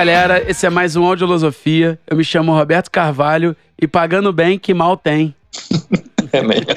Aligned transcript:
galera, 0.00 0.42
esse 0.50 0.64
é 0.64 0.70
mais 0.70 0.96
um 0.96 1.04
Audiolosofia. 1.04 1.98
Eu 2.06 2.16
me 2.16 2.24
chamo 2.24 2.54
Roberto 2.54 2.90
Carvalho 2.90 3.54
e 3.78 3.86
pagando 3.86 4.32
bem, 4.32 4.58
que 4.58 4.72
mal 4.72 4.96
tem. 4.96 5.34
é 6.32 6.40
melhor. 6.40 6.74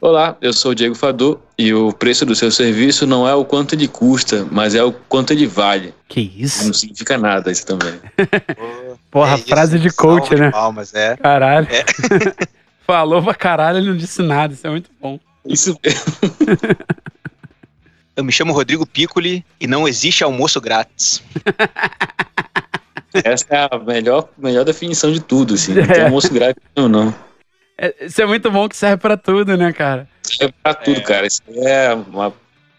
Olá, 0.00 0.34
eu 0.40 0.54
sou 0.54 0.70
o 0.70 0.74
Diego 0.74 0.94
Fadu 0.94 1.38
e 1.58 1.74
o 1.74 1.92
preço 1.92 2.24
do 2.24 2.34
seu 2.34 2.50
serviço 2.50 3.06
não 3.06 3.28
é 3.28 3.34
o 3.34 3.44
quanto 3.44 3.74
ele 3.74 3.86
custa, 3.86 4.48
mas 4.50 4.74
é 4.74 4.82
o 4.82 4.90
quanto 4.90 5.34
ele 5.34 5.46
vale. 5.46 5.92
Que 6.08 6.32
isso? 6.34 6.64
Não 6.64 6.72
significa 6.72 7.18
nada 7.18 7.52
isso 7.52 7.66
também. 7.66 8.00
Porra, 9.10 9.34
é 9.34 9.36
frase 9.36 9.78
de 9.78 9.90
coach, 9.90 10.34
né? 10.34 10.50
Palmas, 10.50 10.94
é. 10.94 11.14
Caralho. 11.14 11.68
É. 11.70 11.84
Falou 12.86 13.22
pra 13.22 13.34
caralho, 13.34 13.80
ele 13.80 13.90
não 13.90 13.96
disse 13.98 14.22
nada, 14.22 14.54
isso 14.54 14.66
é 14.66 14.70
muito 14.70 14.88
bom. 14.98 15.20
Isso 15.44 15.78
Eu 18.18 18.24
me 18.24 18.32
chamo 18.32 18.52
Rodrigo 18.52 18.84
Piccoli 18.84 19.44
e 19.60 19.66
não 19.68 19.86
existe 19.86 20.24
almoço 20.24 20.60
grátis. 20.60 21.22
Essa 23.14 23.46
é 23.48 23.68
a 23.70 23.78
melhor, 23.78 24.28
melhor 24.36 24.64
definição 24.64 25.12
de 25.12 25.20
tudo, 25.20 25.54
assim. 25.54 25.72
Não 25.72 25.86
tem 25.86 26.02
almoço 26.02 26.34
grátis, 26.34 26.60
não, 26.74 26.88
não. 26.88 27.14
É, 27.80 27.94
isso 28.00 28.20
é 28.20 28.26
muito 28.26 28.50
bom 28.50 28.68
que 28.68 28.76
serve 28.76 28.96
pra 28.96 29.16
tudo, 29.16 29.56
né, 29.56 29.72
cara? 29.72 30.08
Serve 30.24 30.52
pra 30.60 30.74
tudo, 30.74 30.98
é. 30.98 31.02
cara. 31.02 31.28
Isso 31.28 31.42
é 31.48 31.94
uma. 31.94 32.34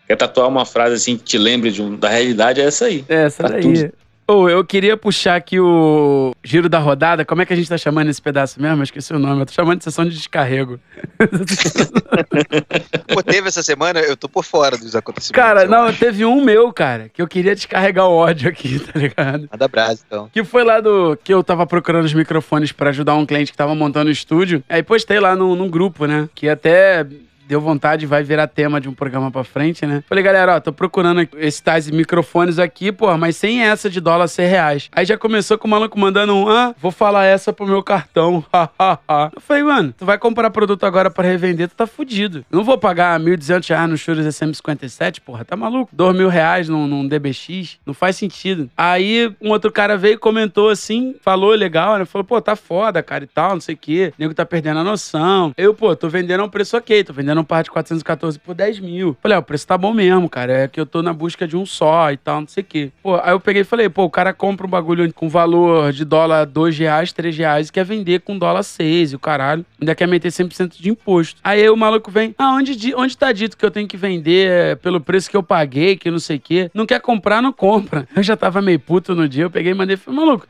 Quer 0.05 0.17
tatuar 0.17 0.49
uma 0.49 0.65
frase 0.65 0.95
assim 0.95 1.15
que 1.15 1.23
te 1.23 1.37
lembre 1.37 1.71
de 1.71 1.81
um, 1.81 1.95
da 1.95 2.09
realidade, 2.09 2.59
é 2.59 2.65
essa 2.65 2.87
aí. 2.87 3.05
É, 3.07 3.23
essa 3.23 3.43
pra 3.43 3.53
daí. 3.53 3.61
Tudo. 3.61 3.93
Oh, 4.31 4.47
eu 4.47 4.63
queria 4.63 4.95
puxar 4.95 5.37
aqui 5.37 5.59
o 5.59 6.35
giro 6.43 6.69
da 6.69 6.77
rodada. 6.77 7.25
Como 7.25 7.41
é 7.41 7.47
que 7.47 7.51
a 7.51 7.55
gente 7.55 7.67
tá 7.67 7.79
chamando 7.79 8.09
esse 8.09 8.21
pedaço 8.21 8.61
mesmo? 8.61 8.77
Eu 8.77 8.83
esqueci 8.83 9.11
o 9.11 9.17
nome. 9.17 9.41
Eu 9.41 9.45
tô 9.47 9.53
chamando 9.53 9.79
de 9.79 9.83
sessão 9.85 10.05
de 10.05 10.11
descarrego. 10.15 10.79
Pô, 13.11 13.23
teve 13.23 13.47
essa 13.47 13.63
semana, 13.63 13.99
eu 14.01 14.15
tô 14.15 14.29
por 14.29 14.43
fora 14.43 14.77
dos 14.77 14.95
acontecimentos. 14.95 15.31
Cara, 15.31 15.65
não, 15.65 15.85
acho. 15.85 15.97
teve 15.97 16.25
um 16.25 16.43
meu, 16.43 16.71
cara, 16.71 17.09
que 17.09 17.19
eu 17.19 17.27
queria 17.27 17.55
descarregar 17.55 18.05
o 18.05 18.17
ódio 18.17 18.47
aqui, 18.47 18.77
tá 18.85 18.99
ligado? 18.99 19.49
Manda 19.51 19.67
brasa, 19.67 20.03
então. 20.05 20.29
Que 20.31 20.43
foi 20.43 20.63
lá 20.63 20.79
do. 20.79 21.17
Que 21.23 21.33
eu 21.33 21.43
tava 21.43 21.65
procurando 21.65 22.05
os 22.05 22.13
microfones 22.13 22.71
para 22.71 22.91
ajudar 22.91 23.15
um 23.15 23.25
cliente 23.25 23.51
que 23.51 23.57
tava 23.57 23.73
montando 23.73 24.09
o 24.09 24.13
estúdio. 24.13 24.63
Aí 24.69 24.83
postei 24.83 25.19
lá 25.19 25.35
num, 25.35 25.55
num 25.55 25.67
grupo, 25.67 26.05
né? 26.05 26.29
Que 26.35 26.47
até 26.47 27.03
deu 27.49 27.59
vontade, 27.59 28.05
vai 28.05 28.21
virar 28.21 28.45
tema 28.45 28.79
de 28.79 28.87
um 28.87 28.93
programa 28.93 29.31
pra 29.31 29.43
frente, 29.43 29.83
né? 29.83 30.03
Falei, 30.07 30.23
galera, 30.23 30.57
ó, 30.57 30.59
tô 30.59 30.71
procurando 30.71 31.27
esses 31.35 31.59
tais 31.59 31.89
microfones 31.89 32.59
aqui, 32.59 32.91
porra, 32.91 33.17
mas 33.17 33.37
sem 33.37 33.63
essa 33.63 33.89
de 33.89 33.99
dólar 33.99 34.27
ser 34.27 34.45
reais. 34.45 34.87
Aí 34.91 35.03
já 35.03 35.17
começou 35.17 35.57
com 35.57 35.67
o 35.67 35.71
maluco 35.71 35.99
mandando 35.99 36.35
um, 36.35 36.47
ah, 36.47 36.75
vou 36.79 36.91
falar 36.91 37.25
essa 37.25 37.51
pro 37.51 37.65
meu 37.65 37.81
cartão, 37.81 38.45
Eu 39.35 39.41
falei, 39.41 39.63
mano, 39.63 39.95
tu 39.97 40.05
vai 40.05 40.19
comprar 40.19 40.51
produto 40.51 40.85
agora 40.85 41.09
pra 41.09 41.27
revender, 41.27 41.67
tu 41.67 41.75
tá 41.75 41.87
fudido. 41.87 42.45
não 42.51 42.63
vou 42.63 42.77
pagar 42.77 43.19
1.200 43.19 43.67
reais 43.67 43.89
no 43.89 43.97
Shure 43.97 44.21
SM57, 44.21 45.19
porra, 45.25 45.43
tá 45.43 45.55
maluco? 45.55 45.89
2 45.91 46.15
mil 46.15 46.29
reais 46.29 46.69
num, 46.69 46.85
num 46.85 47.07
DBX, 47.07 47.79
não 47.83 47.95
faz 47.95 48.15
sentido. 48.15 48.69
Aí 48.77 49.33
um 49.41 49.49
outro 49.49 49.71
cara 49.71 49.97
veio 49.97 50.13
e 50.13 50.17
comentou 50.17 50.69
assim, 50.69 51.15
falou 51.19 51.55
legal, 51.55 51.97
né? 51.97 52.05
Falou, 52.05 52.23
pô, 52.23 52.39
tá 52.39 52.55
foda, 52.55 53.01
cara, 53.01 53.23
e 53.23 53.27
tal, 53.27 53.53
não 53.53 53.61
sei 53.61 53.73
o 53.73 53.77
quê. 53.77 54.13
O 54.15 54.21
nego 54.21 54.35
tá 54.35 54.45
perdendo 54.45 54.79
a 54.81 54.83
noção. 54.83 55.51
Eu, 55.57 55.73
pô, 55.73 55.95
tô 55.95 56.07
vendendo 56.07 56.41
a 56.41 56.43
um 56.43 56.49
preço 56.49 56.77
ok, 56.77 57.03
tô 57.03 57.11
vendendo 57.11 57.38
um 57.39 57.43
par 57.43 57.63
de 57.63 57.71
414 57.71 58.39
por 58.39 58.53
10 58.53 58.79
mil. 58.79 59.17
Falei, 59.21 59.37
ah, 59.37 59.39
o 59.39 59.43
preço 59.43 59.67
tá 59.67 59.77
bom 59.77 59.93
mesmo, 59.93 60.29
cara. 60.29 60.53
É 60.53 60.67
que 60.67 60.79
eu 60.79 60.85
tô 60.85 61.01
na 61.01 61.13
busca 61.13 61.47
de 61.47 61.55
um 61.55 61.65
só 61.65 62.11
e 62.11 62.17
tal, 62.17 62.41
não 62.41 62.47
sei 62.47 62.61
o 62.61 62.65
quê. 62.65 62.91
Pô, 63.01 63.15
aí 63.15 63.31
eu 63.31 63.39
peguei 63.39 63.61
e 63.61 63.65
falei, 63.65 63.89
pô, 63.89 64.03
o 64.03 64.09
cara 64.09 64.33
compra 64.33 64.65
um 64.65 64.69
bagulho 64.69 65.11
com 65.13 65.29
valor 65.29 65.91
de 65.91 66.05
dólar 66.05 66.45
2 66.45 66.77
reais, 66.77 67.11
3 67.11 67.37
reais 67.37 67.67
e 67.69 67.71
quer 67.71 67.85
vender 67.85 68.21
com 68.21 68.37
dólar 68.37 68.63
6 68.63 69.13
e 69.13 69.15
o 69.15 69.19
caralho. 69.19 69.65
Ainda 69.79 69.95
quer 69.95 70.07
meter 70.07 70.29
100% 70.29 70.79
de 70.79 70.89
imposto. 70.89 71.39
Aí, 71.43 71.69
o 71.69 71.75
maluco 71.75 72.11
vem, 72.11 72.35
ah, 72.37 72.53
onde, 72.53 72.93
onde 72.95 73.17
tá 73.17 73.31
dito 73.31 73.57
que 73.57 73.65
eu 73.65 73.71
tenho 73.71 73.87
que 73.87 73.97
vender 73.97 74.77
pelo 74.77 74.99
preço 74.99 75.29
que 75.29 75.37
eu 75.37 75.43
paguei, 75.43 75.95
que 75.95 76.11
não 76.11 76.19
sei 76.19 76.37
o 76.37 76.39
quê? 76.39 76.71
Não 76.73 76.85
quer 76.85 76.99
comprar, 77.01 77.41
não 77.41 77.53
compra. 77.53 78.07
Eu 78.15 78.23
já 78.23 78.35
tava 78.35 78.61
meio 78.61 78.79
puto 78.79 79.15
no 79.15 79.29
dia, 79.29 79.43
eu 79.43 79.51
peguei 79.51 79.71
e 79.71 79.75
mandei, 79.75 79.95
falei, 79.95 80.19
maluco, 80.19 80.47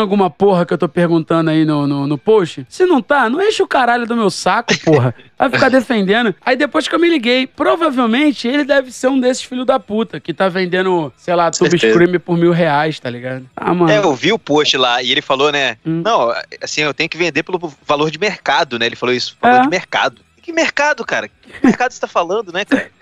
alguma 0.00 0.30
porra 0.30 0.64
que 0.64 0.72
eu 0.72 0.78
tô 0.78 0.88
perguntando 0.88 1.50
aí 1.50 1.64
no, 1.64 1.86
no, 1.86 2.06
no, 2.06 2.18
post? 2.18 2.66
Se 2.68 2.84
não 2.84 3.00
tá, 3.00 3.28
não 3.28 3.40
enche 3.42 3.62
o 3.62 3.66
caralho 3.66 4.06
do 4.06 4.16
meu 4.16 4.30
saco, 4.30 4.78
porra. 4.80 5.14
Vai 5.38 5.50
ficar 5.50 5.68
defendendo. 5.70 6.34
Aí 6.44 6.56
depois 6.56 6.88
que 6.88 6.94
eu 6.94 6.98
me 6.98 7.08
liguei, 7.08 7.46
provavelmente 7.46 8.48
ele 8.48 8.64
deve 8.64 8.92
ser 8.92 9.08
um 9.08 9.18
desses 9.18 9.42
filhos 9.42 9.66
da 9.66 9.78
puta 9.78 10.20
que 10.20 10.34
tá 10.34 10.48
vendendo, 10.48 11.12
sei 11.16 11.34
lá, 11.34 11.50
Tube 11.50 11.78
Scream 11.78 12.18
por 12.20 12.36
mil 12.36 12.52
reais, 12.52 12.98
tá 12.98 13.10
ligado? 13.10 13.46
Ah, 13.56 13.74
mano. 13.74 13.90
É, 13.90 13.98
eu 13.98 14.14
vi 14.14 14.32
o 14.32 14.38
post 14.38 14.76
lá 14.76 15.02
e 15.02 15.10
ele 15.10 15.22
falou, 15.22 15.52
né? 15.52 15.76
Hum. 15.84 16.02
Não, 16.04 16.32
assim, 16.62 16.82
eu 16.82 16.94
tenho 16.94 17.08
que 17.08 17.18
vender 17.18 17.42
pelo 17.42 17.72
valor 17.86 18.10
de 18.10 18.18
mercado, 18.18 18.78
né? 18.78 18.86
Ele 18.86 18.96
falou 18.96 19.14
isso, 19.14 19.36
valor 19.40 19.60
é. 19.60 19.62
de 19.62 19.68
mercado. 19.68 20.22
Que 20.42 20.52
mercado, 20.52 21.04
cara? 21.04 21.28
Que 21.28 21.64
mercado 21.64 21.92
você 21.92 22.00
tá 22.00 22.08
falando, 22.08 22.52
né, 22.52 22.64
cara? 22.64 22.90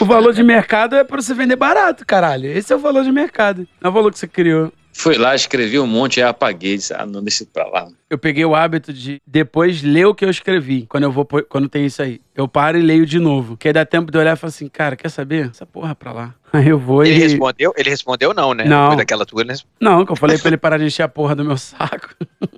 O 0.00 0.04
valor 0.04 0.32
de 0.34 0.42
mercado 0.42 0.94
é 0.94 1.02
pra 1.02 1.20
você 1.20 1.32
vender 1.32 1.56
barato, 1.56 2.04
caralho. 2.04 2.50
Esse 2.50 2.72
é 2.72 2.76
o 2.76 2.78
valor 2.78 3.02
de 3.02 3.10
mercado. 3.10 3.66
Não 3.80 3.88
é 3.88 3.90
o 3.90 3.92
valor 3.92 4.12
que 4.12 4.18
você 4.18 4.28
criou. 4.28 4.72
Fui 4.92 5.16
lá, 5.16 5.34
escrevi 5.34 5.78
um 5.78 5.86
monte 5.86 6.18
e 6.18 6.22
apaguei. 6.22 6.76
Disse, 6.76 6.92
ah, 6.92 7.06
não, 7.06 7.22
deixa 7.22 7.44
pra 7.50 7.66
lá. 7.66 7.88
Eu 8.08 8.18
peguei 8.18 8.44
o 8.44 8.54
hábito 8.54 8.92
de 8.92 9.20
depois 9.26 9.82
ler 9.82 10.06
o 10.06 10.14
que 10.14 10.24
eu 10.24 10.30
escrevi, 10.30 10.86
quando 10.88 11.04
eu 11.04 11.12
vou, 11.12 11.26
quando 11.48 11.68
tem 11.68 11.86
isso 11.86 12.02
aí. 12.02 12.20
Eu 12.34 12.48
paro 12.48 12.78
e 12.78 12.82
leio 12.82 13.06
de 13.06 13.18
novo. 13.18 13.56
Que 13.56 13.68
aí 13.68 13.72
dá 13.72 13.84
tempo 13.84 14.10
de 14.10 14.18
olhar 14.18 14.36
e 14.36 14.36
falar 14.36 14.48
assim, 14.48 14.68
cara, 14.68 14.96
quer 14.96 15.08
saber? 15.08 15.50
Essa 15.50 15.64
porra 15.64 15.94
pra 15.94 16.12
lá. 16.12 16.34
Aí 16.52 16.68
eu 16.68 16.80
vou 16.80 17.04
ele 17.04 17.14
e... 17.14 17.18
respondeu? 17.18 17.72
Ele 17.76 17.88
respondeu 17.90 18.34
não, 18.34 18.52
né? 18.52 18.64
Não. 18.64 18.80
Depois 18.82 18.98
daquela 18.98 19.24
tua, 19.24 19.44
né? 19.44 19.54
Não, 19.80 20.04
que 20.04 20.10
eu 20.10 20.16
falei 20.16 20.36
pra 20.36 20.48
ele 20.48 20.56
parar 20.56 20.78
de 20.78 20.84
encher 20.84 21.04
a 21.04 21.08
porra 21.08 21.36
do 21.36 21.44
meu 21.44 21.56
saco. 21.56 22.12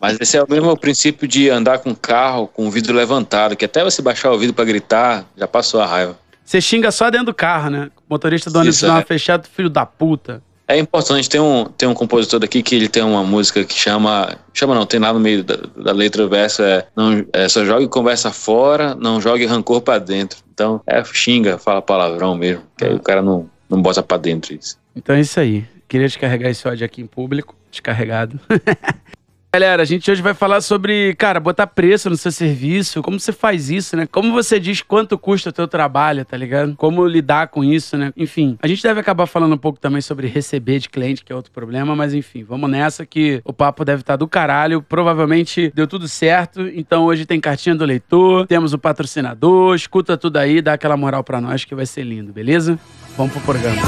Mas 0.00 0.16
esse 0.20 0.36
é 0.36 0.42
o 0.42 0.48
mesmo 0.48 0.74
princípio 0.78 1.26
de 1.28 1.50
andar 1.50 1.80
com 1.80 1.94
carro 1.94 2.46
com 2.46 2.66
o 2.66 2.70
vidro 2.70 2.94
levantado, 2.94 3.54
que 3.54 3.64
até 3.64 3.84
você 3.84 4.00
baixar 4.00 4.30
o 4.30 4.38
vidro 4.38 4.54
para 4.54 4.64
gritar, 4.64 5.26
já 5.36 5.46
passou 5.46 5.80
a 5.80 5.86
raiva. 5.86 6.16
Você 6.42 6.60
xinga 6.60 6.90
só 6.90 7.10
dentro 7.10 7.26
do 7.26 7.34
carro, 7.34 7.68
né? 7.68 7.90
O 7.98 8.02
motorista 8.08 8.50
do 8.50 8.58
ônibus 8.58 8.80
não 8.82 8.96
é. 8.96 9.04
fechado, 9.04 9.46
filho 9.46 9.68
da 9.68 9.84
puta. 9.84 10.42
É 10.70 10.78
importante, 10.78 11.28
tem 11.28 11.40
um, 11.40 11.64
tem 11.64 11.88
um 11.88 11.94
compositor 11.94 12.40
aqui 12.44 12.62
que 12.62 12.76
ele 12.76 12.88
tem 12.88 13.02
uma 13.02 13.24
música 13.24 13.64
que 13.64 13.74
chama. 13.74 14.38
Chama 14.54 14.72
não, 14.72 14.86
tem 14.86 15.00
lá 15.00 15.12
no 15.12 15.18
meio 15.18 15.42
da, 15.42 15.56
da 15.76 15.90
letra 15.90 16.24
o 16.24 16.28
verso 16.28 16.62
é, 16.62 16.86
não, 16.94 17.26
é 17.32 17.48
só 17.48 17.64
jogue 17.64 17.88
conversa 17.88 18.30
fora, 18.30 18.94
não 18.94 19.20
jogue 19.20 19.44
rancor 19.46 19.80
para 19.80 19.98
dentro. 19.98 20.38
Então, 20.54 20.80
é 20.86 21.02
xinga, 21.02 21.58
fala 21.58 21.82
palavrão 21.82 22.36
mesmo, 22.36 22.62
que 22.78 22.84
aí 22.84 22.94
o 22.94 23.00
cara 23.00 23.20
não, 23.20 23.50
não 23.68 23.82
bota 23.82 24.00
para 24.00 24.18
dentro 24.18 24.54
isso. 24.54 24.78
Então 24.94 25.16
é 25.16 25.20
isso 25.20 25.40
aí. 25.40 25.64
Queria 25.88 26.06
descarregar 26.06 26.52
esse 26.52 26.68
ódio 26.68 26.86
aqui 26.86 27.02
em 27.02 27.06
público, 27.06 27.56
descarregado. 27.68 28.38
Galera, 29.52 29.82
a 29.82 29.84
gente 29.84 30.08
hoje 30.08 30.22
vai 30.22 30.32
falar 30.32 30.60
sobre, 30.60 31.12
cara, 31.16 31.40
botar 31.40 31.66
preço 31.66 32.08
no 32.08 32.16
seu 32.16 32.30
serviço, 32.30 33.02
como 33.02 33.18
você 33.18 33.32
faz 33.32 33.68
isso, 33.68 33.96
né? 33.96 34.06
Como 34.06 34.32
você 34.32 34.60
diz 34.60 34.80
quanto 34.80 35.18
custa 35.18 35.50
o 35.50 35.52
teu 35.52 35.66
trabalho, 35.66 36.24
tá 36.24 36.36
ligado? 36.36 36.76
Como 36.76 37.04
lidar 37.04 37.48
com 37.48 37.64
isso, 37.64 37.96
né? 37.96 38.12
Enfim, 38.16 38.56
a 38.62 38.68
gente 38.68 38.80
deve 38.80 39.00
acabar 39.00 39.26
falando 39.26 39.52
um 39.52 39.58
pouco 39.58 39.80
também 39.80 40.00
sobre 40.00 40.28
receber 40.28 40.78
de 40.78 40.88
cliente, 40.88 41.24
que 41.24 41.32
é 41.32 41.34
outro 41.34 41.50
problema, 41.50 41.96
mas 41.96 42.14
enfim, 42.14 42.44
vamos 42.44 42.70
nessa 42.70 43.04
que 43.04 43.42
o 43.44 43.52
papo 43.52 43.84
deve 43.84 44.02
estar 44.02 44.12
tá 44.12 44.18
do 44.18 44.28
caralho. 44.28 44.82
Provavelmente 44.82 45.72
deu 45.74 45.88
tudo 45.88 46.06
certo, 46.06 46.68
então 46.72 47.06
hoje 47.06 47.26
tem 47.26 47.40
cartinha 47.40 47.74
do 47.74 47.84
leitor, 47.84 48.46
temos 48.46 48.72
o 48.72 48.78
patrocinador, 48.78 49.74
escuta 49.74 50.16
tudo 50.16 50.36
aí, 50.36 50.62
dá 50.62 50.74
aquela 50.74 50.96
moral 50.96 51.24
pra 51.24 51.40
nós 51.40 51.64
que 51.64 51.74
vai 51.74 51.86
ser 51.86 52.04
lindo, 52.04 52.32
beleza? 52.32 52.78
Vamos 53.16 53.32
pro 53.32 53.42
programa. 53.42 53.82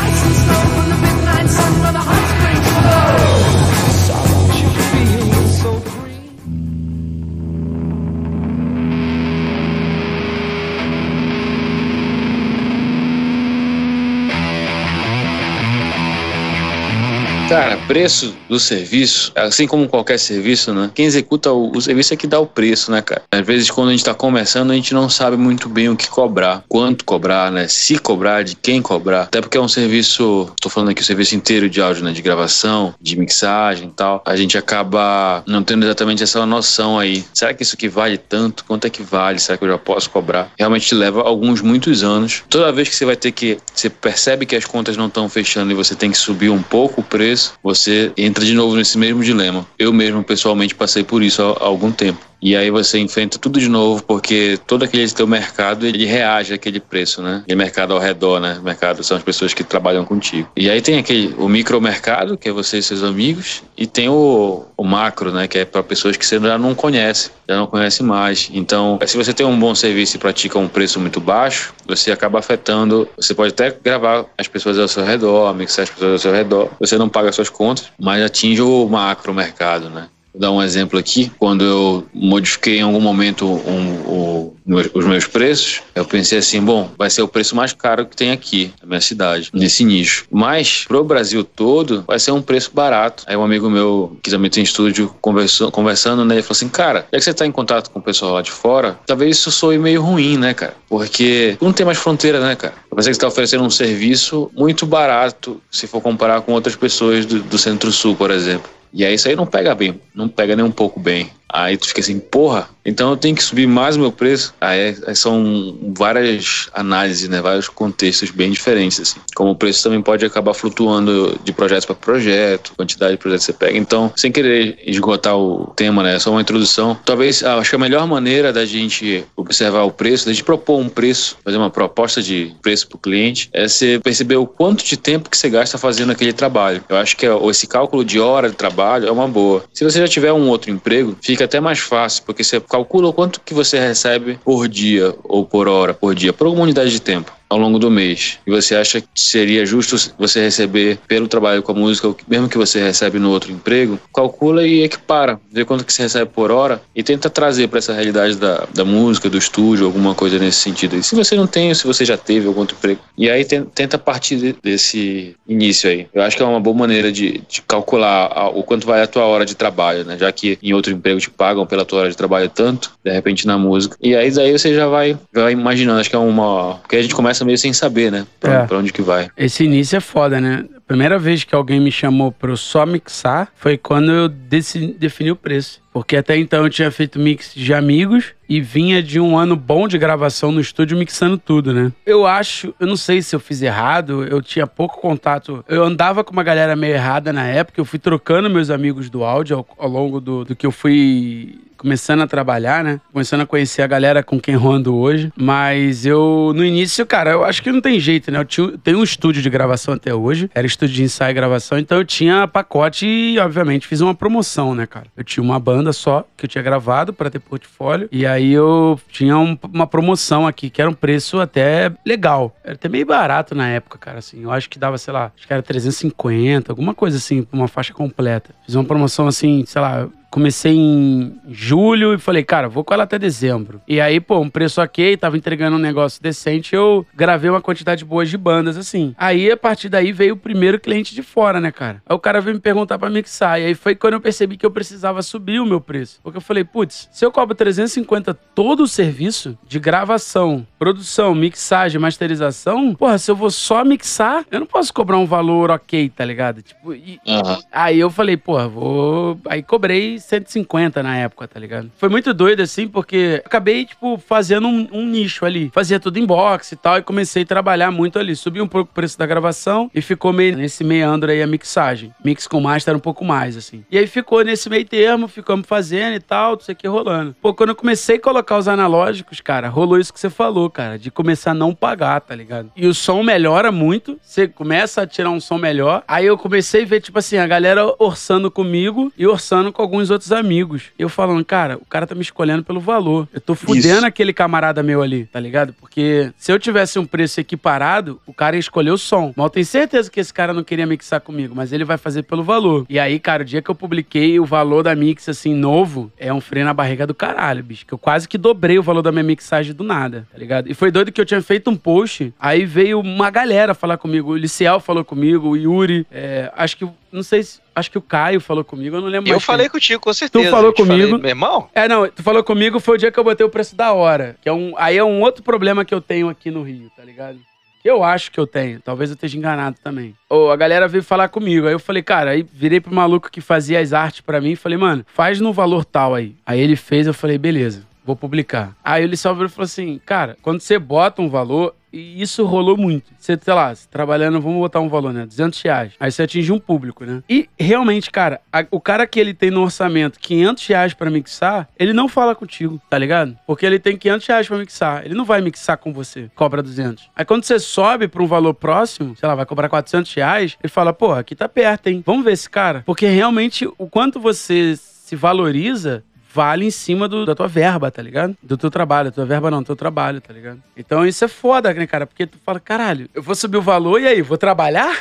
Cara, 17.53 17.77
preço 17.87 18.35
do 18.49 18.59
serviço, 18.59 19.31
assim 19.37 19.67
como 19.67 19.87
qualquer 19.87 20.19
serviço, 20.19 20.73
né? 20.73 20.91
Quem 20.95 21.05
executa 21.05 21.53
o, 21.53 21.71
o, 21.77 21.83
serviço 21.83 22.15
é 22.15 22.17
que 22.17 22.27
dá 22.27 22.41
o 22.41 22.47
preço, 22.47 22.91
né, 22.91 23.03
cara? 23.03 23.21
Às 23.31 23.47
vezes, 23.47 23.71
quando 23.71 23.89
a 23.89 23.91
gente 23.91 24.03
tá 24.03 24.15
começando, 24.15 24.71
a 24.71 24.75
gente 24.75 24.95
não 24.95 25.07
sabe 25.11 25.37
muito 25.37 25.69
bem 25.69 25.91
o 25.91 25.95
que 25.95 26.09
cobrar, 26.09 26.65
quanto 26.67 27.05
cobrar, 27.05 27.53
né? 27.53 27.69
Se 27.69 27.99
cobrar, 27.99 28.43
de 28.43 28.57
quem 28.57 28.81
cobrar. 28.81 29.25
Até 29.25 29.43
porque 29.43 29.59
é 29.59 29.61
um 29.61 29.69
serviço, 29.69 30.51
tô 30.63 30.71
falando 30.71 30.93
aqui 30.93 31.03
o 31.03 31.05
serviço 31.05 31.37
inteiro 31.37 31.69
de 31.69 31.79
áudio, 31.79 32.03
né? 32.03 32.13
De 32.13 32.23
gravação, 32.23 32.95
de 32.99 33.19
mixagem 33.19 33.89
e 33.89 33.93
tal. 33.93 34.23
A 34.25 34.35
gente 34.35 34.57
acaba 34.57 35.43
não 35.47 35.63
tendo 35.63 35.85
exatamente 35.85 36.23
essa 36.23 36.47
noção 36.47 36.99
aí. 36.99 37.23
Será 37.35 37.53
que 37.53 37.63
isso 37.63 37.75
aqui 37.75 37.87
vale 37.87 38.17
tanto? 38.17 38.65
Quanto 38.65 38.87
é 38.87 38.91
que 38.91 39.03
vale? 39.03 39.39
Será 39.39 39.59
que 39.59 39.65
eu 39.65 39.69
já 39.69 39.79
posso 39.79 40.09
cobrar? 40.09 40.51
Realmente 40.59 40.95
leva 40.95 41.21
alguns, 41.21 41.61
muitos 41.61 42.03
anos. 42.03 42.45
Toda 42.49 42.73
vez 42.73 42.89
que 42.89 42.97
você 42.97 43.05
vai 43.05 43.17
ter 43.17 43.31
que. 43.31 43.59
Você 43.75 43.91
percebe 43.91 44.47
que 44.47 44.57
as 44.57 44.65
contas 44.65 44.97
não 44.97 45.09
estão 45.09 45.29
fechando 45.29 45.71
e 45.71 45.75
você 45.75 45.95
tem 45.95 46.11
que 46.11 46.17
subir 46.17 46.49
um 46.49 46.63
pouco 46.63 47.03
o 47.03 47.05
preço 47.05 47.42
você 47.63 48.13
entra 48.17 48.45
de 48.45 48.55
novo 48.55 48.77
nesse 48.77 48.99
mesmo 48.99 49.23
dilema. 49.23 49.67
Eu 49.79 49.93
mesmo, 49.93 50.23
pessoalmente, 50.23 50.75
passei 50.75 51.03
por 51.03 51.23
isso 51.23 51.43
há, 51.43 51.65
algum 51.65 51.91
tempo. 51.91 52.32
E 52.43 52.57
aí 52.57 52.71
você 52.73 52.99
enfrenta 52.99 53.39
tudo 53.39 53.61
de 53.61 53.69
novo, 53.69 54.03
porque 54.03 54.59
todo 54.67 54.85
aquele 54.85 55.09
teu 55.09 55.29
mercado, 55.29 55.87
ele 55.87 56.05
reage 56.05 56.53
àquele 56.53 56.81
preço, 56.81 57.23
né? 57.23 57.45
E 57.47 57.55
mercado 57.55 57.95
ao 57.95 58.01
redor, 58.01 58.41
né? 58.41 58.61
Mercado 58.63 59.05
são 59.05 59.17
as 59.17 59.23
pessoas 59.23 59.55
que 59.55 59.63
trabalham 59.63 60.05
contigo. 60.05 60.49
E 60.57 60.69
aí 60.69 60.83
tem 60.83 60.99
aquele, 60.99 61.33
o 61.39 61.49
micromercado, 61.49 62.37
que 62.37 62.49
é 62.49 62.53
você 62.53 62.79
e 62.79 62.83
seus 62.83 63.05
amigos, 63.05 63.63
e 63.79 63.87
tem 63.87 64.09
o, 64.09 64.65
o 64.77 64.83
macro, 64.83 65.31
né? 65.31 65.47
Que 65.47 65.59
é 65.59 65.65
para 65.65 65.85
pessoas 65.85 66.17
que 66.17 66.27
você 66.27 66.41
já 66.41 66.59
não 66.59 66.75
conhece, 66.75 67.31
já 67.49 67.57
não 67.57 67.69
conhece 67.69 68.03
mais. 68.03 68.51
Então, 68.53 68.99
se 69.07 69.17
você 69.17 69.33
tem 69.33 69.47
um 69.47 69.59
bom 69.59 69.73
serviço 69.73 70.17
e 70.17 70.19
pratica 70.19 70.59
um 70.59 70.67
preço 70.67 70.99
muito 70.99 71.21
baixo, 71.21 71.73
você 71.87 72.11
acaba 72.11 72.41
afetando, 72.41 73.09
você 73.17 73.35
pode 73.35 73.53
até 73.53 73.71
gravar 73.71 74.25
as 74.37 74.49
pessoas 74.49 74.79
ao 74.81 74.89
seu 74.89 75.05
redor, 75.05 75.55
mixar 75.55 75.85
as 75.85 75.91
pessoas 75.91 76.13
ao 76.13 76.19
seu 76.19 76.33
redor, 76.33 76.71
você 76.81 76.99
não 76.99 77.09
paga 77.09 77.31
suas 77.31 77.49
contas, 77.49 77.87
mas 78.01 78.21
atinge 78.25 78.63
o 78.63 78.89
macro 78.89 79.33
mercado, 79.33 79.89
né? 79.89 80.09
Vou 80.33 80.41
dar 80.41 80.51
um 80.51 80.63
exemplo 80.63 80.99
aqui. 80.99 81.31
Quando 81.39 81.65
eu 81.65 82.07
modifiquei 82.15 82.79
em 82.79 82.83
algum 82.83 83.01
momento 83.01 83.47
um, 83.47 84.53
os 84.95 85.05
meus 85.05 85.27
preços, 85.27 85.83
eu 85.95 86.05
pensei 86.05 86.39
assim: 86.39 86.61
bom, 86.61 86.91
vai 86.97 87.11
ser 87.11 87.23
o 87.23 87.29
preço 87.29 87.55
mais 87.55 87.73
caro 87.73 88.07
que 88.07 88.17
tem 88.17 88.31
aqui 88.31 88.73
na 88.81 88.89
minha 88.89 89.01
cidade, 89.01 89.51
nesse 89.53 89.85
nicho. 89.85 90.25
Mas 90.31 90.85
pro 90.87 91.05
Brasil 91.05 91.45
todo, 91.45 92.05
vai 92.07 92.19
ser 92.19 92.33
um 92.33 92.41
preço 92.41 92.71
barato. 92.73 93.25
Aí 93.27 93.37
um 93.37 93.45
amigo 93.45 93.69
meu, 93.69 94.17
que 94.23 94.31
também 94.31 94.51
tem 94.51 94.63
estúdio, 94.63 95.15
conversou, 95.21 95.71
conversando, 95.71 96.25
né? 96.25 96.37
Ele 96.37 96.43
falou 96.43 96.53
assim: 96.57 96.69
cara, 96.69 97.07
já 97.13 97.19
que 97.19 97.25
você 97.25 97.35
tá 97.35 97.47
em 97.47 97.53
contato 97.53 97.91
com 97.91 97.99
o 97.99 98.03
pessoal 98.03 98.33
lá 98.35 98.43
de 98.43 98.51
fora, 98.51 98.99
talvez 99.07 99.37
isso 99.37 99.51
soe 99.51 99.79
meio 99.79 100.03
ruim, 100.03 100.39
né, 100.39 100.55
cara? 100.55 100.75
Porque 100.89 101.57
não 101.61 101.73
tem 101.73 101.85
mais 101.85 101.99
fronteira, 101.99 102.41
né, 102.41 102.57
cara? 102.57 102.75
Eu 102.91 102.97
pensei 102.97 103.11
que 103.11 103.17
você 103.17 103.21
tá 103.21 103.29
oferecendo 103.29 103.65
um 103.65 103.71
serviço 103.71 104.51
muito 104.57 104.87
barato 104.87 105.61
se 105.71 105.87
for 105.87 106.01
comparar 106.01 106.41
com 106.43 106.53
outras 106.53 106.77
pessoas 106.77 107.27
do, 107.27 107.41
do 107.41 107.59
Centro-Sul, 107.59 108.17
por 108.17 108.31
exemplo. 108.31 108.71
E 108.93 109.05
aí 109.05 109.15
isso 109.15 109.29
aí 109.29 109.35
não 109.35 109.47
pega 109.47 109.75
bem, 109.75 110.01
não 110.15 110.29
pega 110.29 110.55
nem 110.55 110.65
um 110.65 110.71
pouco 110.71 111.01
bem. 111.01 111.31
Aí 111.53 111.77
tu 111.77 111.87
fica 111.87 112.01
assim, 112.01 112.19
porra, 112.19 112.69
então 112.85 113.11
eu 113.11 113.17
tenho 113.17 113.37
que 113.37 113.45
subir 113.45 113.67
mais 113.67 113.97
o 113.97 114.01
meu 114.01 114.11
preço. 114.11 114.55
Aí, 114.61 114.97
aí 115.07 115.15
são 115.15 115.79
várias 115.95 116.69
análises, 116.73 117.29
né, 117.29 117.41
vários 117.41 117.69
contextos 117.69 118.31
bem 118.31 118.51
diferentes, 118.51 119.01
assim. 119.01 119.21
Como 119.35 119.51
o 119.51 119.57
preço 119.57 119.83
também 119.83 120.01
pode 120.01 120.25
acabar 120.25 120.55
flutuando 120.55 121.39
de 121.45 121.53
projeto 121.53 121.87
para 121.87 121.95
projeto, 121.95 122.73
quantidade 122.77 123.13
de 123.13 123.19
projetos 123.19 123.47
que 123.47 123.53
você 123.53 123.59
pega. 123.59 123.79
Então, 123.79 124.13
sem 124.17 124.33
querer 124.33 124.79
esgotar 124.87 125.37
o 125.37 125.73
tema, 125.77 126.03
né, 126.03 126.17
é 126.17 126.19
só 126.19 126.31
uma 126.31 126.41
introdução. 126.41 126.99
Talvez, 127.05 127.43
acho 127.45 127.71
que 127.71 127.77
a 127.77 127.79
melhor 127.79 128.07
maneira 128.07 128.53
da 128.53 128.65
gente 128.65 129.25
observar 129.37 129.83
o 129.83 129.91
preço, 129.91 130.27
da 130.27 130.33
gente 130.33 130.45
propor 130.45 130.79
um 130.81 130.89
preço, 130.89 131.37
fazer 131.45 131.57
uma 131.57 131.71
proposta 131.71 132.23
de 132.23 132.55
preço 132.63 132.89
para 132.89 132.97
o 132.97 133.01
cliente, 133.01 133.49
é 133.53 133.69
você 133.69 134.01
perceber 134.03 134.37
o 134.37 134.47
quanto 134.47 134.85
de 134.85 134.97
tempo 134.97 135.31
que 135.31 135.37
você 135.37 135.49
gasta 135.49 135.79
fazendo 135.79 136.13
aquele 136.13 136.33
trabalho. 136.33 136.83
Eu 136.89 136.97
acho 136.97 137.17
que 137.17 137.27
esse 137.27 137.67
cálculo 137.67 138.05
de 138.05 138.19
hora 138.19 138.49
de 138.51 138.57
trabalho 138.57 139.07
é 139.07 139.11
uma 139.13 139.29
boa. 139.29 139.65
Se 139.73 139.85
você 139.85 139.99
já 139.99 140.09
tiver 140.09 140.33
um 140.33 140.49
outro 140.49 140.71
emprego, 140.71 141.17
fica 141.21 141.42
fica 141.43 141.45
até 141.45 141.61
mais 141.61 141.79
fácil, 141.81 142.23
porque 142.25 142.45
você 142.45 142.61
calcula 142.61 143.13
quanto 143.13 143.41
que 143.41 143.53
você 143.53 143.79
recebe 143.79 144.39
por 144.45 144.69
dia 144.69 145.15
ou 145.25 145.45
por 145.45 145.69
hora, 145.69 145.93
por 145.93 146.15
dia, 146.15 146.33
por 146.33 146.47
alguma 146.47 146.65
unidade 146.65 146.91
de 146.91 147.01
tempo 147.01 147.33
ao 147.53 147.59
longo 147.59 147.79
do 147.79 147.91
mês 147.91 148.39
e 148.47 148.51
você 148.51 148.75
acha 148.75 149.01
que 149.01 149.09
seria 149.15 149.67
justo 149.67 149.97
você 150.19 150.41
receber 150.41 150.99
pelo 151.07 151.29
trabalho 151.29 151.63
com 151.63 151.73
a 151.73 151.75
música, 151.75 152.15
mesmo 152.27 152.49
que 152.49 152.57
você 152.57 152.83
recebe 152.83 153.19
no 153.19 153.31
outro 153.31 153.53
emprego, 153.53 153.99
calcula 154.15 154.67
e 154.67 154.83
equipara, 154.83 155.39
vê 155.51 155.65
quanto 155.65 155.85
que 155.85 155.93
você 155.93 156.03
recebe 156.03 156.31
por 156.35 156.51
hora 156.51 156.81
e 156.95 157.03
tenta 157.03 157.29
trazer 157.29 157.69
para 157.69 157.79
essa 157.79 157.93
realidade 157.93 158.37
da, 158.37 158.67
da 158.75 158.85
música, 158.85 159.29
do 159.29 159.37
estúdio, 159.37 159.87
alguma 159.87 160.15
coisa 160.15 160.39
nesse 160.39 160.61
sentido. 160.61 160.97
E 160.97 161.03
se 161.03 161.15
você 161.15 161.37
não 161.37 161.47
tem, 161.47 161.75
se 161.75 161.87
você 161.87 162.05
já 162.05 162.17
teve 162.17 162.47
algum 162.47 162.61
outro 162.61 162.77
emprego, 162.77 163.01
e 163.19 163.29
aí 163.29 163.45
tenta 163.45 163.99
partir 163.99 164.57
desse 164.63 165.37
início 165.47 165.91
aí. 165.91 166.07
Eu 166.15 166.23
acho 166.23 166.37
que 166.37 166.43
é 166.43 166.47
uma 166.47 166.61
boa 166.61 166.77
maneira 166.77 167.13
de, 167.13 167.43
de 167.49 167.61
calcular 167.63 168.49
o 168.55 168.63
quanto 168.63 168.87
vai 168.87 169.03
a 169.03 169.07
tua 169.07 169.25
hora 169.25 169.45
de 169.45 169.55
trabalho, 169.55 170.05
né? 170.05 170.17
Já 170.19 170.33
que 170.33 170.59
em 170.63 170.73
outro 170.73 170.93
emprego 170.93 171.21
te 171.21 171.31
pagam 171.31 171.67
pela 171.67 171.85
tua 171.85 172.01
hora 172.01 172.11
de 172.11 172.17
trabalho 172.17 172.49
tanto, 172.49 172.93
de 173.05 173.11
repente 173.11 173.47
na 173.47 173.59
música. 173.59 173.97
E 174.01 174.17
aí 174.17 174.31
daí 174.31 174.53
você 174.53 174.75
já 174.75 174.87
vai, 174.87 175.19
vai 175.33 175.53
imaginando, 175.53 176.01
acho 176.01 176.09
que 176.09 176.17
é 176.17 176.19
uma... 176.19 176.77
Porque 176.77 176.97
a 176.97 177.03
gente 177.03 177.15
começa 177.15 177.42
meio 177.45 177.59
sem 177.59 177.73
saber, 177.73 178.11
né? 178.11 178.27
Pra, 178.41 178.53
é. 178.53 178.67
pra 178.67 178.79
onde 178.79 178.93
que 178.93 179.03
vai. 179.03 179.29
Esse 179.37 179.65
início 179.65 179.97
é 179.97 180.01
foda, 180.01 180.41
né? 180.41 180.65
A 180.77 180.81
primeira 180.81 181.19
vez 181.19 181.45
que 181.45 181.55
alguém 181.55 181.81
me 181.81 181.91
chamou 181.91 182.31
para 182.31 182.51
eu 182.51 182.57
só 182.57 182.87
mixar 182.87 183.49
foi 183.55 183.77
quando 183.77 184.11
eu 184.13 184.29
decidi, 184.29 184.93
defini 184.93 185.31
o 185.31 185.37
preço. 185.37 185.82
Porque 185.93 186.17
até 186.17 186.37
então 186.37 186.65
eu 186.65 186.71
tinha 186.71 186.91
feito 186.91 187.19
mix 187.19 187.53
de 187.55 187.75
amigos 187.75 188.33
e 188.49 188.61
vinha 188.61 189.03
de 189.03 189.21
um 189.21 189.37
ano 189.37 189.55
bom 189.57 189.87
de 189.87 189.99
gravação 189.99 190.51
no 190.51 190.61
estúdio 190.61 190.97
mixando 190.97 191.39
tudo, 191.39 191.73
né? 191.73 191.93
Eu 192.05 192.27
acho, 192.27 192.75
eu 192.81 192.87
não 192.87 192.97
sei 192.97 193.23
se 193.23 193.35
eu 193.35 193.41
fiz 193.41 193.63
errado, 193.63 194.25
eu 194.25 194.41
tinha 194.43 194.67
pouco 194.67 195.01
contato. 195.01 195.65
Eu 195.69 195.85
andava 195.85 196.25
com 196.25 196.33
uma 196.33 196.43
galera 196.43 196.75
meio 196.75 196.95
errada 196.95 197.33
na 197.33 197.47
época, 197.47 197.81
eu 197.81 197.85
fui 197.85 197.99
trocando 197.99 198.51
meus 198.51 198.71
amigos 198.71 199.11
do 199.11 199.25
áudio 199.25 199.59
ao, 199.59 199.67
ao 199.79 199.89
longo 199.89 200.21
do, 200.21 200.45
do 200.45 200.57
que 200.57 200.67
eu 200.67 200.73
fui 200.73 201.59
começando 201.83 202.23
a 202.23 202.29
trabalhar, 202.29 202.85
né? 202.85 203.01
Começando 203.13 203.41
a 203.41 203.47
conhecer 203.47 203.83
a 203.83 203.87
galera 203.89 204.23
com 204.23 204.41
quem 204.41 204.55
rondo 204.55 204.95
hoje. 204.95 205.33
Mas 205.37 206.07
eu, 206.07 206.53
no 206.55 206.65
início, 206.65 207.05
cara, 207.05 207.33
eu 207.33 207.45
acho 207.45 207.61
que 207.61 207.73
não 207.73 207.81
tem 207.81 207.99
jeito, 207.99 208.31
né? 208.31 208.39
Eu 208.39 208.45
tinha, 208.45 208.79
tenho 208.85 209.01
um 209.01 209.03
estúdio 209.03 209.43
de 209.43 209.51
gravação 209.51 209.95
até 209.95 210.15
hoje. 210.15 210.49
Era 210.55 210.65
estúdio 210.65 210.95
de 210.95 211.03
ensaio 211.03 211.33
e 211.33 211.35
gravação. 211.35 211.77
Então 211.79 211.99
eu 211.99 212.05
tinha 212.05 212.47
pacote 212.47 213.05
e, 213.05 213.37
obviamente, 213.41 213.89
fiz 213.89 214.01
uma 214.01 214.15
promoção, 214.15 214.77
né, 214.77 214.87
cara? 214.87 215.07
Eu 215.17 215.25
tinha 215.25 215.43
uma 215.43 215.59
banda 215.59 215.82
só 215.91 216.27
que 216.37 216.45
eu 216.45 216.49
tinha 216.49 216.63
gravado 216.63 217.15
para 217.15 217.31
ter 217.31 217.39
portfólio. 217.39 218.09
E 218.13 218.27
aí 218.27 218.53
eu 218.53 219.01
tinha 219.09 219.39
um, 219.39 219.57
uma 219.73 219.87
promoção 219.87 220.47
aqui 220.47 220.69
que 220.69 220.83
era 220.83 220.91
um 220.91 220.95
preço 220.95 221.41
até 221.41 221.91
legal. 222.05 222.55
Era 222.63 222.75
até 222.75 222.89
meio 222.89 223.07
barato 223.07 223.55
na 223.55 223.69
época, 223.69 223.97
cara, 223.97 224.19
assim. 224.19 224.43
Eu 224.43 224.51
acho 224.51 224.69
que 224.69 224.79
dava, 224.79 224.99
sei 224.99 225.13
lá, 225.13 225.33
acho 225.35 225.47
que 225.47 225.53
era 225.53 225.63
350, 225.63 226.71
alguma 226.71 226.95
coisa 226.95 227.17
assim, 227.17 227.47
uma 227.51 227.69
faixa 227.69 227.95
completa. 227.95 228.55
Fiz 228.67 228.75
uma 228.75 228.85
promoção 228.85 229.27
assim, 229.27 229.65
sei 229.67 229.81
lá, 229.81 230.09
comecei 230.33 230.75
em 230.75 231.39
julho 231.47 232.15
e 232.15 232.19
falei, 232.19 232.43
cara, 232.43 232.67
vou 232.67 232.83
com 232.83 232.95
ela 232.95 233.03
até 233.03 233.19
dezembro. 233.19 233.83
E 233.87 234.01
aí, 234.01 234.19
pô, 234.19 234.41
um 234.41 234.49
preço 234.49 234.81
ok, 234.81 235.15
tava 235.19 235.37
entregando 235.37 235.77
um 235.77 235.81
negócio 235.81 236.23
decente, 236.23 236.75
eu 236.75 237.07
gravei 237.15 237.51
uma 237.51 237.61
quantidade 237.61 238.03
boa 238.03 238.25
de 238.25 238.39
bandas, 238.39 238.79
assim. 238.79 239.15
Aí, 239.19 239.51
a 239.51 239.57
partir 239.59 239.91
daí, 239.91 240.11
veio 240.11 240.33
o 240.33 240.39
primeiro 240.39 240.81
cliente 240.81 241.15
de 241.15 241.23
fora, 241.23 241.61
né, 241.61 241.71
cara? 241.71 242.03
Aí 242.07 242.17
o 242.17 242.19
cara 242.19 242.41
veio 242.41 242.55
me 242.55 242.63
perguntar 242.63 242.99
pra 242.99 243.11
mixar. 243.11 243.61
E 243.61 243.67
aí 243.67 243.75
foi 243.75 243.95
quando 243.95 244.15
eu 244.15 244.23
percebi 244.23 244.57
que 244.57 244.65
eu 244.65 244.71
precisava 244.71 245.21
subir 245.21 245.61
o 245.61 245.67
meu 245.67 245.83
preço. 245.83 246.19
Porque 246.23 246.39
eu 246.39 246.43
falei, 246.43 246.65
putz, 246.65 247.11
se 247.13 247.27
eu 247.27 247.31
cobro 247.31 247.55
350 247.55 248.33
todo 248.33 248.85
o 248.85 248.89
serviço 248.89 249.59
de 249.69 249.79
gravação, 249.79 250.67
produção, 250.79 251.35
mixagem, 251.35 252.01
masterização, 252.01 252.95
porra, 252.95 253.19
se 253.19 253.31
eu 253.31 253.37
vou 253.37 253.51
só 253.51 253.85
mixar, 253.85 254.47
eu 254.51 254.61
não 254.61 254.67
posso 254.67 254.95
cobrar 254.95 255.19
um 255.19 255.27
valor 255.27 255.71
ok, 255.71 256.09
tá 256.09 256.25
ligado? 256.25 256.63
Tipo, 256.63 256.95
e, 256.95 257.21
uhum. 257.27 257.61
aí 257.71 258.01
eu 258.01 258.09
falei, 258.09 258.39
porra, 258.39 258.67
vou. 258.67 259.39
Aí 259.47 259.63
cobrei 259.63 260.22
150 260.23 261.03
na 261.03 261.17
época, 261.17 261.47
tá 261.49 261.59
ligado? 261.59 261.91
Foi 261.97 262.09
muito 262.09 262.33
doido 262.33 262.61
assim, 262.61 262.89
porque 262.89 263.43
acabei, 263.45 263.85
tipo, 263.85 264.19
fazendo 264.19 264.69
um, 264.69 264.89
um 264.93 265.07
nicho 265.07 265.45
ali. 265.45 265.71
Fazia 265.73 266.01
tudo 266.01 266.19
em 266.19 266.27
box 266.27 266.73
e 266.73 266.77
tal, 266.77 266.99
e 266.99 267.03
comecei 267.03 267.43
a 267.43 267.47
trabalhar 267.47 267.91
muito 267.91 268.19
ali. 268.19 268.35
Subi 268.35 268.61
um 268.61 268.69
pouco 268.69 268.91
o 268.91 268.95
preço 268.95 269.19
da 269.19 269.27
gravação 269.27 269.91
e 269.95 270.01
ficou 270.01 270.33
meio 270.33 270.57
nesse 270.57 270.85
meandro 270.85 271.31
aí 271.31 271.43
a 271.43 271.47
mixagem. 271.47 272.13
Mix 272.25 272.47
com 272.47 272.61
master 272.61 272.97
um 272.97 273.01
pouco 273.01 273.25
mais, 273.25 273.57
assim. 273.57 273.85
E 273.91 273.99
aí 273.99 274.07
ficou 274.07 274.43
nesse 274.45 274.69
meio 274.69 274.85
termo, 274.85 275.29
ficamos 275.29 275.67
fazendo 275.67 276.15
e 276.15 276.21
tal, 276.21 276.57
tudo 276.57 276.63
isso 276.63 276.71
aqui 276.71 276.87
rolando. 276.87 277.35
Pô, 277.41 277.53
quando 277.55 277.71
eu 277.71 277.77
comecei 277.77 278.17
a 278.17 278.21
colocar 278.21 278.59
os 278.59 278.69
analógicos, 278.69 279.41
cara, 279.41 279.69
rolou 279.69 279.99
isso 279.99 280.13
que 280.13 280.21
você 280.21 280.31
falou, 280.31 280.71
cara, 280.71 280.99
de 280.99 281.11
começar 281.11 281.53
a 281.53 281.55
não 281.55 281.75
pagar, 281.75 282.21
tá 282.21 282.35
ligado? 282.35 282.71
E 282.77 282.87
o 282.87 282.95
som 282.95 283.23
melhora 283.23 283.73
muito, 283.73 284.19
você 284.23 284.47
começa 284.47 285.03
a 285.03 285.07
tirar 285.07 285.31
um 285.31 285.41
som 285.41 285.59
melhor. 285.59 286.03
Aí 286.07 286.27
eu 286.27 286.39
comecei 286.39 286.83
a 286.83 286.87
ver, 286.87 287.01
tipo 287.01 287.19
assim, 287.19 287.37
a 287.37 287.47
galera 287.47 287.95
orçando 287.99 288.51
comigo 288.51 289.13
e 289.17 289.27
orçando 289.27 289.73
com 289.73 289.83
alguns 289.83 290.11
outros 290.13 290.33
amigos. 290.33 290.85
Eu 290.99 291.09
falando, 291.09 291.45
cara, 291.45 291.77
o 291.77 291.85
cara 291.85 292.07
tá 292.07 292.15
me 292.15 292.23
escolhendo 292.23 292.63
pelo 292.63 292.81
valor. 292.81 293.29
Eu 293.33 293.41
tô 293.41 293.55
fudendo 293.55 293.97
Isso. 293.97 294.07
aquele 294.07 294.33
camarada 294.33 294.83
meu 294.83 295.03
ali, 295.03 295.27
tá 295.27 295.41
ligado? 295.41 295.73
Porque 295.73 296.33
se 296.37 296.53
eu 296.53 296.59
tivesse 296.59 296.99
um 296.99 297.05
preço 297.05 297.41
equiparado, 297.41 298.21
o 298.27 298.33
cara 298.33 298.57
ia 298.57 298.61
escolher 298.61 298.91
o 298.91 298.99
som. 298.99 299.33
Eu 299.37 299.51
tenho 299.51 299.67
certeza 299.67 300.11
que 300.11 300.21
esse 300.21 300.33
cara 300.33 300.53
não 300.53 300.63
queria 300.63 300.87
mixar 300.87 301.21
comigo, 301.21 301.55
mas 301.55 301.73
ele 301.73 301.85
vai 301.85 301.97
fazer 301.97 302.23
pelo 302.23 302.43
valor. 302.43 302.87
E 302.89 302.99
aí, 302.99 303.19
cara, 303.19 303.43
o 303.43 303.47
dia 303.47 303.63
que 303.63 303.71
eu 303.71 303.75
publiquei 303.75 304.39
o 304.39 304.45
valor 304.45 304.83
da 304.83 304.95
mix, 304.95 305.29
assim, 305.29 305.55
novo, 305.55 306.13
é 306.19 306.33
um 306.33 306.41
freio 306.41 306.67
na 306.67 306.75
barriga 306.75 307.07
do 307.07 307.15
caralho, 307.15 307.63
bicho. 307.63 307.87
Que 307.87 307.93
eu 307.93 307.99
quase 307.99 308.29
que 308.29 308.39
dobrei 308.39 308.79
o 308.79 308.83
valor 308.83 309.03
da 309.03 309.13
minha 309.13 309.25
mixagem 309.25 309.75
do 309.75 309.85
nada, 309.85 310.27
tá 310.31 310.39
ligado? 310.39 310.71
E 310.71 310.75
foi 310.75 310.91
doido 310.91 311.13
que 311.13 311.21
eu 311.21 311.25
tinha 311.25 311.43
feito 311.43 311.71
um 311.71 311.77
post, 311.77 312.33
aí 312.39 312.65
veio 312.65 313.01
uma 313.01 313.31
galera 313.31 313.75
falar 313.75 313.97
comigo. 313.99 314.33
O 314.33 314.37
Liciel 314.37 314.81
falou 314.81 315.05
comigo, 315.05 315.49
o 315.49 315.57
Yuri, 315.57 316.07
é, 316.11 316.51
acho 316.57 316.77
que 316.77 316.89
não 317.13 317.23
sei 317.23 317.43
se. 317.43 317.62
Acho 317.75 317.91
que 317.91 317.99
o 317.99 318.03
Caio 318.03 318.41
falou 318.41 318.65
comigo, 318.65 318.97
eu 318.97 319.01
não 319.01 319.09
lembro 319.09 319.31
Eu 319.31 319.41
falei 319.41 319.67
quem. 319.67 319.73
contigo, 319.73 320.01
com 320.01 320.13
certeza. 320.13 320.45
Tu 320.45 320.51
falou 320.51 320.73
comigo. 320.73 321.03
Falei, 321.03 321.19
meu 321.19 321.29
irmão? 321.31 321.69
É, 321.75 321.89
não, 321.89 322.09
tu 322.09 322.23
falou 322.23 322.45
comigo 322.45 322.79
foi 322.81 322.97
o 322.97 322.99
dia 322.99 323.11
que 323.11 323.19
eu 323.19 323.25
botei 323.25 323.45
o 323.47 323.51
preço 323.51 323.75
da 323.75 323.93
hora. 323.93 324.37
Que 324.43 324.49
é 324.49 324.53
um, 324.53 324.75
aí 324.77 324.97
é 324.97 325.05
um 325.05 325.21
outro 325.23 325.43
problema 325.43 325.85
que 325.85 325.95
eu 325.95 326.01
tenho 326.01 326.29
aqui 326.29 326.51
no 326.51 326.63
Rio, 326.63 326.91
tá 326.97 327.03
ligado? 327.03 327.39
Eu 327.85 328.05
acho 328.05 328.31
que 328.31 328.39
eu 328.39 328.47
tenho, 328.47 328.81
talvez 328.81 329.11
eu 329.11 329.15
esteja 329.15 329.37
enganado 329.37 329.77
também. 329.83 330.15
Ou 330.29 330.53
a 330.53 330.57
galera 330.57 330.87
veio 330.87 331.03
falar 331.03 331.29
comigo, 331.29 331.67
aí 331.67 331.73
eu 331.73 331.81
falei, 331.81 332.01
cara, 332.01 332.31
aí 332.31 332.47
virei 332.53 332.81
pro 332.81 332.95
maluco 332.95 333.29
que 333.29 333.41
fazia 333.41 333.81
as 333.81 333.93
artes 333.93 334.21
para 334.21 334.41
mim 334.41 334.53
e 334.53 334.57
falei, 334.57 334.79
mano, 334.79 335.05
faz 335.13 335.41
no 335.41 335.53
valor 335.53 335.85
tal 335.85 336.15
aí. 336.15 336.37
Aí 336.47 336.61
ele 336.61 336.77
fez, 336.77 337.09
eu 337.09 337.15
falei, 337.15 337.39
beleza, 337.39 337.85
vou 338.05 338.15
publicar. 338.15 338.77
Aí 338.85 339.03
ele 339.03 339.17
só 339.17 339.33
virou 339.33 339.49
e 339.49 339.51
falou 339.51 339.65
assim, 339.65 340.01
cara, 340.07 340.37
quando 340.43 340.61
você 340.61 340.79
bota 340.79 341.21
um 341.21 341.29
valor, 341.29 341.75
E 341.93 342.21
isso 342.23 342.45
rolou 342.45 342.77
muito. 342.77 343.13
Você, 343.19 343.39
sei 343.41 343.55
lá, 343.55 343.75
trabalhando, 343.91 344.41
vamos 344.41 344.59
botar 344.59 344.81
um 344.81 344.89
valor, 344.89 345.13
né? 345.13 345.27
200 345.27 345.61
reais. 345.63 345.93
Aí 346.01 346.11
você 346.11 346.23
atinge 346.23 346.51
um 346.51 346.59
público, 346.59 347.05
né? 347.05 347.23
E 347.29 347.49
realmente, 347.59 348.11
cara, 348.11 348.41
a, 348.53 348.65
o 348.71 348.81
cara 348.81 349.07
que 349.07 349.21
ele 349.21 349.35
tem 349.35 349.51
no 349.51 349.63
orçamento 349.63 350.19
500 350.19 350.67
reais 350.67 350.95
pra 350.95 351.11
mixar, 351.11 351.69
ele 351.79 351.93
não 351.93 352.09
fala 352.09 352.35
contigo, 352.35 352.81
tá 352.89 352.99
ligado? 352.99 353.37
Porque 353.47 353.67
ele 353.67 353.79
tem 353.79 353.97
500 353.97 354.27
reais 354.27 354.49
pra 354.49 354.59
mixar. 354.59 355.05
Ele 355.05 355.15
não 355.15 355.25
vai 355.25 355.41
mixar 355.41 355.77
com 355.77 355.93
você, 355.93 356.31
cobra 356.35 356.63
200. 356.63 357.11
Aí 357.15 357.25
quando 357.25 357.45
você 357.45 357.59
sobe 357.59 358.09
pra 358.09 358.23
um 358.23 358.27
valor 358.27 358.55
próximo, 358.55 359.17
sei 359.17 359.29
lá, 359.29 359.35
vai 359.35 359.47
cobrar 359.47 359.69
400 359.69 360.15
reais, 360.15 360.57
ele 360.63 360.71
fala, 360.71 360.93
pô, 360.93 361.13
aqui 361.13 361.35
tá 361.35 361.49
perto, 361.49 361.89
hein? 361.89 362.03
Vamos 362.05 362.25
ver 362.25 362.33
esse 362.33 362.49
cara. 362.49 362.83
Porque 362.87 363.07
realmente, 363.07 363.69
o 363.79 363.87
quanto 363.87 364.19
você 364.19 364.77
se 364.77 365.17
valoriza 365.17 366.03
vale 366.33 366.67
em 366.67 366.71
cima 366.71 367.09
do, 367.09 367.27
da 367.27 367.35
tua 367.35 367.49
verba, 367.49 367.91
tá 367.91 368.03
ligado? 368.03 368.37
Do 368.43 368.57
teu 368.57 368.71
trabalho. 368.71 369.13
Tua 369.13 369.27
verba 369.27 369.51
não, 369.51 369.63
do 369.63 369.67
teu 369.67 369.77
trabalho, 369.77 370.21
tá 370.21 370.33
ligado? 370.33 370.63
Então 370.77 371.07
isso 371.07 371.25
é 371.25 371.29
foda, 371.29 371.73
né, 371.73 371.87
cara? 371.87 372.07
Porque 372.07 372.27
tu 372.27 372.39
fala, 372.45 372.59
caralho, 372.59 373.09
eu 373.15 373.23
vou 373.23 373.35
subir 373.35 373.59
o 373.59 373.63
valor 373.63 374.01
e 374.01 374.07
aí, 374.07 374.23
vou 374.23 374.39
trabalhar? 374.39 374.97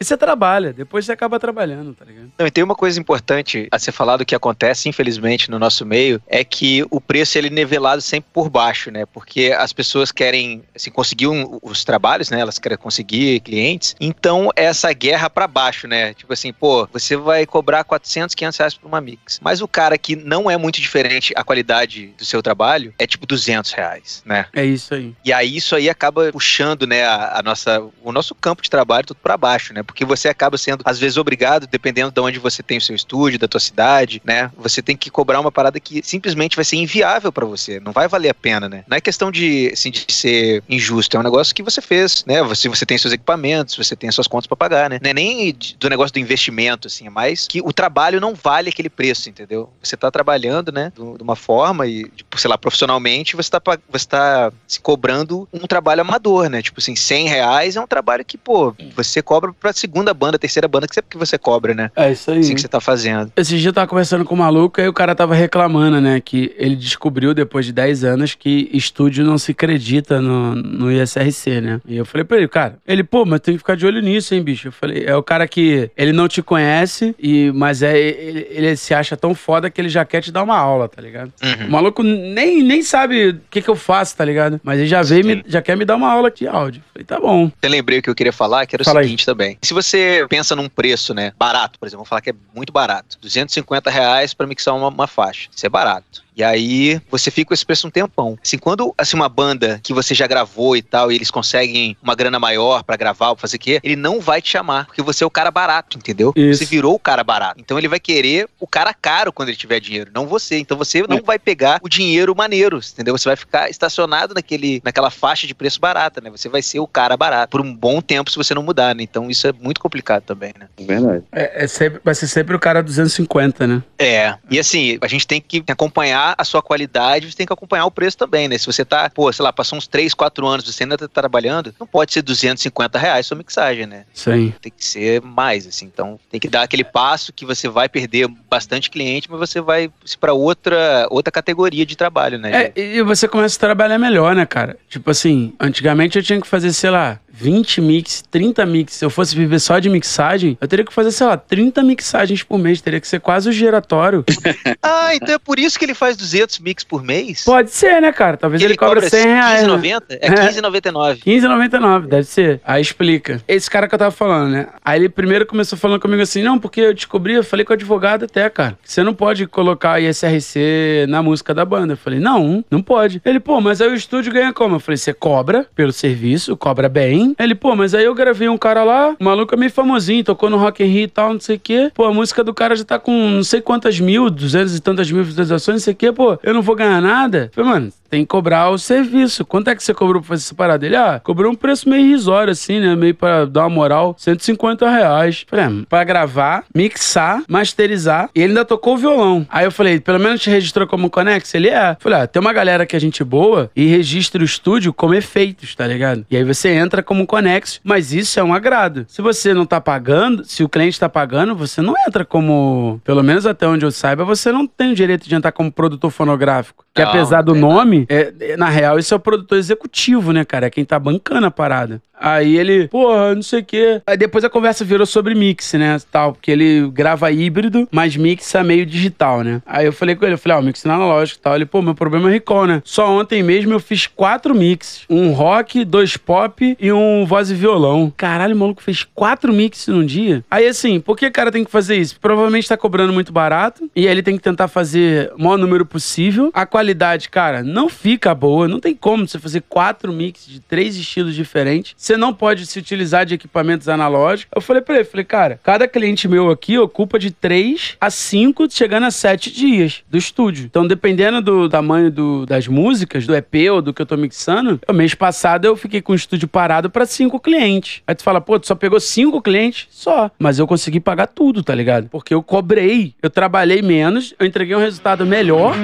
e 0.00 0.04
você 0.04 0.16
trabalha, 0.16 0.72
depois 0.72 1.04
você 1.04 1.12
acaba 1.12 1.38
trabalhando, 1.38 1.94
tá 1.94 2.04
ligado? 2.04 2.30
Não, 2.38 2.46
e 2.46 2.50
tem 2.50 2.64
uma 2.64 2.74
coisa 2.74 2.98
importante 2.98 3.68
a 3.70 3.78
ser 3.78 3.92
falado 3.92 4.24
que 4.24 4.34
acontece, 4.34 4.88
infelizmente, 4.88 5.50
no 5.50 5.58
nosso 5.58 5.86
meio, 5.86 6.20
é 6.26 6.42
que 6.44 6.84
o 6.90 7.00
preço 7.00 7.38
ele 7.38 7.48
é 7.48 7.50
nivelado 7.50 8.02
sempre 8.02 8.30
por 8.32 8.48
baixo, 8.48 8.90
né? 8.90 9.06
Porque 9.06 9.54
as 9.56 9.72
pessoas 9.72 10.10
querem, 10.10 10.62
assim, 10.74 10.90
conseguir 10.90 11.28
um, 11.28 11.58
os 11.62 11.84
trabalhos, 11.84 12.30
né? 12.30 12.40
Elas 12.40 12.58
querem 12.58 12.78
conseguir 12.78 13.40
clientes. 13.40 13.94
Então, 14.00 14.50
essa 14.56 14.92
guerra 14.92 15.30
para 15.30 15.46
baixo, 15.46 15.86
né? 15.86 16.14
Tipo 16.14 16.32
assim, 16.32 16.52
pô, 16.52 16.88
você 16.92 17.16
vai 17.16 17.46
cobrar 17.46 17.84
400, 17.84 18.34
500 18.34 18.58
reais 18.58 18.74
por 18.74 18.88
uma 18.88 19.00
mix. 19.00 19.40
Mas 19.42 19.60
o 19.60 19.68
cara 19.68 19.96
que 20.04 20.14
não 20.14 20.50
é 20.50 20.56
muito 20.58 20.82
diferente 20.82 21.32
a 21.34 21.42
qualidade 21.42 22.12
do 22.18 22.26
seu 22.26 22.42
trabalho, 22.42 22.92
é 22.98 23.06
tipo 23.06 23.26
200 23.26 23.72
reais, 23.72 24.22
né? 24.26 24.44
É 24.52 24.62
isso 24.62 24.94
aí. 24.94 25.14
E 25.24 25.32
aí 25.32 25.56
isso 25.56 25.74
aí 25.74 25.88
acaba 25.88 26.30
puxando, 26.30 26.86
né, 26.86 27.06
a, 27.06 27.38
a 27.38 27.42
nossa, 27.42 27.82
o 28.02 28.12
nosso 28.12 28.34
campo 28.34 28.62
de 28.62 28.68
trabalho 28.68 29.06
tudo 29.06 29.16
para 29.22 29.34
baixo, 29.38 29.72
né? 29.72 29.82
Porque 29.82 30.04
você 30.04 30.28
acaba 30.28 30.58
sendo, 30.58 30.82
às 30.84 30.98
vezes, 30.98 31.16
obrigado, 31.16 31.66
dependendo 31.66 32.12
de 32.12 32.20
onde 32.20 32.38
você 32.38 32.62
tem 32.62 32.76
o 32.76 32.82
seu 32.82 32.94
estúdio, 32.94 33.38
da 33.38 33.48
tua 33.48 33.60
cidade, 33.60 34.20
né? 34.22 34.50
Você 34.58 34.82
tem 34.82 34.94
que 34.94 35.08
cobrar 35.08 35.40
uma 35.40 35.50
parada 35.50 35.80
que 35.80 36.02
simplesmente 36.04 36.54
vai 36.54 36.66
ser 36.66 36.76
inviável 36.76 37.32
para 37.32 37.46
você, 37.46 37.80
não 37.80 37.92
vai 37.92 38.06
valer 38.06 38.28
a 38.28 38.34
pena, 38.34 38.68
né? 38.68 38.84
Não 38.86 38.98
é 38.98 39.00
questão 39.00 39.30
de, 39.30 39.70
assim, 39.72 39.90
de 39.90 40.04
ser 40.12 40.62
injusto, 40.68 41.16
é 41.16 41.20
um 41.20 41.22
negócio 41.22 41.54
que 41.54 41.62
você 41.62 41.80
fez, 41.80 42.26
né? 42.26 42.42
Você, 42.42 42.68
você 42.68 42.84
tem 42.84 42.98
seus 42.98 43.14
equipamentos, 43.14 43.74
você 43.74 43.96
tem 43.96 44.10
as 44.10 44.14
suas 44.14 44.28
contas 44.28 44.46
para 44.46 44.56
pagar, 44.56 44.90
né? 44.90 44.98
Não 45.02 45.10
é 45.10 45.14
nem 45.14 45.56
do 45.78 45.88
negócio 45.88 46.12
do 46.12 46.18
investimento, 46.18 46.88
assim, 46.88 47.06
é 47.06 47.10
mais 47.10 47.48
que 47.48 47.62
o 47.62 47.72
trabalho 47.72 48.20
não 48.20 48.34
vale 48.34 48.68
aquele 48.68 48.90
preço, 48.90 49.30
entendeu? 49.30 49.72
Você 49.82 49.93
tá 49.96 50.10
trabalhando 50.10 50.34
trabalhando, 50.34 50.72
né, 50.72 50.92
de 50.94 51.22
uma 51.22 51.36
forma 51.36 51.86
e, 51.86 52.04
tipo, 52.08 52.38
sei 52.38 52.50
lá, 52.50 52.58
profissionalmente, 52.58 53.36
você 53.36 53.50
tá, 53.50 53.60
você 53.90 54.06
tá 54.06 54.52
se 54.66 54.80
cobrando 54.80 55.48
um 55.52 55.66
trabalho 55.66 56.00
amador, 56.00 56.48
né? 56.48 56.60
Tipo 56.60 56.80
assim, 56.80 56.96
100 56.96 57.28
reais 57.28 57.76
é 57.76 57.80
um 57.80 57.86
trabalho 57.86 58.24
que, 58.24 58.36
pô, 58.36 58.74
você 58.94 59.22
cobra 59.22 59.52
pra 59.52 59.72
segunda 59.72 60.12
banda, 60.12 60.38
terceira 60.38 60.66
banda 60.68 60.86
que 60.88 60.94
você, 60.94 61.02
que 61.02 61.16
você 61.16 61.38
cobra, 61.38 61.74
né? 61.74 61.90
É 61.96 62.12
isso 62.12 62.30
aí. 62.30 62.40
Assim 62.40 62.54
que 62.54 62.60
você 62.60 62.68
tá 62.68 62.80
fazendo. 62.80 63.32
Esse 63.36 63.58
dia 63.58 63.68
eu 63.68 63.72
tava 63.72 63.86
conversando 63.86 64.24
com 64.24 64.34
um 64.34 64.38
maluco 64.38 64.80
e 64.80 64.88
o 64.88 64.92
cara 64.92 65.14
tava 65.14 65.34
reclamando, 65.34 66.00
né, 66.00 66.20
que 66.20 66.54
ele 66.58 66.76
descobriu 66.76 67.32
depois 67.34 67.66
de 67.66 67.72
10 67.72 68.04
anos 68.04 68.34
que 68.34 68.70
estúdio 68.72 69.24
não 69.24 69.38
se 69.38 69.52
acredita 69.52 70.20
no, 70.20 70.54
no 70.54 70.92
ISRC, 70.92 71.60
né? 71.60 71.80
E 71.86 71.96
eu 71.96 72.04
falei 72.04 72.24
pra 72.24 72.36
ele, 72.36 72.48
cara, 72.48 72.78
ele, 72.86 73.04
pô, 73.04 73.24
mas 73.24 73.40
tem 73.40 73.54
que 73.54 73.58
ficar 73.58 73.76
de 73.76 73.86
olho 73.86 74.00
nisso, 74.00 74.34
hein, 74.34 74.42
bicho? 74.42 74.68
Eu 74.68 74.72
falei, 74.72 75.04
é 75.06 75.14
o 75.14 75.22
cara 75.22 75.46
que 75.46 75.90
ele 75.96 76.12
não 76.12 76.28
te 76.28 76.42
conhece, 76.42 77.14
e, 77.18 77.52
mas 77.54 77.82
é, 77.82 77.96
ele, 77.98 78.46
ele 78.50 78.76
se 78.76 78.94
acha 78.94 79.16
tão 79.16 79.34
foda 79.34 79.70
que 79.70 79.80
ele 79.80 79.83
já 79.88 80.04
quer 80.04 80.20
te 80.22 80.32
dar 80.32 80.42
uma 80.42 80.56
aula, 80.56 80.88
tá 80.88 81.00
ligado? 81.00 81.32
Uhum. 81.42 81.66
O 81.66 81.70
maluco 81.70 82.02
nem, 82.02 82.62
nem 82.62 82.82
sabe 82.82 83.30
o 83.30 83.40
que, 83.50 83.62
que 83.62 83.68
eu 83.68 83.76
faço, 83.76 84.16
tá 84.16 84.24
ligado? 84.24 84.60
Mas 84.62 84.78
ele 84.78 84.88
já 84.88 85.02
veio, 85.02 85.24
me, 85.24 85.44
já 85.46 85.60
quer 85.62 85.76
me 85.76 85.84
dar 85.84 85.96
uma 85.96 86.10
aula 86.10 86.30
de 86.30 86.46
áudio. 86.46 86.82
Falei, 86.92 87.04
tá 87.04 87.20
bom. 87.20 87.50
Eu 87.62 87.70
lembrei 87.70 87.98
o 87.98 88.02
que 88.02 88.10
eu 88.10 88.14
queria 88.14 88.32
falar, 88.32 88.66
que 88.66 88.74
era 88.74 88.82
o 88.82 88.84
Fala 88.84 89.02
seguinte 89.02 89.20
aí. 89.22 89.26
também. 89.26 89.58
Se 89.62 89.74
você 89.74 90.26
pensa 90.28 90.56
num 90.56 90.68
preço, 90.68 91.14
né, 91.14 91.32
barato, 91.38 91.78
por 91.78 91.86
exemplo, 91.86 91.98
vamos 92.00 92.08
falar 92.08 92.20
que 92.20 92.30
é 92.30 92.34
muito 92.54 92.72
barato. 92.72 93.18
250 93.20 93.90
reais 93.90 94.34
pra 94.34 94.46
mixar 94.46 94.74
uma, 94.74 94.88
uma 94.88 95.06
faixa. 95.06 95.48
Isso 95.54 95.64
é 95.66 95.68
barato. 95.68 96.23
E 96.36 96.42
aí 96.42 97.00
você 97.10 97.30
fica 97.30 97.48
com 97.48 97.54
esse 97.54 97.64
preço 97.64 97.86
um 97.86 97.90
tempão. 97.90 98.36
Assim, 98.42 98.58
quando 98.58 98.92
assim, 98.98 99.16
uma 99.16 99.28
banda 99.28 99.80
que 99.82 99.92
você 99.92 100.14
já 100.14 100.26
gravou 100.26 100.76
e 100.76 100.82
tal, 100.82 101.12
e 101.12 101.14
eles 101.14 101.30
conseguem 101.30 101.96
uma 102.02 102.14
grana 102.14 102.38
maior 102.38 102.82
para 102.82 102.96
gravar 102.96 103.30
ou 103.30 103.36
fazer 103.36 103.56
o 103.56 103.60
quê, 103.60 103.80
ele 103.82 103.96
não 103.96 104.20
vai 104.20 104.42
te 104.42 104.50
chamar, 104.50 104.86
porque 104.86 105.02
você 105.02 105.22
é 105.22 105.26
o 105.26 105.30
cara 105.30 105.50
barato, 105.50 105.96
entendeu? 105.96 106.32
Isso. 106.34 106.58
Você 106.58 106.64
virou 106.64 106.94
o 106.94 106.98
cara 106.98 107.22
barato. 107.22 107.60
Então 107.60 107.78
ele 107.78 107.88
vai 107.88 108.00
querer 108.00 108.48
o 108.58 108.66
cara 108.66 108.92
caro 108.92 109.32
quando 109.32 109.50
ele 109.50 109.56
tiver 109.56 109.78
dinheiro, 109.80 110.10
não 110.12 110.26
você. 110.26 110.58
Então 110.58 110.76
você 110.76 111.04
não 111.08 111.22
vai 111.22 111.38
pegar 111.38 111.78
o 111.82 111.88
dinheiro 111.88 112.34
maneiro, 112.34 112.80
entendeu? 112.92 113.16
Você 113.16 113.28
vai 113.28 113.36
ficar 113.36 113.70
estacionado 113.70 114.34
naquele, 114.34 114.80
naquela 114.84 115.10
faixa 115.10 115.46
de 115.46 115.54
preço 115.54 115.78
barata, 115.78 116.20
né? 116.20 116.30
Você 116.30 116.48
vai 116.48 116.62
ser 116.62 116.80
o 116.80 116.86
cara 116.86 117.16
barato 117.16 117.50
por 117.50 117.60
um 117.60 117.74
bom 117.74 118.00
tempo 118.00 118.30
se 118.30 118.36
você 118.36 118.54
não 118.54 118.62
mudar, 118.62 118.94
né? 118.94 119.02
Então 119.02 119.30
isso 119.30 119.46
é 119.46 119.52
muito 119.52 119.80
complicado 119.80 120.22
também, 120.22 120.52
né? 120.58 120.66
Verdade. 120.78 121.24
É, 121.30 121.64
é 121.64 121.66
sempre, 121.66 122.00
vai 122.02 122.14
ser 122.14 122.26
sempre 122.26 122.56
o 122.56 122.58
cara 122.58 122.82
250, 122.82 123.66
né? 123.66 123.82
É. 123.98 124.34
E 124.50 124.58
assim, 124.58 124.98
a 125.00 125.06
gente 125.06 125.26
tem 125.26 125.40
que 125.40 125.62
acompanhar 125.68 126.23
acompanhar 126.24 126.34
a 126.38 126.44
sua 126.44 126.62
qualidade, 126.62 127.30
você 127.30 127.36
tem 127.36 127.46
que 127.46 127.52
acompanhar 127.52 127.84
o 127.84 127.90
preço 127.90 128.16
também, 128.16 128.48
né? 128.48 128.56
Se 128.56 128.66
você 128.66 128.84
tá, 128.84 129.10
pô, 129.10 129.30
sei 129.32 129.42
lá, 129.42 129.52
passou 129.52 129.76
uns 129.76 129.86
3, 129.86 130.14
4 130.14 130.46
anos, 130.46 130.64
você 130.64 130.84
ainda 130.84 130.96
tá 130.96 131.08
trabalhando, 131.08 131.74
não 131.78 131.86
pode 131.86 132.12
ser 132.12 132.22
250 132.22 132.98
reais 132.98 133.26
sua 133.26 133.36
mixagem, 133.36 133.86
né? 133.86 134.04
Sim. 134.14 134.54
Tem 134.60 134.72
que 134.74 134.84
ser 134.84 135.20
mais, 135.20 135.66
assim. 135.66 135.86
Então, 135.86 136.18
tem 136.30 136.40
que 136.40 136.48
dar 136.48 136.62
aquele 136.62 136.84
passo 136.84 137.32
que 137.32 137.44
você 137.44 137.68
vai 137.68 137.88
perder 137.88 138.28
bastante 138.48 138.90
cliente, 138.90 139.30
mas 139.30 139.40
você 139.40 139.60
vai 139.60 139.90
para 140.20 140.32
outra, 140.32 141.06
outra 141.10 141.30
categoria 141.30 141.84
de 141.84 141.96
trabalho, 141.96 142.38
né? 142.38 142.72
É, 142.74 142.80
e 142.80 143.02
você 143.02 143.28
começa 143.28 143.56
a 143.56 143.60
trabalhar 143.60 143.98
melhor, 143.98 144.34
né, 144.34 144.46
cara? 144.46 144.76
Tipo 144.88 145.10
assim, 145.10 145.52
antigamente 145.60 146.18
eu 146.18 146.22
tinha 146.22 146.40
que 146.40 146.46
fazer, 146.46 146.72
sei 146.72 146.90
lá, 146.90 147.18
20 147.36 147.80
mix, 147.80 148.22
30 148.30 148.64
mix. 148.64 148.94
Se 148.94 149.04
eu 149.04 149.10
fosse 149.10 149.34
viver 149.34 149.58
só 149.58 149.78
de 149.78 149.90
mixagem, 149.90 150.56
eu 150.60 150.68
teria 150.68 150.84
que 150.84 150.92
fazer, 150.92 151.10
sei 151.10 151.26
lá, 151.26 151.36
30 151.36 151.82
mixagens 151.82 152.42
por 152.42 152.58
mês. 152.58 152.80
Teria 152.80 153.00
que 153.00 153.08
ser 153.08 153.20
quase 153.20 153.48
o 153.48 153.52
giratório. 153.52 154.24
ah, 154.82 155.14
então 155.14 155.34
é 155.34 155.38
por 155.38 155.58
isso 155.58 155.78
que 155.78 155.84
ele 155.84 155.94
faz 155.94 156.16
200 156.16 156.60
mix 156.60 156.84
por 156.84 157.02
mês? 157.02 157.44
Pode 157.44 157.70
ser, 157.70 158.00
né, 158.00 158.12
cara? 158.12 158.36
Talvez 158.36 158.62
ele, 158.62 158.72
ele 158.72 158.78
cobra 158.78 159.08
100 159.08 159.24
reais. 159.24 159.66
15,90? 159.66 159.82
Né? 159.82 160.18
É 160.20 160.30
15,99. 160.30 161.24
15,99, 161.24 162.06
deve 162.06 162.24
ser. 162.24 162.60
Aí 162.64 162.80
explica. 162.80 163.42
Esse 163.48 163.68
cara 163.68 163.88
que 163.88 163.94
eu 163.94 163.98
tava 163.98 164.12
falando, 164.12 164.52
né? 164.52 164.68
Aí 164.84 165.00
ele 165.00 165.08
primeiro 165.08 165.44
começou 165.44 165.76
falando 165.76 166.00
comigo 166.00 166.22
assim: 166.22 166.42
não, 166.42 166.58
porque 166.58 166.80
eu 166.80 166.94
descobri, 166.94 167.34
eu 167.34 167.44
falei 167.44 167.64
com 167.64 167.72
o 167.72 167.74
advogado 167.74 168.26
até, 168.26 168.48
cara. 168.48 168.78
Você 168.84 169.02
não 169.02 169.14
pode 169.14 169.46
colocar 169.46 170.00
ISRC 170.00 171.06
na 171.08 171.22
música 171.22 171.52
da 171.52 171.64
banda. 171.64 171.94
Eu 171.94 171.96
falei, 171.96 172.20
não, 172.20 172.64
não 172.70 172.80
pode. 172.80 173.20
Ele, 173.24 173.40
pô, 173.40 173.60
mas 173.60 173.80
aí 173.80 173.88
o 173.88 173.94
estúdio 173.94 174.32
ganha 174.32 174.52
como? 174.52 174.76
Eu 174.76 174.80
falei, 174.80 174.96
você 174.96 175.12
cobra 175.12 175.66
pelo 175.74 175.92
serviço, 175.92 176.56
cobra 176.56 176.88
bem 176.88 177.23
ele, 177.38 177.54
pô, 177.54 177.74
mas 177.74 177.94
aí 177.94 178.04
eu 178.04 178.14
gravei 178.14 178.48
um 178.48 178.58
cara 178.58 178.82
lá, 178.84 179.16
o 179.18 179.24
maluco 179.24 179.54
é 179.54 179.58
meio 179.58 179.70
famosinho, 179.70 180.24
tocou 180.24 180.50
no 180.50 180.56
Rock 180.56 180.82
in 180.82 180.86
Rio 180.86 181.04
e 181.04 181.08
tal, 181.08 181.32
não 181.32 181.40
sei 181.40 181.56
o 181.56 181.60
quê. 181.60 181.90
Pô, 181.94 182.04
a 182.04 182.12
música 182.12 182.42
do 182.42 182.52
cara 182.52 182.74
já 182.74 182.84
tá 182.84 182.98
com 182.98 183.12
não 183.12 183.44
sei 183.44 183.60
quantas 183.60 183.98
mil, 184.00 184.28
duzentas 184.28 184.76
e 184.76 184.80
tantas 184.80 185.10
mil 185.10 185.24
visualizações, 185.24 185.76
não 185.76 185.84
sei 185.84 185.92
o 185.92 185.96
quê. 185.96 186.12
Pô, 186.12 186.38
eu 186.42 186.52
não 186.52 186.62
vou 186.62 186.74
ganhar 186.74 187.00
nada. 187.00 187.50
falei, 187.54 187.70
mano, 187.70 187.92
tem 188.14 188.22
que 188.22 188.28
cobrar 188.28 188.70
o 188.70 188.78
serviço. 188.78 189.44
Quanto 189.44 189.68
é 189.70 189.74
que 189.74 189.82
você 189.82 189.92
cobrou 189.92 190.22
pra 190.22 190.28
fazer 190.28 190.44
essa 190.44 190.54
parada? 190.54 190.86
Ele, 190.86 190.94
ah, 190.94 191.20
cobrou 191.22 191.50
um 191.50 191.54
preço 191.56 191.88
meio 191.88 192.06
irrisório, 192.06 192.52
assim, 192.52 192.78
né? 192.78 192.94
Meio 192.94 193.12
pra 193.12 193.44
dar 193.44 193.62
uma 193.62 193.70
moral, 193.70 194.14
150 194.16 194.88
reais. 194.88 195.44
Falei, 195.48 195.64
ah, 195.64 195.72
pra 195.88 196.04
gravar, 196.04 196.64
mixar, 196.72 197.42
masterizar. 197.48 198.30
E 198.32 198.40
ele 198.40 198.50
ainda 198.50 198.64
tocou 198.64 198.94
o 198.94 198.96
violão. 198.96 199.44
Aí 199.50 199.64
eu 199.64 199.72
falei, 199.72 199.98
pelo 199.98 200.20
menos 200.20 200.40
te 200.40 200.48
registrou 200.48 200.86
como 200.86 201.10
Conex? 201.10 201.52
Ele 201.54 201.68
é. 201.68 201.96
Falei, 201.98 202.20
ah, 202.20 202.26
tem 202.28 202.40
uma 202.40 202.52
galera 202.52 202.86
que 202.86 202.94
é 202.94 203.00
gente 203.00 203.24
boa 203.24 203.68
e 203.74 203.86
registra 203.86 204.40
o 204.40 204.44
estúdio 204.44 204.92
como 204.92 205.12
efeitos, 205.12 205.74
tá 205.74 205.84
ligado? 205.84 206.24
E 206.30 206.36
aí 206.36 206.44
você 206.44 206.68
entra 206.68 207.02
como 207.02 207.26
Conex, 207.26 207.80
mas 207.82 208.12
isso 208.12 208.38
é 208.38 208.44
um 208.44 208.54
agrado. 208.54 209.06
Se 209.08 209.20
você 209.20 209.52
não 209.52 209.66
tá 209.66 209.80
pagando, 209.80 210.44
se 210.44 210.62
o 210.62 210.68
cliente 210.68 211.00
tá 211.00 211.08
pagando, 211.08 211.56
você 211.56 211.82
não 211.82 211.94
entra 212.06 212.24
como, 212.24 213.00
pelo 213.02 213.24
menos 213.24 213.44
até 213.44 213.66
onde 213.66 213.84
eu 213.84 213.90
saiba, 213.90 214.24
você 214.24 214.52
não 214.52 214.68
tem 214.68 214.92
o 214.92 214.94
direito 214.94 215.28
de 215.28 215.34
entrar 215.34 215.50
como 215.50 215.72
produtor 215.72 216.12
fonográfico. 216.12 216.83
Que 216.94 217.02
não, 217.02 217.10
apesar 217.10 217.42
do 217.42 217.56
nome, 217.56 218.06
é, 218.08 218.32
é, 218.40 218.56
na 218.56 218.68
real, 218.68 218.98
esse 219.00 219.12
é 219.12 219.16
o 219.16 219.20
produtor 219.20 219.58
executivo, 219.58 220.32
né, 220.32 220.44
cara? 220.44 220.66
É 220.66 220.70
quem 220.70 220.84
tá 220.84 220.96
bancando 220.96 221.46
a 221.46 221.50
parada. 221.50 222.00
Aí 222.18 222.56
ele, 222.56 222.86
porra, 222.88 223.34
não 223.34 223.42
sei 223.42 223.60
o 223.60 223.64
quê. 223.64 224.00
Aí 224.06 224.16
depois 224.16 224.44
a 224.44 224.48
conversa 224.48 224.84
virou 224.84 225.04
sobre 225.04 225.34
mix, 225.34 225.72
né? 225.74 225.98
Tal, 226.10 226.32
porque 226.32 226.50
ele 226.50 226.88
grava 226.90 227.30
híbrido, 227.30 227.88
mas 227.90 228.16
mixa 228.16 228.62
meio 228.62 228.86
digital, 228.86 229.42
né? 229.42 229.60
Aí 229.66 229.86
eu 229.86 229.92
falei 229.92 230.14
com 230.14 230.24
ele, 230.24 230.34
eu 230.34 230.38
falei, 230.38 230.56
ó, 230.56 230.60
oh, 230.60 230.62
mix 230.62 230.86
analógico 230.86 231.40
e 231.40 231.42
tal. 231.42 231.56
Ele, 231.56 231.66
pô, 231.66 231.82
meu 231.82 231.94
problema 231.94 232.30
é 232.30 232.32
recall, 232.32 232.66
né? 232.66 232.80
Só 232.84 233.10
ontem 233.10 233.42
mesmo 233.42 233.72
eu 233.72 233.80
fiz 233.80 234.06
quatro 234.06 234.54
mix: 234.54 235.04
um 235.10 235.32
rock, 235.32 235.84
dois 235.84 236.16
pop 236.16 236.76
e 236.80 236.92
um 236.92 237.26
voz 237.26 237.50
e 237.50 237.54
violão. 237.54 238.12
Caralho, 238.16 238.54
o 238.54 238.58
maluco 238.58 238.82
fez 238.82 239.02
quatro 239.02 239.52
mix 239.52 239.88
num 239.88 240.06
dia. 240.06 240.44
Aí 240.48 240.66
assim, 240.68 241.00
por 241.00 241.16
que 241.16 241.26
o 241.26 241.32
cara 241.32 241.50
tem 241.50 241.64
que 241.64 241.70
fazer 241.70 241.96
isso? 241.96 242.18
Provavelmente 242.20 242.68
tá 242.68 242.76
cobrando 242.76 243.12
muito 243.12 243.32
barato 243.32 243.90
e 243.94 244.06
aí 244.06 244.12
ele 244.12 244.22
tem 244.22 244.36
que 244.36 244.42
tentar 244.42 244.68
fazer 244.68 245.32
o 245.36 245.42
maior 245.42 245.58
número 245.58 245.84
possível. 245.84 246.50
A 246.54 246.64
qualidade 246.64 246.83
qualidade, 246.84 247.30
cara, 247.30 247.62
não 247.62 247.88
fica 247.88 248.34
boa. 248.34 248.68
Não 248.68 248.78
tem 248.78 248.94
como 248.94 249.26
você 249.26 249.38
fazer 249.38 249.62
quatro 249.62 250.12
mix 250.12 250.46
de 250.46 250.60
três 250.60 250.96
estilos 250.96 251.34
diferentes. 251.34 251.94
Você 251.96 252.14
não 252.14 252.34
pode 252.34 252.66
se 252.66 252.78
utilizar 252.78 253.24
de 253.24 253.34
equipamentos 253.34 253.88
analógicos. 253.88 254.52
Eu 254.54 254.60
falei 254.60 254.82
pra 254.82 254.96
ele, 254.96 255.04
falei, 255.04 255.24
cara, 255.24 255.58
cada 255.62 255.88
cliente 255.88 256.28
meu 256.28 256.50
aqui 256.50 256.78
ocupa 256.78 257.18
de 257.18 257.30
três 257.30 257.96
a 257.98 258.10
cinco, 258.10 258.66
chegando 258.70 259.04
a 259.04 259.10
sete 259.10 259.50
dias 259.50 260.02
do 260.10 260.18
estúdio. 260.18 260.66
Então, 260.66 260.86
dependendo 260.86 261.40
do 261.40 261.68
tamanho 261.68 262.10
do, 262.10 262.44
das 262.44 262.68
músicas, 262.68 263.26
do 263.26 263.34
EP 263.34 263.54
ou 263.72 263.80
do 263.80 263.94
que 263.94 264.02
eu 264.02 264.06
tô 264.06 264.16
mixando, 264.16 264.78
o 264.86 264.92
mês 264.92 265.14
passado 265.14 265.64
eu 265.64 265.76
fiquei 265.76 266.02
com 266.02 266.12
o 266.12 266.16
estúdio 266.16 266.46
parado 266.46 266.90
para 266.90 267.06
cinco 267.06 267.40
clientes. 267.40 268.02
Aí 268.06 268.14
tu 268.14 268.22
fala, 268.22 268.42
pô, 268.42 268.60
tu 268.60 268.66
só 268.66 268.74
pegou 268.74 269.00
cinco 269.00 269.40
clientes? 269.40 269.86
Só. 269.90 270.30
Mas 270.38 270.58
eu 270.58 270.66
consegui 270.66 271.00
pagar 271.00 271.28
tudo, 271.28 271.62
tá 271.62 271.74
ligado? 271.74 272.08
Porque 272.10 272.34
eu 272.34 272.42
cobrei, 272.42 273.14
eu 273.22 273.30
trabalhei 273.30 273.80
menos, 273.80 274.34
eu 274.38 274.46
entreguei 274.46 274.76
um 274.76 274.80
resultado 274.80 275.24
melhor. 275.24 275.74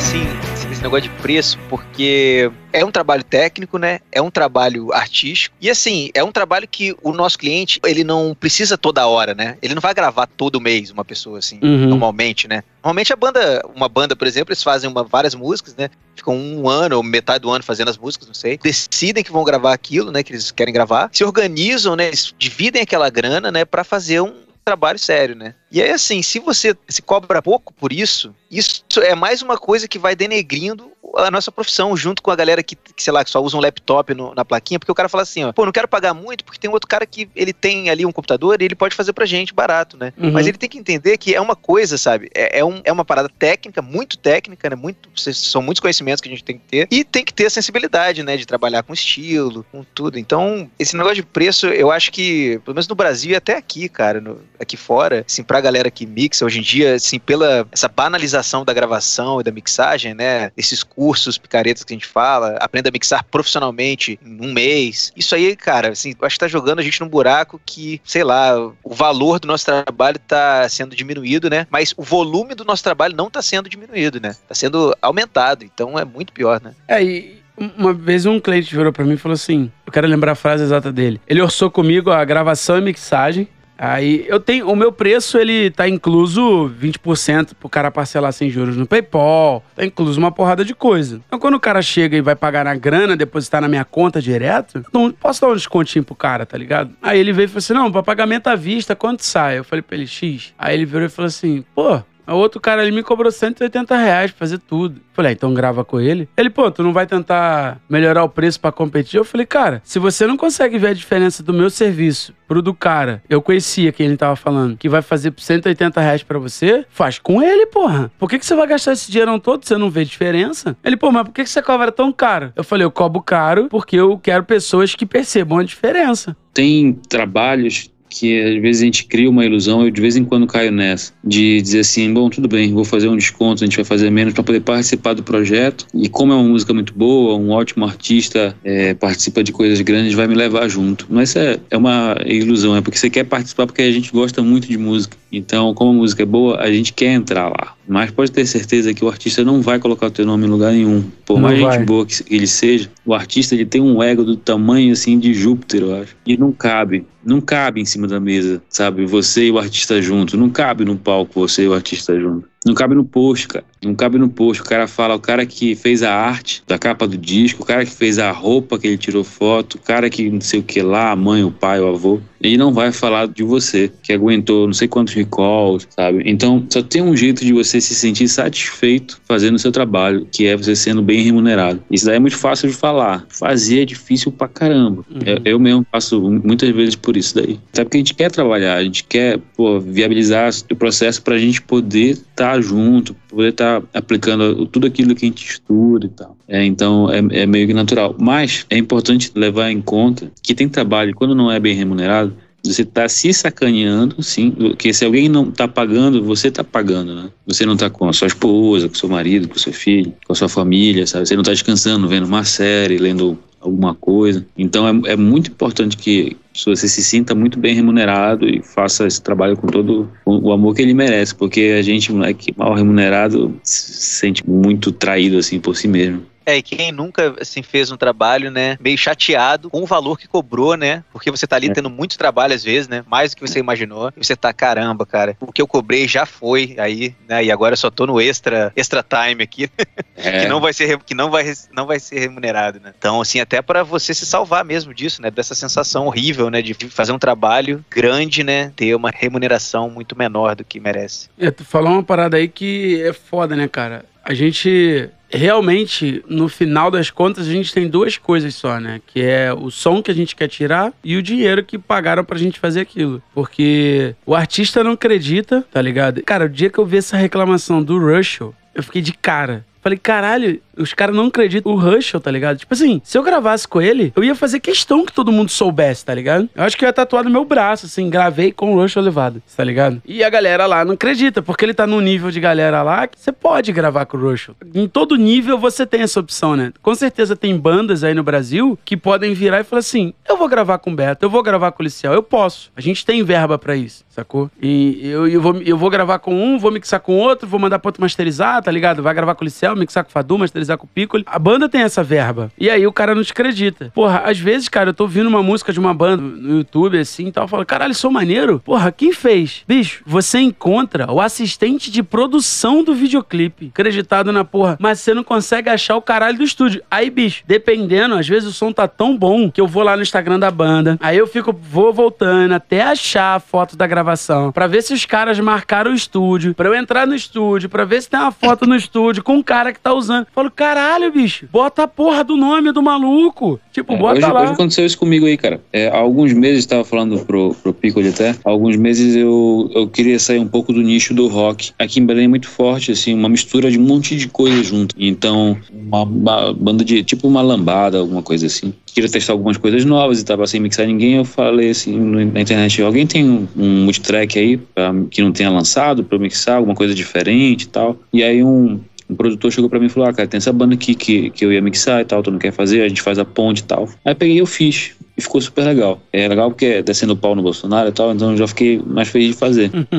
Assim, 0.00 0.26
esse 0.72 0.82
negócio 0.82 1.02
de 1.10 1.22
preço, 1.22 1.58
porque 1.68 2.50
é 2.72 2.82
um 2.84 2.90
trabalho 2.90 3.22
técnico, 3.22 3.76
né? 3.78 4.00
É 4.10 4.20
um 4.22 4.30
trabalho 4.30 4.92
artístico. 4.94 5.54
E 5.60 5.68
assim, 5.68 6.10
é 6.14 6.24
um 6.24 6.32
trabalho 6.32 6.66
que 6.66 6.96
o 7.02 7.12
nosso 7.12 7.38
cliente, 7.38 7.78
ele 7.84 8.02
não 8.02 8.34
precisa 8.38 8.78
toda 8.78 9.06
hora, 9.06 9.34
né? 9.34 9.58
Ele 9.60 9.74
não 9.74 9.80
vai 9.82 9.92
gravar 9.92 10.26
todo 10.26 10.60
mês 10.60 10.90
uma 10.90 11.04
pessoa, 11.04 11.38
assim, 11.38 11.60
Uhum. 11.62 11.88
normalmente, 11.88 12.48
né? 12.48 12.62
Normalmente 12.82 13.12
a 13.12 13.16
banda, 13.16 13.62
uma 13.76 13.88
banda, 13.90 14.16
por 14.16 14.26
exemplo, 14.26 14.52
eles 14.52 14.62
fazem 14.62 14.88
uma- 14.88 15.04
várias 15.04 15.34
músicas, 15.34 15.76
né? 15.76 15.90
Ficam 16.16 16.34
um 16.34 16.66
ano 16.68 16.96
ou 16.96 17.02
metade 17.02 17.42
do 17.42 17.50
ano 17.50 17.62
fazendo 17.62 17.88
as 17.90 17.98
músicas, 17.98 18.26
não 18.26 18.34
sei. 18.34 18.56
Decidem 18.56 19.22
que 19.22 19.30
vão 19.32 19.44
gravar 19.44 19.74
aquilo, 19.74 20.10
né? 20.10 20.22
Que 20.22 20.32
eles 20.32 20.50
querem 20.50 20.72
gravar. 20.72 21.10
Se 21.12 21.22
organizam, 21.24 21.94
né? 21.94 22.08
Eles 22.08 22.34
dividem 22.38 22.80
aquela 22.82 23.10
grana, 23.10 23.50
né? 23.52 23.66
Pra 23.66 23.84
fazer 23.84 24.20
um 24.22 24.32
trabalho 24.64 24.98
sério, 24.98 25.34
né? 25.36 25.54
E 25.70 25.80
aí, 25.80 25.90
assim, 25.90 26.20
se 26.22 26.38
você 26.40 26.74
se 26.88 27.00
cobra 27.00 27.40
pouco 27.40 27.72
por 27.72 27.92
isso, 27.92 28.34
isso 28.50 28.82
é 29.02 29.14
mais 29.14 29.40
uma 29.40 29.56
coisa 29.56 29.86
que 29.86 29.98
vai 29.98 30.16
denegrindo 30.16 30.90
a 31.16 31.30
nossa 31.30 31.50
profissão, 31.50 31.96
junto 31.96 32.22
com 32.22 32.30
a 32.30 32.36
galera 32.36 32.62
que, 32.62 32.76
que, 32.76 33.02
sei 33.02 33.12
lá, 33.12 33.24
que 33.24 33.30
só 33.30 33.40
usa 33.42 33.56
um 33.56 33.60
laptop 33.60 34.14
no- 34.14 34.32
na 34.34 34.44
plaquinha, 34.44 34.78
porque 34.78 34.92
o 34.92 34.94
cara 34.94 35.08
fala 35.08 35.22
assim, 35.24 35.42
ó, 35.44 35.52
pô, 35.52 35.64
não 35.64 35.72
quero 35.72 35.88
pagar 35.88 36.14
muito, 36.14 36.44
porque 36.44 36.58
tem 36.58 36.70
outro 36.70 36.88
cara 36.88 37.04
que 37.04 37.28
ele 37.34 37.52
tem 37.52 37.90
ali 37.90 38.06
um 38.06 38.12
computador 38.12 38.60
e 38.60 38.64
ele 38.64 38.76
pode 38.76 38.94
fazer 38.94 39.12
pra 39.12 39.26
gente 39.26 39.52
barato, 39.52 39.96
né? 39.96 40.12
Uhum. 40.16 40.30
Mas 40.30 40.46
ele 40.46 40.56
tem 40.56 40.68
que 40.68 40.78
entender 40.78 41.18
que 41.18 41.34
é 41.34 41.40
uma 41.40 41.56
coisa, 41.56 41.98
sabe? 41.98 42.30
É, 42.34 42.60
é, 42.60 42.64
um, 42.64 42.80
é 42.84 42.92
uma 42.92 43.04
parada 43.04 43.28
técnica, 43.28 43.82
muito 43.82 44.16
técnica, 44.18 44.70
né? 44.70 44.76
Muito, 44.76 45.08
são 45.16 45.62
muitos 45.62 45.80
conhecimentos 45.80 46.20
que 46.20 46.28
a 46.28 46.30
gente 46.32 46.44
tem 46.44 46.58
que 46.58 46.64
ter. 46.64 46.88
E 46.92 47.02
tem 47.04 47.24
que 47.24 47.34
ter 47.34 47.46
a 47.46 47.50
sensibilidade, 47.50 48.22
né? 48.22 48.36
De 48.36 48.46
trabalhar 48.46 48.82
com 48.84 48.92
estilo, 48.92 49.66
com 49.72 49.82
tudo. 49.84 50.16
Então, 50.16 50.70
esse 50.78 50.96
negócio 50.96 51.16
de 51.16 51.22
preço, 51.24 51.66
eu 51.66 51.90
acho 51.90 52.12
que, 52.12 52.60
pelo 52.64 52.74
menos 52.74 52.86
no 52.86 52.94
Brasil 52.94 53.32
e 53.32 53.36
até 53.36 53.56
aqui, 53.56 53.88
cara, 53.88 54.20
no- 54.20 54.40
aqui 54.60 54.76
fora, 54.76 55.24
assim, 55.28 55.42
pra 55.42 55.59
galera 55.60 55.90
que 55.90 56.06
mixa, 56.06 56.44
hoje 56.44 56.58
em 56.58 56.62
dia, 56.62 56.94
assim, 56.94 57.18
pela 57.18 57.66
essa 57.70 57.88
banalização 57.88 58.64
da 58.64 58.72
gravação 58.72 59.40
e 59.40 59.44
da 59.44 59.50
mixagem, 59.50 60.14
né? 60.14 60.50
Esses 60.56 60.82
cursos 60.82 61.38
picaretas 61.38 61.84
que 61.84 61.92
a 61.92 61.96
gente 61.96 62.06
fala, 62.06 62.56
aprenda 62.60 62.88
a 62.88 62.92
mixar 62.92 63.24
profissionalmente 63.24 64.18
em 64.24 64.40
um 64.40 64.52
mês. 64.52 65.12
Isso 65.16 65.34
aí, 65.34 65.54
cara, 65.56 65.90
assim, 65.90 66.14
acho 66.22 66.34
que 66.34 66.40
tá 66.40 66.48
jogando 66.48 66.80
a 66.80 66.82
gente 66.82 67.00
num 67.00 67.08
buraco 67.08 67.60
que, 67.64 68.00
sei 68.04 68.24
lá, 68.24 68.56
o 68.82 68.94
valor 68.94 69.38
do 69.38 69.48
nosso 69.48 69.64
trabalho 69.66 70.18
tá 70.18 70.68
sendo 70.68 70.94
diminuído, 70.96 71.50
né? 71.50 71.66
Mas 71.70 71.94
o 71.96 72.02
volume 72.02 72.54
do 72.54 72.64
nosso 72.64 72.82
trabalho 72.82 73.16
não 73.16 73.30
tá 73.30 73.42
sendo 73.42 73.68
diminuído, 73.68 74.20
né? 74.20 74.34
Tá 74.48 74.54
sendo 74.54 74.96
aumentado. 75.00 75.64
Então 75.64 75.98
é 75.98 76.04
muito 76.04 76.32
pior, 76.32 76.60
né? 76.60 76.74
É, 76.88 77.02
e 77.02 77.40
uma 77.56 77.92
vez 77.92 78.24
um 78.24 78.40
cliente 78.40 78.74
virou 78.74 78.92
pra 78.92 79.04
mim 79.04 79.14
e 79.14 79.18
falou 79.18 79.34
assim: 79.34 79.70
Eu 79.86 79.92
quero 79.92 80.06
lembrar 80.06 80.32
a 80.32 80.34
frase 80.34 80.64
exata 80.64 80.90
dele. 80.90 81.20
Ele 81.26 81.42
orçou 81.42 81.70
comigo 81.70 82.10
a 82.10 82.24
gravação 82.24 82.78
e 82.78 82.80
mixagem. 82.80 83.46
Aí 83.82 84.26
eu 84.28 84.38
tenho. 84.38 84.68
O 84.68 84.76
meu 84.76 84.92
preço, 84.92 85.38
ele 85.38 85.70
tá 85.70 85.88
incluso 85.88 86.70
20% 86.78 87.52
pro 87.58 87.66
cara 87.66 87.90
parcelar 87.90 88.30
sem 88.30 88.50
juros 88.50 88.76
no 88.76 88.86
PayPal. 88.86 89.64
Tá 89.74 89.82
incluso 89.82 90.18
uma 90.18 90.30
porrada 90.30 90.62
de 90.62 90.74
coisa. 90.74 91.22
Então 91.26 91.38
quando 91.38 91.54
o 91.54 91.60
cara 91.60 91.80
chega 91.80 92.14
e 92.14 92.20
vai 92.20 92.36
pagar 92.36 92.66
na 92.66 92.74
grana, 92.74 93.16
depositar 93.16 93.62
na 93.62 93.68
minha 93.68 93.84
conta 93.84 94.20
direto, 94.20 94.84
não 94.92 95.10
posso 95.10 95.40
dar 95.40 95.48
um 95.48 95.54
descontinho 95.54 96.04
pro 96.04 96.14
cara, 96.14 96.44
tá 96.44 96.58
ligado? 96.58 96.90
Aí 97.00 97.18
ele 97.18 97.32
veio 97.32 97.46
e 97.46 97.48
falou 97.48 97.58
assim: 97.58 97.72
não, 97.72 97.90
pra 97.90 98.02
pagamento 98.02 98.48
à 98.48 98.54
vista, 98.54 98.94
quanto 98.94 99.24
sai? 99.24 99.58
Eu 99.58 99.64
falei 99.64 99.82
pra 99.82 99.96
ele, 99.96 100.06
X. 100.06 100.52
Aí 100.58 100.74
ele 100.74 100.84
virou 100.84 101.06
e 101.06 101.08
falou 101.08 101.28
assim: 101.28 101.64
pô, 101.74 102.02
o 102.26 102.34
outro 102.34 102.60
cara 102.60 102.82
ele 102.82 102.94
me 102.94 103.02
cobrou 103.02 103.30
180 103.30 103.96
reais 103.96 104.30
pra 104.30 104.38
fazer 104.38 104.58
tudo. 104.58 105.00
Falei, 105.12 105.30
ah, 105.30 105.32
então 105.32 105.52
grava 105.52 105.84
com 105.84 106.00
ele. 106.00 106.28
Ele, 106.36 106.48
pô, 106.48 106.70
tu 106.70 106.82
não 106.82 106.92
vai 106.92 107.06
tentar 107.06 107.78
melhorar 107.88 108.24
o 108.24 108.28
preço 108.28 108.58
pra 108.58 108.72
competir? 108.72 109.18
Eu 109.18 109.24
falei, 109.24 109.44
cara, 109.44 109.82
se 109.84 109.98
você 109.98 110.26
não 110.26 110.36
consegue 110.36 110.78
ver 110.78 110.88
a 110.88 110.94
diferença 110.94 111.42
do 111.42 111.52
meu 111.52 111.68
serviço 111.68 112.32
pro 112.48 112.62
do 112.62 112.72
cara, 112.72 113.22
eu 113.28 113.42
conhecia 113.42 113.92
quem 113.92 114.06
ele 114.06 114.16
tava 114.16 114.34
falando, 114.34 114.76
que 114.76 114.88
vai 114.88 115.02
fazer 115.02 115.30
por 115.30 115.42
180 115.42 116.00
reais 116.00 116.22
pra 116.22 116.38
você, 116.38 116.86
faz 116.88 117.18
com 117.18 117.42
ele, 117.42 117.66
porra. 117.66 118.10
Por 118.18 118.28
que, 118.28 118.38
que 118.38 118.46
você 118.46 118.54
vai 118.54 118.66
gastar 118.66 118.92
esse 118.92 119.10
dinheirão 119.10 119.38
todo 119.38 119.62
se 119.62 119.68
você 119.68 119.76
não 119.76 119.90
vê 119.90 120.04
diferença? 120.04 120.76
Ele, 120.82 120.96
pô, 120.96 121.10
mas 121.12 121.24
por 121.24 121.32
que, 121.32 121.44
que 121.44 121.50
você 121.50 121.62
cobra 121.62 121.92
tão 121.92 122.12
caro? 122.12 122.52
Eu 122.56 122.64
falei, 122.64 122.84
eu 122.84 122.90
cobro 122.90 123.22
caro 123.22 123.68
porque 123.68 123.96
eu 123.96 124.18
quero 124.18 124.44
pessoas 124.44 124.94
que 124.94 125.04
percebam 125.04 125.58
a 125.58 125.64
diferença. 125.64 126.36
Tem 126.52 126.92
trabalhos 127.08 127.90
que 128.10 128.40
às 128.40 128.60
vezes 128.60 128.82
a 128.82 128.84
gente 128.84 129.04
cria 129.04 129.30
uma 129.30 129.44
ilusão, 129.44 129.84
eu 129.84 129.90
de 129.90 130.00
vez 130.00 130.16
em 130.16 130.24
quando 130.24 130.46
caio 130.46 130.72
nessa, 130.72 131.12
de 131.24 131.62
dizer 131.62 131.80
assim, 131.80 132.12
bom, 132.12 132.28
tudo 132.28 132.48
bem, 132.48 132.74
vou 132.74 132.84
fazer 132.84 133.08
um 133.08 133.16
desconto, 133.16 133.62
a 133.62 133.66
gente 133.66 133.76
vai 133.76 133.84
fazer 133.84 134.10
menos 134.10 134.34
para 134.34 134.42
poder 134.42 134.60
participar 134.60 135.14
do 135.14 135.22
projeto, 135.22 135.86
e 135.94 136.08
como 136.08 136.32
é 136.32 136.36
uma 136.36 136.48
música 136.48 136.74
muito 136.74 136.92
boa, 136.92 137.36
um 137.36 137.50
ótimo 137.50 137.84
artista 137.84 138.56
é, 138.64 138.92
participa 138.94 139.42
de 139.42 139.52
coisas 139.52 139.80
grandes, 139.80 140.14
vai 140.14 140.26
me 140.26 140.34
levar 140.34 140.68
junto. 140.68 141.06
Mas 141.08 141.36
é, 141.36 141.58
é 141.70 141.76
uma 141.76 142.16
ilusão, 142.26 142.76
é 142.76 142.80
porque 142.80 142.98
você 142.98 143.08
quer 143.08 143.24
participar 143.24 143.66
porque 143.66 143.82
a 143.82 143.92
gente 143.92 144.10
gosta 144.12 144.42
muito 144.42 144.68
de 144.68 144.76
música. 144.76 145.16
Então, 145.32 145.72
como 145.74 145.90
a 145.90 145.94
música 145.94 146.22
é 146.22 146.26
boa, 146.26 146.60
a 146.60 146.70
gente 146.72 146.92
quer 146.92 147.12
entrar 147.12 147.48
lá. 147.48 147.74
Mas 147.86 148.10
pode 148.10 148.32
ter 148.32 148.46
certeza 148.46 148.92
que 148.92 149.04
o 149.04 149.08
artista 149.08 149.44
não 149.44 149.60
vai 149.60 149.78
colocar 149.78 150.06
o 150.06 150.10
teu 150.10 150.26
nome 150.26 150.46
em 150.46 150.48
lugar 150.50 150.72
nenhum. 150.72 151.04
Por 151.24 151.34
Não 151.34 151.42
mais 151.42 151.60
vai. 151.60 151.78
gente 151.78 151.86
boa 151.86 152.06
que 152.06 152.22
ele 152.28 152.46
seja, 152.46 152.90
o 153.04 153.14
artista 153.14 153.54
ele 153.54 153.64
tem 153.64 153.80
um 153.80 154.02
ego 154.02 154.24
do 154.24 154.36
tamanho 154.36 154.92
assim 154.92 155.18
de 155.18 155.32
Júpiter, 155.34 155.82
eu 155.82 155.94
acho. 155.96 156.16
E 156.26 156.36
não 156.36 156.52
cabe, 156.52 157.04
não 157.24 157.40
cabe 157.40 157.80
em 157.80 157.84
cima 157.84 157.99
da 158.06 158.20
mesa, 158.20 158.62
sabe? 158.68 159.06
Você 159.06 159.46
e 159.46 159.50
o 159.50 159.58
artista 159.58 160.00
junto, 160.00 160.36
não 160.36 160.50
cabe 160.50 160.84
no 160.84 160.96
palco 160.96 161.40
você 161.40 161.64
e 161.64 161.68
o 161.68 161.74
artista 161.74 162.18
junto. 162.18 162.48
Não 162.64 162.74
cabe 162.74 162.94
no 162.94 163.04
post, 163.04 163.48
cara. 163.48 163.64
Não 163.82 163.94
cabe 163.94 164.18
no 164.18 164.28
post. 164.28 164.62
O 164.62 164.64
cara 164.66 164.86
fala, 164.86 165.14
o 165.14 165.20
cara 165.20 165.46
que 165.46 165.74
fez 165.74 166.02
a 166.02 166.14
arte 166.14 166.62
da 166.66 166.78
capa 166.78 167.06
do 167.06 167.16
disco, 167.16 167.62
o 167.62 167.66
cara 167.66 167.84
que 167.84 167.92
fez 167.92 168.18
a 168.18 168.30
roupa 168.30 168.78
que 168.78 168.86
ele 168.86 168.98
tirou 168.98 169.24
foto, 169.24 169.74
o 169.74 169.78
cara 169.78 170.10
que 170.10 170.28
não 170.30 170.40
sei 170.40 170.60
o 170.60 170.62
que 170.62 170.82
lá, 170.82 171.10
a 171.10 171.16
mãe, 171.16 171.42
o 171.42 171.50
pai, 171.50 171.80
o 171.80 171.88
avô. 171.88 172.20
Ele 172.40 172.56
não 172.56 172.72
vai 172.72 172.90
falar 172.90 173.28
de 173.28 173.42
você, 173.42 173.90
que 174.02 174.12
aguentou 174.12 174.66
não 174.66 174.72
sei 174.72 174.88
quantos 174.88 175.14
recalls, 175.14 175.86
sabe? 175.90 176.22
Então, 176.24 176.66
só 176.70 176.82
tem 176.82 177.02
um 177.02 177.14
jeito 177.14 177.44
de 177.44 177.52
você 177.52 177.80
se 177.80 177.94
sentir 177.94 178.28
satisfeito 178.28 179.20
fazendo 179.26 179.56
o 179.56 179.58
seu 179.58 179.70
trabalho, 179.70 180.26
que 180.30 180.46
é 180.46 180.56
você 180.56 180.74
sendo 180.74 181.02
bem 181.02 181.22
remunerado. 181.22 181.82
Isso 181.90 182.06
daí 182.06 182.16
é 182.16 182.18
muito 182.18 182.36
fácil 182.36 182.68
de 182.68 182.74
falar. 182.74 183.26
Fazer 183.28 183.82
é 183.82 183.84
difícil 183.84 184.32
pra 184.32 184.48
caramba. 184.48 185.04
Uhum. 185.10 185.20
Eu, 185.24 185.40
eu 185.44 185.58
mesmo 185.58 185.84
passo 185.84 186.20
muitas 186.20 186.70
vezes 186.70 186.96
por 186.96 187.16
isso 187.16 187.34
daí. 187.34 187.58
Até 187.72 187.84
porque 187.84 187.98
a 187.98 188.00
gente 188.00 188.14
quer 188.14 188.30
trabalhar, 188.30 188.76
a 188.76 188.84
gente 188.84 189.04
quer 189.04 189.38
pô, 189.54 189.78
viabilizar 189.78 190.50
o 190.70 190.76
processo 190.76 191.22
pra 191.22 191.38
gente 191.38 191.60
poder 191.60 192.10
estar 192.12 192.60
junto, 192.62 193.14
poder 193.30 193.50
estar 193.50 193.82
aplicando 193.94 194.66
tudo 194.66 194.86
aquilo 194.86 195.14
que 195.14 195.24
a 195.24 195.28
gente 195.28 195.44
estuda 195.44 196.06
e 196.06 196.10
tal. 196.10 196.36
É, 196.48 196.64
então 196.64 197.10
é, 197.10 197.42
é 197.42 197.46
meio 197.46 197.66
que 197.66 197.74
natural. 197.74 198.14
Mas 198.18 198.66
é 198.68 198.76
importante 198.76 199.30
levar 199.34 199.70
em 199.70 199.80
conta 199.80 200.30
que 200.42 200.54
tem 200.54 200.68
trabalho, 200.68 201.14
quando 201.14 201.34
não 201.34 201.50
é 201.50 201.58
bem 201.58 201.74
remunerado, 201.74 202.34
você 202.62 202.82
está 202.82 203.08
se 203.08 203.32
sacaneando, 203.32 204.22
sim, 204.22 204.50
porque 204.50 204.92
se 204.92 205.04
alguém 205.04 205.28
não 205.28 205.48
está 205.48 205.66
pagando, 205.66 206.22
você 206.22 206.48
está 206.48 206.62
pagando, 206.62 207.14
né? 207.14 207.30
Você 207.46 207.64
não 207.64 207.74
está 207.74 207.88
com 207.88 208.08
a 208.08 208.12
sua 208.12 208.28
esposa, 208.28 208.88
com 208.88 208.94
o 208.94 208.98
seu 208.98 209.08
marido, 209.08 209.48
com 209.48 209.56
o 209.56 209.60
seu 209.60 209.72
filho, 209.72 210.12
com 210.26 210.32
a 210.32 210.36
sua 210.36 210.48
família, 210.48 211.06
sabe? 211.06 211.26
Você 211.26 211.34
não 211.34 211.42
está 211.42 211.52
descansando, 211.52 212.08
vendo 212.08 212.26
uma 212.26 212.44
série, 212.44 212.98
lendo 212.98 213.38
alguma 213.60 213.94
coisa. 213.94 214.44
Então 214.56 214.88
é, 214.88 215.12
é 215.12 215.16
muito 215.16 215.50
importante 215.50 215.96
que 215.96 216.36
você 216.64 216.88
se 216.88 217.02
sinta 217.02 217.34
muito 217.34 217.58
bem 217.58 217.74
remunerado 217.74 218.48
e 218.48 218.62
faça 218.62 219.06
esse 219.06 219.22
trabalho 219.22 219.56
com 219.56 219.66
todo 219.66 220.10
o 220.24 220.52
amor 220.52 220.74
que 220.74 220.82
ele 220.82 220.94
merece, 220.94 221.34
porque 221.34 221.76
a 221.78 221.82
gente, 221.82 222.12
moleque 222.12 222.54
mal 222.56 222.74
remunerado, 222.74 223.54
se 223.62 223.92
sente 223.92 224.48
muito 224.48 224.90
traído 224.90 225.38
assim 225.38 225.60
por 225.60 225.76
si 225.76 225.86
mesmo. 225.86 226.22
É, 226.44 226.56
e 226.56 226.62
quem 226.62 226.90
nunca, 226.90 227.34
assim, 227.40 227.62
fez 227.62 227.90
um 227.90 227.96
trabalho, 227.96 228.50
né, 228.50 228.76
meio 228.80 228.96
chateado 228.96 229.70
com 229.70 229.82
o 229.82 229.86
valor 229.86 230.18
que 230.18 230.26
cobrou, 230.26 230.76
né? 230.76 231.04
Porque 231.12 231.30
você 231.30 231.46
tá 231.46 231.56
ali 231.56 231.68
É. 231.68 231.72
tendo 231.72 231.90
muito 231.90 232.16
trabalho 232.18 232.54
às 232.54 232.64
vezes, 232.64 232.88
né? 232.88 233.04
Mais 233.06 233.30
do 233.32 233.36
que 233.36 233.46
você 233.46 233.58
imaginou. 233.58 234.12
E 234.16 234.24
você 234.24 234.34
tá, 234.34 234.52
caramba, 234.52 235.04
cara, 235.06 235.36
o 235.40 235.52
que 235.52 235.60
eu 235.60 235.66
cobrei 235.66 236.08
já 236.08 236.24
foi 236.26 236.74
aí, 236.78 237.14
né? 237.28 237.44
E 237.44 237.52
agora 237.52 237.74
eu 237.74 237.76
só 237.76 237.90
tô 237.90 238.06
no 238.06 238.20
extra, 238.20 238.72
extra 238.74 239.02
time 239.04 239.42
aqui, 239.42 239.68
É, 240.16 240.42
que 240.42 240.48
não 240.48 240.60
vai 240.60 240.72
ser, 240.72 240.98
que 240.98 241.14
não 241.14 241.30
vai, 241.30 241.50
não 241.74 241.86
vai 241.86 241.98
ser 241.98 242.18
remunerado, 242.18 242.78
né? 242.78 242.92
Então, 242.98 243.20
assim, 243.22 243.40
até 243.40 243.62
pra 243.62 243.82
você 243.82 244.12
se 244.12 244.26
salvar 244.26 244.64
mesmo 244.64 244.92
disso, 244.92 245.22
né? 245.22 245.30
Dessa 245.30 245.54
sensação 245.54 246.06
horrível, 246.06 246.50
né? 246.50 246.60
De 246.60 246.74
fazer 246.90 247.12
um 247.12 247.18
trabalho 247.18 247.82
grande, 247.90 248.44
né? 248.44 248.70
Ter 248.76 248.94
uma 248.94 249.10
remuneração 249.10 249.88
muito 249.88 250.16
menor 250.18 250.54
do 250.54 250.64
que 250.64 250.78
merece. 250.78 251.28
É, 251.38 251.50
tu 251.50 251.64
falou 251.64 251.92
uma 251.92 252.02
parada 252.02 252.36
aí 252.36 252.48
que 252.48 253.02
é 253.02 253.12
foda, 253.14 253.56
né, 253.56 253.66
cara? 253.66 254.04
A 254.22 254.34
gente 254.34 255.08
realmente, 255.30 256.24
no 256.28 256.48
final 256.48 256.90
das 256.90 257.10
contas, 257.10 257.46
a 257.46 257.50
gente 257.50 257.72
tem 257.72 257.88
duas 257.88 258.18
coisas 258.18 258.54
só, 258.54 258.78
né? 258.78 259.00
Que 259.06 259.22
é 259.22 259.52
o 259.52 259.70
som 259.70 260.02
que 260.02 260.10
a 260.10 260.14
gente 260.14 260.34
quer 260.36 260.48
tirar 260.48 260.92
e 261.02 261.16
o 261.16 261.22
dinheiro 261.22 261.64
que 261.64 261.78
pagaram 261.78 262.24
pra 262.24 262.38
gente 262.38 262.58
fazer 262.58 262.80
aquilo. 262.80 263.22
Porque 263.34 264.14
o 264.26 264.34
artista 264.34 264.84
não 264.84 264.92
acredita, 264.92 265.64
tá 265.70 265.80
ligado? 265.80 266.22
Cara, 266.22 266.46
o 266.46 266.48
dia 266.48 266.70
que 266.70 266.78
eu 266.78 266.86
vi 266.86 266.98
essa 266.98 267.16
reclamação 267.16 267.82
do 267.82 267.98
Russell, 267.98 268.54
eu 268.74 268.82
fiquei 268.82 269.02
de 269.02 269.12
cara. 269.12 269.64
Falei, 269.82 269.98
caralho, 269.98 270.60
os 270.80 270.94
caras 270.94 271.14
não 271.14 271.26
acreditam. 271.26 271.72
O 271.72 271.76
Russell, 271.76 272.20
tá 272.20 272.30
ligado? 272.30 272.58
Tipo 272.58 272.74
assim, 272.74 273.00
se 273.04 273.16
eu 273.16 273.22
gravasse 273.22 273.66
com 273.66 273.80
ele, 273.80 274.12
eu 274.16 274.24
ia 274.24 274.34
fazer 274.34 274.60
questão 274.60 275.04
que 275.04 275.12
todo 275.12 275.30
mundo 275.30 275.50
soubesse, 275.50 276.04
tá 276.04 276.14
ligado? 276.14 276.48
Eu 276.54 276.64
acho 276.64 276.76
que 276.76 276.84
eu 276.84 276.88
ia 276.88 276.92
tatuar 276.92 277.24
no 277.24 277.30
meu 277.30 277.44
braço, 277.44 277.86
assim, 277.86 278.08
gravei 278.08 278.52
com 278.52 278.74
o 278.74 278.80
Russell 278.80 279.02
levado, 279.02 279.42
tá 279.56 279.64
ligado? 279.64 280.02
E 280.04 280.24
a 280.24 280.30
galera 280.30 280.66
lá 280.66 280.84
não 280.84 280.94
acredita, 280.94 281.42
porque 281.42 281.64
ele 281.64 281.74
tá 281.74 281.86
num 281.86 282.00
nível 282.00 282.30
de 282.30 282.40
galera 282.40 282.82
lá 282.82 283.06
que 283.06 283.18
você 283.18 283.32
pode 283.32 283.72
gravar 283.72 284.06
com 284.06 284.16
o 284.16 284.20
Russell. 284.20 284.56
Em 284.74 284.88
todo 284.88 285.16
nível 285.16 285.58
você 285.58 285.86
tem 285.86 286.02
essa 286.02 286.20
opção, 286.20 286.56
né? 286.56 286.72
Com 286.82 286.94
certeza 286.94 287.36
tem 287.36 287.56
bandas 287.56 288.02
aí 288.02 288.14
no 288.14 288.22
Brasil 288.22 288.78
que 288.84 288.96
podem 288.96 289.34
virar 289.34 289.60
e 289.60 289.64
falar 289.64 289.80
assim: 289.80 290.12
eu 290.28 290.36
vou 290.36 290.48
gravar 290.48 290.78
com 290.78 290.90
o 290.90 290.94
Beto, 290.94 291.24
eu 291.24 291.30
vou 291.30 291.42
gravar 291.42 291.72
com 291.72 291.82
o 291.82 291.84
Liceu, 291.84 292.12
eu 292.12 292.22
posso. 292.22 292.70
A 292.76 292.80
gente 292.80 293.04
tem 293.04 293.22
verba 293.22 293.58
pra 293.58 293.76
isso, 293.76 294.04
sacou? 294.08 294.50
E 294.60 295.00
eu, 295.02 295.28
eu, 295.28 295.40
vou, 295.40 295.56
eu 295.62 295.76
vou 295.76 295.90
gravar 295.90 296.18
com 296.18 296.34
um, 296.34 296.58
vou 296.58 296.70
mixar 296.70 297.00
com 297.00 297.16
outro, 297.16 297.48
vou 297.48 297.60
mandar 297.60 297.78
pro 297.78 297.88
outro 297.88 298.00
masterizar, 298.02 298.62
tá 298.62 298.70
ligado? 298.70 299.02
Vai 299.02 299.14
gravar 299.14 299.34
com 299.34 299.42
o 299.42 299.44
Liceu, 299.44 299.74
mixar 299.76 300.04
com 300.04 300.10
o 300.10 300.12
Fadu, 300.12 300.38
masterizar 300.38 300.69
com 300.76 300.86
o 300.86 300.88
Piccolo. 300.88 301.24
A 301.26 301.38
banda 301.38 301.68
tem 301.68 301.82
essa 301.82 302.02
verba. 302.02 302.50
E 302.58 302.68
aí 302.68 302.86
o 302.86 302.92
cara 302.92 303.14
não 303.14 303.22
te 303.22 303.32
acredita. 303.32 303.90
Porra, 303.94 304.22
às 304.24 304.38
vezes, 304.38 304.68
cara, 304.68 304.90
eu 304.90 304.94
tô 304.94 305.04
ouvindo 305.04 305.28
uma 305.28 305.42
música 305.42 305.72
de 305.72 305.80
uma 305.80 305.94
banda 305.94 306.22
no 306.22 306.58
YouTube, 306.58 306.98
assim, 306.98 307.28
e 307.28 307.32
tal, 307.32 307.44
eu 307.44 307.48
falo, 307.48 307.66
caralho, 307.66 307.94
sou 307.94 308.10
maneiro? 308.10 308.60
Porra, 308.60 308.92
quem 308.92 309.12
fez? 309.12 309.62
Bicho, 309.66 310.02
você 310.06 310.38
encontra 310.38 311.10
o 311.10 311.20
assistente 311.20 311.90
de 311.90 312.02
produção 312.02 312.82
do 312.82 312.94
videoclipe, 312.94 313.68
acreditado 313.68 314.32
na 314.32 314.44
porra, 314.44 314.76
mas 314.80 315.00
você 315.00 315.14
não 315.14 315.24
consegue 315.24 315.68
achar 315.68 315.96
o 315.96 316.02
caralho 316.02 316.38
do 316.38 316.44
estúdio. 316.44 316.82
Aí, 316.90 317.10
bicho, 317.10 317.42
dependendo, 317.46 318.14
às 318.14 318.28
vezes 318.28 318.48
o 318.48 318.52
som 318.52 318.72
tá 318.72 318.86
tão 318.88 319.16
bom 319.16 319.50
que 319.50 319.60
eu 319.60 319.66
vou 319.66 319.82
lá 319.82 319.96
no 319.96 320.02
Instagram 320.02 320.38
da 320.38 320.50
banda, 320.50 320.98
aí 321.00 321.16
eu 321.16 321.26
fico, 321.26 321.52
vou 321.52 321.92
voltando 321.92 322.52
até 322.52 322.82
achar 322.82 323.36
a 323.36 323.40
foto 323.40 323.76
da 323.76 323.86
gravação, 323.86 324.52
pra 324.52 324.66
ver 324.66 324.82
se 324.82 324.92
os 324.92 325.04
caras 325.04 325.38
marcaram 325.40 325.90
o 325.92 325.94
estúdio, 325.94 326.54
pra 326.54 326.68
eu 326.68 326.74
entrar 326.74 327.06
no 327.06 327.14
estúdio, 327.14 327.68
pra 327.68 327.84
ver 327.84 328.02
se 328.02 328.10
tem 328.10 328.20
uma 328.20 328.32
foto 328.32 328.66
no 328.66 328.76
estúdio 328.76 329.22
com 329.22 329.34
um 329.36 329.42
cara 329.42 329.72
que 329.72 329.80
tá 329.80 329.92
usando. 329.92 330.26
Falo, 330.32 330.49
caralho, 330.50 331.12
bicho, 331.12 331.46
bota 331.52 331.84
a 331.84 331.88
porra 331.88 332.22
do 332.24 332.36
nome 332.36 332.72
do 332.72 332.82
maluco. 332.82 333.58
Tipo, 333.72 333.94
É, 333.94 333.96
bota 333.96 334.18
hoje, 334.18 334.32
lá. 334.32 334.42
hoje 334.42 334.52
aconteceu 334.52 334.84
isso 334.86 334.98
comigo 334.98 335.26
aí, 335.26 335.36
cara. 335.36 335.60
É, 335.72 335.88
há 335.88 335.98
alguns 335.98 336.32
meses, 336.32 336.60
estava 336.60 336.84
falando 336.84 337.18
pro, 337.24 337.54
pro 337.62 337.72
Piccoli 337.72 338.08
até, 338.08 338.30
há 338.44 338.50
alguns 338.50 338.76
meses 338.76 339.14
eu, 339.16 339.70
eu 339.74 339.88
queria 339.88 340.18
sair 340.18 340.38
um 340.38 340.48
pouco 340.48 340.72
do 340.72 340.80
nicho 340.82 341.14
do 341.14 341.28
rock. 341.28 341.70
Aqui 341.78 342.00
em 342.00 342.06
Belém 342.06 342.24
é 342.24 342.28
muito 342.28 342.48
forte, 342.48 342.92
assim, 342.92 343.14
uma 343.14 343.28
mistura 343.28 343.70
de 343.70 343.78
um 343.78 343.82
monte 343.82 344.16
de 344.16 344.28
coisa 344.28 344.62
junto. 344.62 344.94
Então, 344.98 345.56
uma, 345.72 346.02
uma 346.02 346.52
banda 346.52 346.84
de, 346.84 347.02
tipo 347.04 347.26
uma 347.28 347.42
lambada, 347.42 347.98
alguma 347.98 348.22
coisa 348.22 348.46
assim. 348.46 348.72
Queria 348.92 349.08
testar 349.08 349.32
algumas 349.34 349.56
coisas 349.56 349.84
novas 349.84 350.20
e 350.20 350.24
tava 350.24 350.46
sem 350.48 350.60
mixar 350.60 350.84
ninguém, 350.86 351.14
eu 351.16 351.24
falei 351.24 351.70
assim 351.70 351.96
na 351.96 352.40
internet, 352.40 352.82
alguém 352.82 353.06
tem 353.06 353.24
um, 353.24 353.46
um 353.56 353.84
multitrack 353.84 354.36
aí 354.36 354.56
pra- 354.56 354.92
que 355.10 355.22
não 355.22 355.30
tenha 355.30 355.48
lançado 355.48 356.02
pra 356.02 356.16
eu 356.16 356.20
mixar, 356.20 356.56
alguma 356.56 356.74
coisa 356.74 356.92
diferente 356.92 357.62
e 357.62 357.68
tal. 357.68 357.96
E 358.12 358.22
aí 358.24 358.42
um, 358.42 358.80
um 359.10 359.14
produtor 359.16 359.50
chegou 359.52 359.68
pra 359.68 359.78
mim 359.80 359.86
e 359.86 359.88
falou: 359.88 360.08
Ah, 360.08 360.12
cara, 360.12 360.28
tem 360.28 360.38
essa 360.38 360.52
banda 360.52 360.74
aqui 360.74 360.94
que, 360.94 361.30
que 361.30 361.44
eu 361.44 361.52
ia 361.52 361.60
mixar 361.60 362.00
e 362.00 362.04
tal, 362.04 362.22
tu 362.22 362.30
não 362.30 362.38
quer 362.38 362.52
fazer, 362.52 362.82
a 362.82 362.88
gente 362.88 363.02
faz 363.02 363.18
a 363.18 363.24
ponte 363.24 363.60
e 363.60 363.64
tal. 363.64 363.88
Aí 364.04 364.12
eu 364.12 364.16
peguei 364.16 364.36
e 364.36 364.38
eu 364.38 364.46
fiz. 364.46 364.92
E 365.16 365.20
ficou 365.22 365.40
super 365.40 365.64
legal. 365.64 366.00
É 366.12 366.26
legal 366.28 366.50
porque 366.50 366.64
é 366.66 366.82
descendo 366.82 367.12
o 367.12 367.16
pau 367.16 367.34
no 367.34 367.42
Bolsonaro 367.42 367.88
e 367.88 367.92
tal, 367.92 368.12
então 368.14 368.30
eu 368.30 368.36
já 368.38 368.46
fiquei 368.46 368.80
mais 368.86 369.08
feliz 369.08 369.30
de 369.32 369.34
fazer. 369.36 369.70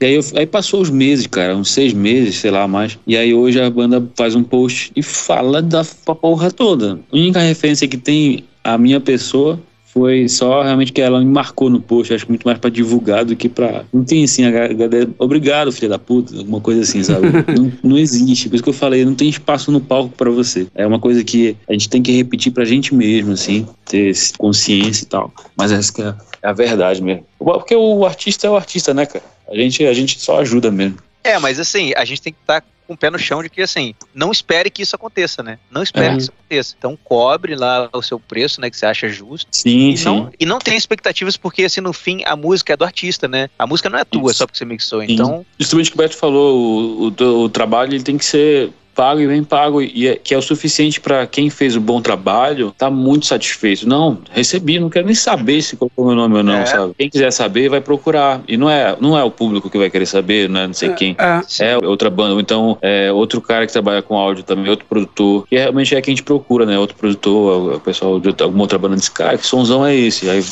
E 0.00 0.04
aí, 0.04 0.14
eu- 0.14 0.22
aí 0.36 0.46
passou 0.46 0.80
os 0.80 0.88
meses, 0.90 1.26
cara, 1.26 1.56
uns 1.56 1.70
seis 1.70 1.92
meses, 1.92 2.36
sei 2.36 2.50
lá, 2.50 2.66
mais. 2.68 2.98
E 3.06 3.16
aí 3.16 3.34
hoje 3.34 3.60
a 3.60 3.68
banda 3.68 4.02
faz 4.16 4.34
um 4.34 4.42
post 4.42 4.92
e 4.96 5.02
fala 5.02 5.60
da 5.60 5.84
porra 6.20 6.50
toda. 6.50 6.98
A 7.12 7.16
única 7.16 7.40
referência 7.40 7.86
que 7.88 7.96
tem 7.96 8.44
a 8.64 8.78
minha 8.78 9.00
pessoa 9.00 9.60
foi 9.96 10.28
só 10.28 10.62
realmente 10.62 10.92
que 10.92 11.00
ela 11.00 11.20
me 11.20 11.24
marcou 11.24 11.70
no 11.70 11.80
post. 11.80 12.12
Acho 12.12 12.26
que 12.26 12.30
muito 12.30 12.44
mais 12.44 12.58
pra 12.58 12.68
divulgar 12.68 13.24
do 13.24 13.34
que 13.34 13.48
pra. 13.48 13.82
Não 13.90 14.04
tem 14.04 14.24
assim, 14.24 14.44
a 14.44 14.50
galera, 14.50 15.08
obrigado, 15.18 15.72
filha 15.72 15.88
da 15.88 15.98
puta, 15.98 16.36
alguma 16.36 16.60
coisa 16.60 16.82
assim, 16.82 17.02
sabe? 17.02 17.28
não, 17.56 17.72
não 17.82 17.98
existe. 17.98 18.50
Por 18.50 18.56
isso 18.56 18.62
que 18.62 18.68
eu 18.68 18.74
falei, 18.74 19.06
não 19.06 19.14
tem 19.14 19.28
espaço 19.28 19.72
no 19.72 19.80
palco 19.80 20.12
pra 20.14 20.30
você. 20.30 20.66
É 20.74 20.86
uma 20.86 21.00
coisa 21.00 21.24
que 21.24 21.56
a 21.66 21.72
gente 21.72 21.88
tem 21.88 22.02
que 22.02 22.12
repetir 22.12 22.52
pra 22.52 22.66
gente 22.66 22.94
mesmo, 22.94 23.32
assim, 23.32 23.66
ter 23.86 24.12
consciência 24.36 25.04
e 25.04 25.06
tal. 25.06 25.32
Mas 25.56 25.72
essa 25.72 25.90
que 25.90 26.02
é 26.02 26.14
é 26.42 26.48
a 26.48 26.52
verdade 26.52 27.02
mesmo. 27.02 27.26
Porque 27.38 27.74
o 27.74 28.04
artista 28.06 28.46
é 28.46 28.50
o 28.50 28.56
artista, 28.56 28.94
né, 28.94 29.06
cara? 29.06 29.24
A 29.48 29.56
gente, 29.56 29.84
a 29.84 29.92
gente 29.92 30.20
só 30.20 30.40
ajuda 30.40 30.70
mesmo. 30.70 30.98
É, 31.24 31.38
mas 31.38 31.58
assim, 31.58 31.92
a 31.96 32.04
gente 32.04 32.22
tem 32.22 32.32
que 32.32 32.38
estar 32.40 32.62
com 32.86 32.94
o 32.94 32.96
pé 32.96 33.10
no 33.10 33.18
chão 33.18 33.42
de 33.42 33.48
que, 33.48 33.60
assim, 33.62 33.94
não 34.14 34.30
espere 34.30 34.70
que 34.70 34.82
isso 34.82 34.94
aconteça, 34.94 35.42
né? 35.42 35.58
Não 35.70 35.82
espere 35.82 36.06
É. 36.06 36.12
que 36.12 36.18
isso 36.22 36.32
aconteça. 36.32 36.74
Então, 36.78 36.98
cobre 37.02 37.54
lá 37.54 37.88
o 37.92 38.02
seu 38.02 38.18
preço, 38.20 38.60
né, 38.60 38.70
que 38.70 38.76
você 38.76 38.86
acha 38.86 39.08
justo. 39.08 39.48
Sim, 39.50 39.90
E 39.94 40.04
não, 40.04 40.30
e 40.40 40.46
não 40.46 40.58
tem 40.58 40.76
expectativas, 40.76 41.36
porque, 41.36 41.64
assim, 41.64 41.80
no 41.80 41.92
fim, 41.92 42.22
a 42.24 42.36
música 42.36 42.72
é 42.72 42.76
do 42.76 42.84
artista, 42.84 43.26
né? 43.28 43.48
A 43.58 43.66
música 43.66 43.90
não 43.90 43.98
é 43.98 44.04
tua, 44.04 44.30
Isso. 44.30 44.38
só 44.38 44.46
porque 44.46 44.58
você 44.58 44.64
mixou. 44.64 45.02
Então, 45.02 45.44
Justamente 45.58 45.88
o 45.88 45.92
que 45.92 45.96
o 45.98 46.02
Beto 46.02 46.16
falou, 46.16 46.56
o, 46.56 47.08
o, 47.08 47.40
o 47.44 47.48
trabalho 47.48 47.94
ele 47.94 48.04
tem 48.04 48.16
que 48.18 48.24
ser 48.24 48.70
pago 48.96 49.20
e 49.20 49.26
bem 49.28 49.44
pago, 49.44 49.82
e 49.82 50.08
é, 50.08 50.16
que 50.16 50.32
é 50.34 50.38
o 50.38 50.42
suficiente 50.42 51.00
para 51.00 51.26
quem 51.26 51.50
fez 51.50 51.76
o 51.76 51.80
bom 51.80 52.00
trabalho 52.00 52.74
tá 52.78 52.90
muito 52.90 53.26
satisfeito. 53.26 53.86
Não, 53.86 54.18
recebi, 54.32 54.80
não 54.80 54.88
quero 54.88 55.04
nem 55.06 55.14
saber 55.14 55.60
se 55.60 55.76
colocou 55.76 56.06
meu 56.06 56.14
nome 56.16 56.36
ou 56.38 56.42
não, 56.42 56.54
É. 56.54 56.66
sabe? 56.66 56.94
Quem 56.98 57.10
quiser 57.10 57.30
saber, 57.30 57.68
vai 57.68 57.80
procurar. 57.80 58.40
E 58.48 58.56
não 58.56 58.70
é, 58.70 58.96
não 58.98 59.16
é 59.16 59.22
o 59.22 59.30
público 59.30 59.68
que 59.68 59.76
vai 59.76 59.90
querer 59.90 60.06
saber, 60.06 60.48
não 60.48 60.60
é 60.60 60.66
não 60.66 60.74
sei 60.74 60.88
quem. 60.94 61.14
É, 61.18 61.40
É 61.76 61.76
outra 61.86 62.08
banda, 62.08 62.32
ou 62.34 62.40
então 62.40 62.78
é 62.80 63.12
outro 63.12 63.40
cara 63.42 63.66
que 63.66 63.72
trabalha 63.72 64.00
com 64.00 64.16
áudio 64.16 64.42
também, 64.42 64.70
outro 64.70 64.86
produtor, 64.86 65.46
que 65.46 65.56
realmente 65.56 65.94
é 65.94 66.00
quem 66.00 66.12
a 66.12 66.16
gente 66.16 66.24
procura, 66.24 66.64
né? 66.64 66.78
Outro 66.78 66.96
produtor, 66.96 67.74
o 67.76 67.80
pessoal 67.80 68.18
de 68.18 68.28
outra- 68.28 68.46
alguma 68.46 68.62
outra 68.64 68.78
banda 68.78 68.96
desse 68.96 69.10
cara, 69.10 69.36
que 69.36 69.46
sonzão 69.46 69.84
é 69.84 69.94
esse? 69.94 70.28
Aí 70.30 70.42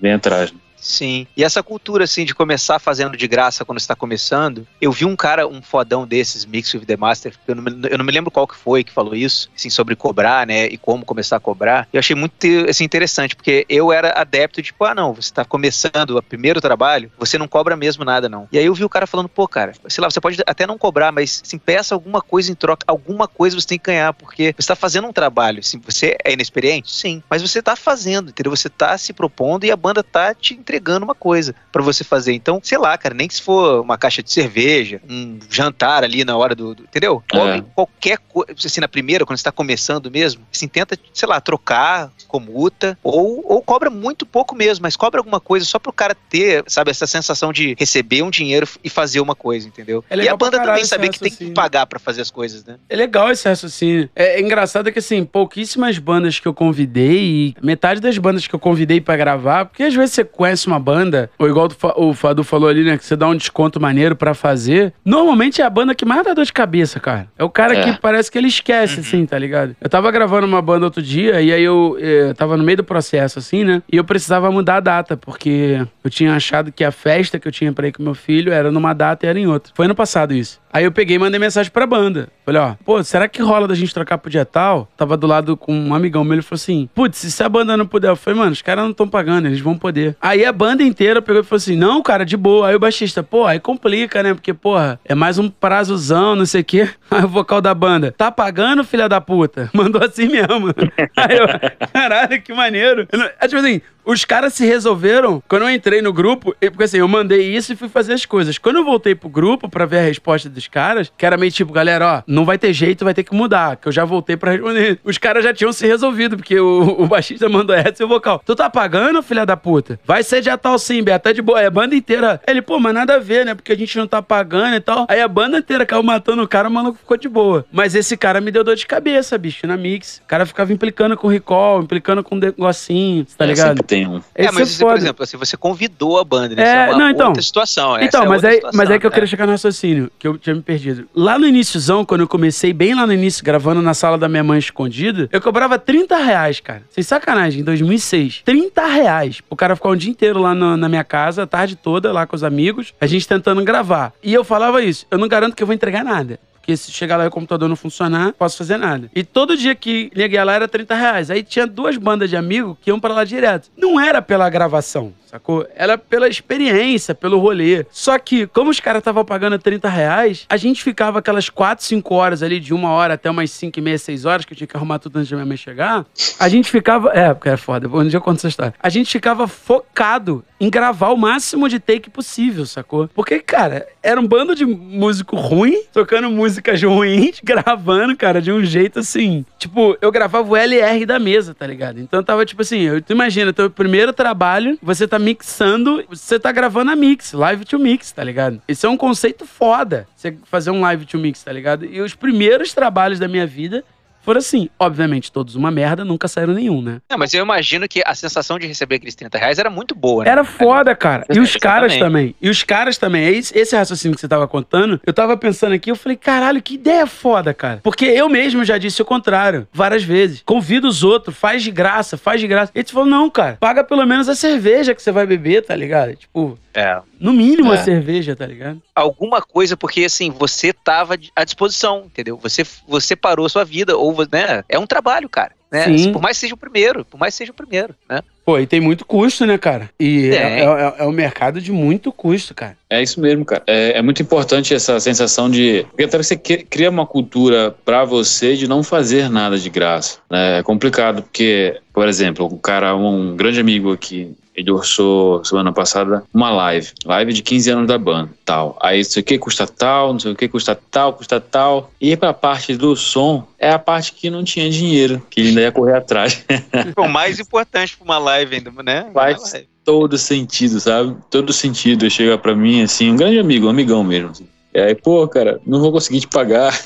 vem 0.00 0.12
atrás. 0.14 0.52
Sim. 0.82 1.28
E 1.36 1.44
essa 1.44 1.62
cultura, 1.62 2.02
assim, 2.04 2.24
de 2.24 2.34
começar 2.34 2.80
fazendo 2.80 3.16
de 3.16 3.28
graça 3.28 3.64
quando 3.64 3.78
está 3.78 3.94
começando, 3.94 4.66
eu 4.80 4.90
vi 4.90 5.04
um 5.04 5.14
cara, 5.14 5.46
um 5.46 5.62
fodão 5.62 6.04
desses, 6.04 6.44
Mix 6.44 6.74
with 6.74 6.84
the 6.84 6.96
Master, 6.96 7.34
eu 7.46 7.54
não, 7.54 7.62
me, 7.62 7.88
eu 7.88 7.96
não 7.96 8.04
me 8.04 8.10
lembro 8.10 8.32
qual 8.32 8.48
que 8.48 8.56
foi 8.56 8.82
que 8.82 8.90
falou 8.90 9.14
isso, 9.14 9.48
assim, 9.56 9.70
sobre 9.70 9.94
cobrar, 9.94 10.44
né, 10.44 10.66
e 10.66 10.76
como 10.76 11.04
começar 11.04 11.36
a 11.36 11.40
cobrar. 11.40 11.88
Eu 11.92 12.00
achei 12.00 12.16
muito, 12.16 12.34
assim, 12.68 12.82
interessante, 12.82 13.36
porque 13.36 13.64
eu 13.68 13.92
era 13.92 14.20
adepto 14.20 14.60
de, 14.60 14.66
tipo, 14.66 14.84
ah, 14.84 14.92
não, 14.92 15.14
você 15.14 15.30
está 15.30 15.44
começando 15.44 16.16
o 16.16 16.22
primeiro 16.22 16.60
trabalho, 16.60 17.12
você 17.16 17.38
não 17.38 17.46
cobra 17.46 17.76
mesmo 17.76 18.04
nada, 18.04 18.28
não. 18.28 18.48
E 18.50 18.58
aí 18.58 18.66
eu 18.66 18.74
vi 18.74 18.84
o 18.84 18.88
cara 18.88 19.06
falando, 19.06 19.28
pô, 19.28 19.46
cara, 19.46 19.72
sei 19.88 20.02
lá, 20.02 20.10
você 20.10 20.20
pode 20.20 20.42
até 20.44 20.66
não 20.66 20.76
cobrar, 20.76 21.12
mas, 21.12 21.42
assim, 21.44 21.58
peça 21.58 21.94
alguma 21.94 22.20
coisa 22.20 22.50
em 22.50 22.56
troca, 22.56 22.84
alguma 22.88 23.28
coisa 23.28 23.58
você 23.58 23.68
tem 23.68 23.78
que 23.78 23.84
ganhar, 23.84 24.12
porque 24.12 24.52
você 24.56 24.62
está 24.62 24.74
fazendo 24.74 25.06
um 25.06 25.12
trabalho, 25.12 25.60
assim, 25.60 25.78
você 25.78 26.16
é 26.24 26.32
inexperiente? 26.32 26.90
Sim. 26.90 27.22
Mas 27.30 27.40
você 27.40 27.60
está 27.60 27.76
fazendo, 27.76 28.30
entendeu? 28.30 28.50
Você 28.50 28.66
está 28.66 28.98
se 28.98 29.12
propondo 29.12 29.62
e 29.62 29.70
a 29.70 29.76
banda 29.76 30.02
tá 30.02 30.34
te 30.34 30.54
entregando 30.54 30.71
uma 31.02 31.14
coisa 31.14 31.54
pra 31.70 31.82
você 31.82 32.04
fazer. 32.04 32.32
Então, 32.32 32.60
sei 32.62 32.78
lá, 32.78 32.96
cara, 32.96 33.14
nem 33.14 33.26
que 33.28 33.34
se 33.34 33.42
for 33.42 33.80
uma 33.80 33.98
caixa 33.98 34.22
de 34.22 34.30
cerveja, 34.32 35.00
um 35.08 35.38
jantar 35.50 36.04
ali 36.04 36.24
na 36.24 36.36
hora 36.36 36.54
do. 36.54 36.74
do- 36.74 36.82
entendeu? 36.84 37.22
Cobre 37.30 37.58
É. 37.58 37.64
qualquer 37.74 38.18
coisa. 38.18 38.52
Assim, 38.64 38.80
na 38.80 38.88
primeira, 38.88 39.24
quando 39.26 39.38
você 39.38 39.44
tá 39.44 39.52
começando 39.52 40.10
mesmo, 40.10 40.42
assim, 40.54 40.68
tenta, 40.68 40.98
sei 41.12 41.28
lá, 41.28 41.40
trocar 41.40 42.10
comuta, 42.28 42.96
ou, 43.02 43.44
ou 43.46 43.60
cobra 43.62 43.90
muito 43.90 44.24
pouco 44.24 44.54
mesmo, 44.54 44.82
mas 44.82 44.96
cobra 44.96 45.20
alguma 45.20 45.38
coisa 45.40 45.66
só 45.66 45.78
pro 45.78 45.92
cara 45.92 46.14
ter, 46.30 46.64
sabe, 46.66 46.90
essa 46.90 47.06
sensação 47.06 47.52
de 47.52 47.76
receber 47.78 48.22
um 48.22 48.30
dinheiro 48.30 48.66
e 48.82 48.88
fazer 48.88 49.20
uma 49.20 49.34
coisa, 49.34 49.68
entendeu? 49.68 50.02
É 50.08 50.16
e 50.16 50.28
a 50.28 50.36
banda 50.36 50.58
também 50.62 50.84
saber 50.84 51.10
que 51.10 51.18
tem 51.20 51.30
que 51.30 51.50
pagar 51.50 51.86
pra 51.86 51.98
fazer 51.98 52.22
as 52.22 52.30
coisas, 52.30 52.64
né? 52.64 52.76
É 52.88 52.96
legal 52.96 53.30
esse 53.30 53.46
raciocínio. 53.48 54.08
É, 54.16 54.36
é 54.36 54.40
engraçado 54.40 54.90
que, 54.90 54.98
assim, 54.98 55.24
pouquíssimas 55.24 55.98
bandas 55.98 56.38
que 56.40 56.48
eu 56.48 56.54
convidei, 56.54 57.22
e 57.22 57.54
metade 57.62 58.00
das 58.00 58.16
bandas 58.18 58.46
que 58.46 58.54
eu 58.54 58.58
convidei 58.58 59.00
pra 59.00 59.16
gravar, 59.16 59.66
porque 59.66 59.82
às 59.82 59.94
vezes 59.94 60.14
você 60.14 60.24
conhece 60.24 60.61
uma 60.66 60.78
banda, 60.78 61.30
ou 61.38 61.48
igual 61.48 61.68
o 61.96 62.12
Fadu 62.14 62.42
falou 62.44 62.68
ali, 62.68 62.84
né, 62.84 62.96
que 62.98 63.04
você 63.04 63.16
dá 63.16 63.26
um 63.28 63.36
desconto 63.36 63.80
maneiro 63.80 64.14
pra 64.16 64.34
fazer. 64.34 64.92
Normalmente 65.04 65.60
é 65.60 65.64
a 65.64 65.70
banda 65.70 65.94
que 65.94 66.04
mais 66.04 66.24
dá 66.24 66.32
dor 66.34 66.44
de 66.44 66.52
cabeça, 66.52 66.98
cara. 67.00 67.28
É 67.38 67.44
o 67.44 67.50
cara 67.50 67.76
É. 67.76 67.82
que 67.92 68.00
parece 68.00 68.30
que 68.30 68.38
ele 68.38 68.48
esquece, 68.48 69.00
assim, 69.00 69.26
tá 69.26 69.38
ligado? 69.38 69.74
Eu 69.80 69.88
tava 69.88 70.10
gravando 70.10 70.46
uma 70.46 70.62
banda 70.62 70.84
outro 70.86 71.02
dia, 71.02 71.40
e 71.40 71.52
aí 71.52 71.62
eu, 71.62 71.96
eh, 72.00 72.30
eu 72.30 72.34
tava 72.34 72.56
no 72.56 72.64
meio 72.64 72.78
do 72.78 72.84
processo, 72.84 73.38
assim, 73.38 73.64
né, 73.64 73.82
e 73.90 73.96
eu 73.96 74.04
precisava 74.04 74.50
mudar 74.50 74.76
a 74.76 74.80
data, 74.80 75.16
porque 75.16 75.84
eu 76.04 76.10
tinha 76.10 76.34
achado 76.34 76.70
que 76.72 76.84
a 76.84 76.90
festa 76.92 77.38
que 77.38 77.46
eu 77.48 77.52
tinha 77.52 77.72
pra 77.72 77.88
ir 77.88 77.92
com 77.92 78.02
meu 78.02 78.14
filho 78.14 78.52
era 78.52 78.70
numa 78.70 78.92
data 78.92 79.26
e 79.26 79.28
era 79.28 79.38
em 79.38 79.46
outra. 79.46 79.72
Foi 79.74 79.84
ano 79.86 79.94
passado 79.94 80.32
isso. 80.34 80.60
Aí 80.72 80.84
eu 80.84 80.92
peguei 80.92 81.16
e 81.16 81.18
mandei 81.18 81.38
mensagem 81.38 81.70
pra 81.70 81.86
banda. 81.86 82.28
Falei, 82.44 82.60
ó, 82.60 82.74
pô, 82.84 83.02
será 83.04 83.28
que 83.28 83.42
rola 83.42 83.68
da 83.68 83.74
gente 83.74 83.92
trocar 83.92 84.18
pro 84.18 84.30
dia 84.30 84.44
tal? 84.44 84.88
Tava 84.96 85.16
do 85.16 85.26
lado 85.26 85.56
com 85.56 85.72
um 85.72 85.94
amigão 85.94 86.24
meu, 86.24 86.34
ele 86.34 86.42
falou 86.42 86.56
assim, 86.56 86.88
putz, 86.94 87.18
se 87.18 87.42
a 87.42 87.48
banda 87.48 87.76
não 87.76 87.86
puder, 87.86 88.08
eu 88.08 88.16
falei, 88.16 88.38
mano, 88.38 88.52
os 88.52 88.62
caras 88.62 88.82
não 88.82 88.90
estão 88.90 89.06
pagando, 89.06 89.46
eles 89.46 89.60
vão 89.60 89.76
poder. 89.76 90.16
Aí 90.20 90.44
a 90.44 90.52
banda 90.52 90.82
inteira 90.82 91.20
pegou 91.20 91.42
e 91.42 91.44
falou 91.44 91.58
assim, 91.58 91.76
não, 91.76 92.02
cara, 92.02 92.24
de 92.24 92.36
boa. 92.36 92.68
Aí 92.68 92.74
o 92.74 92.80
baixista, 92.80 93.22
pô, 93.22 93.44
aí 93.46 93.60
complica, 93.60 94.22
né? 94.22 94.34
Porque, 94.34 94.54
porra, 94.54 94.98
é 95.04 95.14
mais 95.14 95.38
um 95.38 95.48
prazozão, 95.48 96.34
não 96.34 96.46
sei 96.46 96.62
o 96.62 96.64
quê. 96.64 96.88
Aí 97.12 97.24
o 97.24 97.28
vocal 97.28 97.60
da 97.60 97.74
banda, 97.74 98.10
tá 98.16 98.32
pagando, 98.32 98.82
filha 98.82 99.06
da 99.06 99.20
puta? 99.20 99.68
Mandou 99.74 100.02
assim 100.02 100.28
mesmo. 100.28 100.68
Aí 101.14 101.36
eu, 101.36 101.46
caralho, 101.92 102.40
que 102.40 102.54
maneiro. 102.54 103.06
É 103.38 103.46
tipo 103.46 103.60
assim, 103.60 103.82
os 104.04 104.24
caras 104.24 104.54
se 104.54 104.64
resolveram. 104.64 105.42
Quando 105.48 105.62
eu 105.62 105.70
entrei 105.70 106.02
no 106.02 106.12
grupo, 106.12 106.54
porque 106.60 106.84
assim, 106.84 106.98
eu 106.98 107.08
mandei 107.08 107.54
isso 107.54 107.72
e 107.72 107.76
fui 107.76 107.88
fazer 107.88 108.12
as 108.12 108.24
coisas. 108.24 108.58
Quando 108.58 108.76
eu 108.76 108.84
voltei 108.84 109.14
pro 109.14 109.28
grupo 109.28 109.68
pra 109.68 109.86
ver 109.86 109.98
a 109.98 110.02
resposta 110.02 110.48
dos 110.48 110.68
caras, 110.68 111.12
que 111.16 111.24
era 111.24 111.36
meio 111.36 111.52
tipo, 111.52 111.72
galera, 111.72 112.18
ó, 112.18 112.22
não 112.26 112.44
vai 112.44 112.58
ter 112.58 112.72
jeito, 112.72 113.04
vai 113.04 113.14
ter 113.14 113.22
que 113.22 113.34
mudar. 113.34 113.76
Que 113.76 113.88
eu 113.88 113.92
já 113.92 114.04
voltei 114.04 114.36
pra 114.36 114.52
responder. 114.52 114.98
Os 115.04 115.18
caras 115.18 115.44
já 115.44 115.52
tinham 115.52 115.72
se 115.72 115.86
resolvido, 115.86 116.36
porque 116.36 116.58
o, 116.58 117.02
o 117.02 117.06
baixista 117.06 117.48
mandou 117.48 117.74
essa 117.74 118.02
e 118.02 118.04
o 118.04 118.08
vocal. 118.08 118.42
Tu 118.44 118.54
tá 118.54 118.68
pagando, 118.68 119.22
filha 119.22 119.46
da 119.46 119.56
puta? 119.56 119.98
Vai 120.04 120.22
ser 120.22 120.40
de 120.40 120.52
tal 120.56 120.78
sim, 120.78 121.02
Beto, 121.02 121.24
tá 121.24 121.32
de 121.32 121.42
boa. 121.42 121.60
É 121.60 121.66
a 121.66 121.70
banda 121.70 121.94
inteira. 121.94 122.40
Ele, 122.46 122.62
pô, 122.62 122.78
mas 122.78 122.94
nada 122.94 123.14
a 123.14 123.18
ver, 123.18 123.44
né? 123.44 123.54
Porque 123.54 123.72
a 123.72 123.76
gente 123.76 123.96
não 123.96 124.06
tá 124.06 124.20
pagando 124.20 124.76
e 124.76 124.80
tal. 124.80 125.06
Aí 125.08 125.20
a 125.20 125.28
banda 125.28 125.58
inteira 125.58 125.86
caiu 125.86 126.02
matando 126.02 126.42
o 126.42 126.48
cara, 126.48 126.68
o 126.68 126.70
maluco 126.70 126.98
ficou 126.98 127.16
de 127.16 127.28
boa. 127.28 127.64
Mas 127.72 127.94
esse 127.94 128.16
cara 128.16 128.40
me 128.40 128.50
deu 128.50 128.62
dor 128.62 128.76
de 128.76 128.86
cabeça, 128.86 129.36
bicho, 129.38 129.66
na 129.66 129.76
mix. 129.76 130.20
O 130.24 130.28
cara 130.28 130.44
ficava 130.46 130.72
implicando 130.72 131.16
com 131.16 131.28
recall, 131.28 131.82
implicando 131.82 132.22
com 132.22 132.36
um 132.36 132.38
negocinho, 132.38 133.24
tá 133.36 133.44
é, 133.44 133.48
ligado? 133.48 133.82
Tem 133.94 134.06
um. 134.06 134.20
É, 134.34 134.50
mas 134.50 134.80
é 134.80 134.84
por 134.84 134.96
exemplo, 134.96 135.22
assim, 135.22 135.36
você 135.36 135.56
convidou 135.56 136.18
a 136.18 136.24
banda, 136.24 136.54
né? 136.54 136.62
É, 136.62 136.90
é 136.90 136.96
não, 136.96 137.10
então, 137.10 137.28
outra 137.28 137.42
situação. 137.42 138.00
Então, 138.00 138.22
é 138.24 138.28
mas, 138.28 138.44
aí, 138.44 138.54
situação, 138.56 138.78
mas 138.78 138.90
é 138.90 138.98
que 138.98 139.06
eu 139.06 139.10
queria 139.10 139.26
chegar 139.26 139.46
no 139.46 139.52
raciocínio, 139.52 140.10
que 140.18 140.26
eu 140.26 140.38
tinha 140.38 140.54
me 140.54 140.62
perdido. 140.62 141.08
Lá 141.14 141.38
no 141.38 141.46
iníciozão, 141.46 142.04
quando 142.04 142.22
eu 142.22 142.28
comecei, 142.28 142.72
bem 142.72 142.94
lá 142.94 143.06
no 143.06 143.12
início, 143.12 143.44
gravando 143.44 143.82
na 143.82 143.94
sala 143.94 144.16
da 144.16 144.28
minha 144.28 144.44
mãe 144.44 144.58
escondida, 144.58 145.28
eu 145.32 145.40
cobrava 145.40 145.78
30 145.78 146.16
reais, 146.16 146.60
cara. 146.60 146.82
Sem 146.90 147.02
sacanagem, 147.04 147.60
em 147.60 147.64
2006. 147.64 148.42
30 148.44 148.86
reais. 148.86 149.40
O 149.50 149.56
cara 149.56 149.76
ficar 149.76 149.90
um 149.90 149.96
dia 149.96 150.10
inteiro 150.10 150.40
lá 150.40 150.54
no- 150.54 150.76
na 150.76 150.88
minha 150.88 151.04
casa, 151.04 151.42
a 151.42 151.46
tarde 151.46 151.76
toda, 151.76 152.12
lá 152.12 152.26
com 152.26 152.34
os 152.36 152.44
amigos, 152.44 152.92
a 153.00 153.06
gente 153.06 153.26
tentando 153.28 153.62
gravar. 153.64 154.12
E 154.22 154.32
eu 154.32 154.44
falava 154.44 154.82
isso, 154.82 155.06
eu 155.10 155.18
não 155.18 155.28
garanto 155.28 155.54
que 155.54 155.62
eu 155.62 155.66
vou 155.66 155.74
entregar 155.74 156.04
nada. 156.04 156.38
Porque 156.62 156.76
se 156.76 156.92
chegar 156.92 157.16
lá 157.16 157.24
e 157.24 157.26
o 157.26 157.30
computador 157.30 157.68
não 157.68 157.74
funcionar, 157.74 158.26
não 158.26 158.32
posso 158.32 158.56
fazer 158.56 158.76
nada. 158.76 159.10
E 159.12 159.24
todo 159.24 159.56
dia 159.56 159.74
que 159.74 160.12
liguei 160.14 160.42
lá 160.44 160.54
era 160.54 160.68
30 160.68 160.94
reais. 160.94 161.28
Aí 161.28 161.42
tinha 161.42 161.66
duas 161.66 161.96
bandas 161.96 162.30
de 162.30 162.36
amigos 162.36 162.76
que 162.80 162.88
iam 162.88 163.00
pra 163.00 163.12
lá 163.12 163.24
direto. 163.24 163.68
Não 163.76 164.00
era 164.00 164.22
pela 164.22 164.48
gravação, 164.48 165.12
sacou? 165.32 165.66
Era 165.74 165.96
pela 165.96 166.28
experiência, 166.28 167.14
pelo 167.14 167.38
rolê. 167.38 167.86
Só 167.90 168.18
que, 168.18 168.46
como 168.46 168.70
os 168.70 168.78
caras 168.78 169.00
estavam 169.00 169.24
pagando 169.24 169.58
30 169.58 169.88
reais, 169.88 170.44
a 170.48 170.58
gente 170.58 170.82
ficava 170.82 171.20
aquelas 171.20 171.48
4, 171.48 171.82
5 171.82 172.14
horas 172.14 172.42
ali, 172.42 172.60
de 172.60 172.74
uma 172.74 172.90
hora 172.90 173.14
até 173.14 173.30
umas 173.30 173.50
5 173.50 173.78
e 173.78 173.82
meia, 173.82 173.96
6 173.96 174.26
horas, 174.26 174.44
que 174.44 174.52
eu 174.52 174.56
tinha 174.56 174.66
que 174.66 174.76
arrumar 174.76 174.98
tudo 174.98 175.18
antes 175.18 175.30
da 175.30 175.36
minha 175.36 175.46
mãe 175.46 175.56
chegar. 175.56 176.04
A 176.38 176.48
gente 176.48 176.70
ficava. 176.70 177.10
É, 177.14 177.32
porque 177.32 177.48
é 177.48 177.56
foda. 177.56 177.88
Um 177.88 178.06
dia 178.06 178.20
eu 178.24 178.32
essa 178.32 178.48
história. 178.48 178.74
A 178.82 178.88
gente 178.88 179.10
ficava 179.10 179.46
focado 179.46 180.44
em 180.60 180.70
gravar 180.70 181.08
o 181.08 181.16
máximo 181.16 181.68
de 181.68 181.80
take 181.80 182.08
possível, 182.08 182.64
sacou? 182.64 183.08
Porque, 183.08 183.40
cara, 183.40 183.86
era 184.02 184.20
um 184.20 184.26
bando 184.26 184.54
de 184.54 184.64
músico 184.64 185.34
ruim, 185.36 185.82
tocando 185.92 186.30
músicas 186.30 186.80
ruins, 186.82 187.40
gravando, 187.42 188.16
cara, 188.16 188.40
de 188.40 188.52
um 188.52 188.64
jeito 188.64 189.00
assim. 189.00 189.44
Tipo, 189.58 189.96
eu 190.00 190.12
gravava 190.12 190.48
o 190.48 190.56
LR 190.56 191.04
da 191.04 191.18
mesa, 191.18 191.54
tá 191.54 191.66
ligado? 191.66 191.98
Então 191.98 192.22
tava 192.22 192.46
tipo 192.46 192.62
assim, 192.62 192.80
eu, 192.80 193.02
tu 193.02 193.12
imagina, 193.12 193.52
teu 193.52 193.68
primeiro 193.70 194.12
trabalho, 194.12 194.78
você 194.80 195.08
tá 195.08 195.18
mixando, 195.22 196.04
você 196.08 196.38
tá 196.38 196.52
gravando 196.52 196.90
a 196.90 196.96
mix, 196.96 197.32
live 197.32 197.64
to 197.64 197.78
mix, 197.78 198.12
tá 198.12 198.22
ligado? 198.22 198.60
Isso 198.68 198.86
é 198.86 198.90
um 198.90 198.96
conceito 198.96 199.46
foda, 199.46 200.06
você 200.14 200.36
fazer 200.44 200.70
um 200.70 200.80
live 200.80 201.06
to 201.06 201.18
mix, 201.18 201.42
tá 201.42 201.52
ligado? 201.52 201.84
E 201.84 202.00
os 202.00 202.14
primeiros 202.14 202.74
trabalhos 202.74 203.18
da 203.18 203.28
minha 203.28 203.46
vida 203.46 203.84
foram 204.22 204.38
assim. 204.38 204.68
Obviamente, 204.78 205.30
todos 205.30 205.54
uma 205.54 205.70
merda, 205.70 206.04
nunca 206.04 206.28
saíram 206.28 206.54
nenhum, 206.54 206.80
né? 206.80 207.00
Não, 207.10 207.18
mas 207.18 207.34
eu 207.34 207.42
imagino 207.42 207.88
que 207.88 208.02
a 208.04 208.14
sensação 208.14 208.58
de 208.58 208.66
receber 208.66 208.96
aqueles 208.96 209.14
30 209.14 209.38
reais 209.38 209.58
era 209.58 209.70
muito 209.70 209.94
boa, 209.94 210.24
né? 210.24 210.30
Era 210.30 210.44
foda, 210.44 210.94
cara. 210.94 211.26
E 211.32 211.38
os 211.38 211.56
caras 211.56 211.96
também. 211.96 212.34
E 212.40 212.48
os 212.48 212.62
caras 212.62 212.98
também. 212.98 213.26
Esse, 213.28 213.56
esse 213.56 213.76
raciocínio 213.76 214.14
que 214.14 214.20
você 214.20 214.28
tava 214.28 214.46
contando, 214.48 215.00
eu 215.06 215.12
tava 215.12 215.36
pensando 215.36 215.74
aqui, 215.74 215.90
eu 215.90 215.96
falei, 215.96 216.16
caralho, 216.16 216.62
que 216.62 216.74
ideia 216.74 217.06
foda, 217.06 217.52
cara. 217.52 217.80
Porque 217.82 218.04
eu 218.04 218.28
mesmo 218.28 218.64
já 218.64 218.78
disse 218.78 219.00
o 219.02 219.04
contrário, 219.04 219.66
várias 219.72 220.02
vezes. 220.02 220.42
Convida 220.44 220.86
os 220.86 221.02
outros, 221.02 221.36
faz 221.36 221.62
de 221.62 221.70
graça, 221.70 222.16
faz 222.16 222.40
de 222.40 222.46
graça. 222.46 222.72
E 222.74 222.78
eles 222.78 222.90
falou, 222.90 223.08
não, 223.08 223.28
cara, 223.30 223.56
paga 223.60 223.84
pelo 223.84 224.06
menos 224.06 224.28
a 224.28 224.34
cerveja 224.34 224.94
que 224.94 225.02
você 225.02 225.12
vai 225.12 225.26
beber, 225.26 225.64
tá 225.64 225.74
ligado? 225.74 226.14
Tipo, 226.16 226.58
É. 226.74 226.98
no 227.20 227.32
mínimo 227.32 227.70
a 227.72 227.74
É. 227.74 227.84
cerveja, 227.84 228.34
tá 228.34 228.46
ligado? 228.46 228.80
Alguma 228.94 229.40
coisa, 229.42 229.76
porque 229.76 230.04
assim, 230.04 230.30
você 230.30 230.72
tava 230.72 231.16
à 231.36 231.44
disposição, 231.44 232.04
entendeu? 232.06 232.38
Você, 232.42 232.64
você 232.88 233.14
parou 233.14 233.46
a 233.46 233.48
sua 233.48 233.64
vida, 233.64 233.96
ou, 233.96 234.16
né? 234.32 234.64
É 234.68 234.78
um 234.78 234.86
trabalho, 234.86 235.28
cara. 235.28 235.52
Né? 235.70 235.84
Sim. 235.96 236.12
Por 236.12 236.20
mais 236.20 236.36
que 236.36 236.40
seja 236.42 236.54
o 236.54 236.58
primeiro, 236.58 237.02
por 237.02 237.18
mais 237.18 237.32
que 237.32 237.38
seja 237.38 237.52
o 237.52 237.54
primeiro, 237.54 237.94
né? 238.08 238.20
Pô, 238.44 238.58
e 238.58 238.66
tem 238.66 238.78
muito 238.80 239.06
custo, 239.06 239.46
né, 239.46 239.56
cara? 239.56 239.88
E 239.98 240.28
é, 240.30 240.34
é, 240.34 240.64
é- 240.64 240.94
é 240.98 241.04
um 241.06 241.12
mercado 241.12 241.60
de 241.62 241.72
muito 241.72 242.12
custo, 242.12 242.54
cara. 242.54 242.76
É 242.90 243.00
isso 243.02 243.18
mesmo, 243.20 243.42
cara. 243.44 243.62
É, 243.66 243.96
é 243.98 244.02
muito 244.02 244.20
importante 244.20 244.74
essa 244.74 245.00
sensação 245.00 245.48
de. 245.48 245.86
Porque 245.88 246.02
até 246.04 246.18
você 246.18 246.36
cria 246.36 246.90
uma 246.90 247.06
cultura 247.06 247.74
pra 247.86 248.04
você 248.04 248.54
de 248.54 248.68
não 248.68 248.82
fazer 248.82 249.30
nada 249.30 249.56
de 249.58 249.70
graça. 249.70 250.18
né? 250.28 250.58
É 250.58 250.62
complicado, 250.62 251.22
porque, 251.22 251.80
por 251.94 252.06
exemplo, 252.06 252.46
um 252.52 252.58
cara, 252.58 252.94
um 252.94 253.34
grande 253.36 253.58
amigo 253.60 253.92
aqui, 253.92 254.34
ele 254.54 254.70
orçou 254.70 255.44
semana 255.44 255.72
passada 255.72 256.24
uma 256.32 256.50
live. 256.50 256.92
Live 257.04 257.32
de 257.32 257.42
15 257.42 257.70
anos 257.70 257.86
da 257.86 257.98
banda, 257.98 258.30
tal. 258.44 258.78
Aí 258.80 258.98
não 258.98 259.04
sei 259.04 259.22
o 259.22 259.24
que 259.24 259.38
custa 259.38 259.66
tal, 259.66 260.12
não 260.12 260.20
sei 260.20 260.32
o 260.32 260.36
que 260.36 260.48
custa 260.48 260.78
tal, 260.90 261.14
custa 261.14 261.40
tal. 261.40 261.90
E 262.00 262.16
pra 262.16 262.32
parte 262.32 262.76
do 262.76 262.94
som, 262.94 263.46
é 263.58 263.70
a 263.70 263.78
parte 263.78 264.12
que 264.12 264.30
não 264.30 264.44
tinha 264.44 264.68
dinheiro, 264.70 265.22
que 265.30 265.40
ele 265.40 265.48
ainda 265.50 265.60
ia 265.62 265.72
correr 265.72 265.96
atrás. 265.96 266.44
o 266.96 267.08
mais 267.08 267.40
importante 267.40 267.96
pra 267.96 268.04
uma 268.04 268.18
live 268.18 268.56
ainda, 268.56 268.70
né? 268.82 269.10
Faz 269.12 269.52
live. 269.52 269.68
todo 269.84 270.18
sentido, 270.18 270.78
sabe? 270.80 271.16
Todo 271.30 271.52
sentido. 271.52 272.08
Chega 272.10 272.36
pra 272.36 272.54
mim, 272.54 272.82
assim, 272.82 273.10
um 273.10 273.16
grande 273.16 273.38
amigo, 273.38 273.66
um 273.66 273.70
amigão 273.70 274.04
mesmo. 274.04 274.30
assim. 274.30 274.46
E 274.74 274.80
aí, 274.80 274.94
pô, 274.94 275.26
cara, 275.28 275.60
não 275.66 275.80
vou 275.80 275.92
conseguir 275.92 276.20
te 276.20 276.28
pagar. 276.28 276.78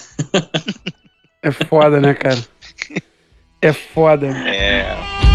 É 1.43 1.53
foda, 1.53 2.01
né, 2.01 2.13
cara? 2.13 2.43
É 3.63 3.73
foda. 3.73 4.27
É. 4.27 5.26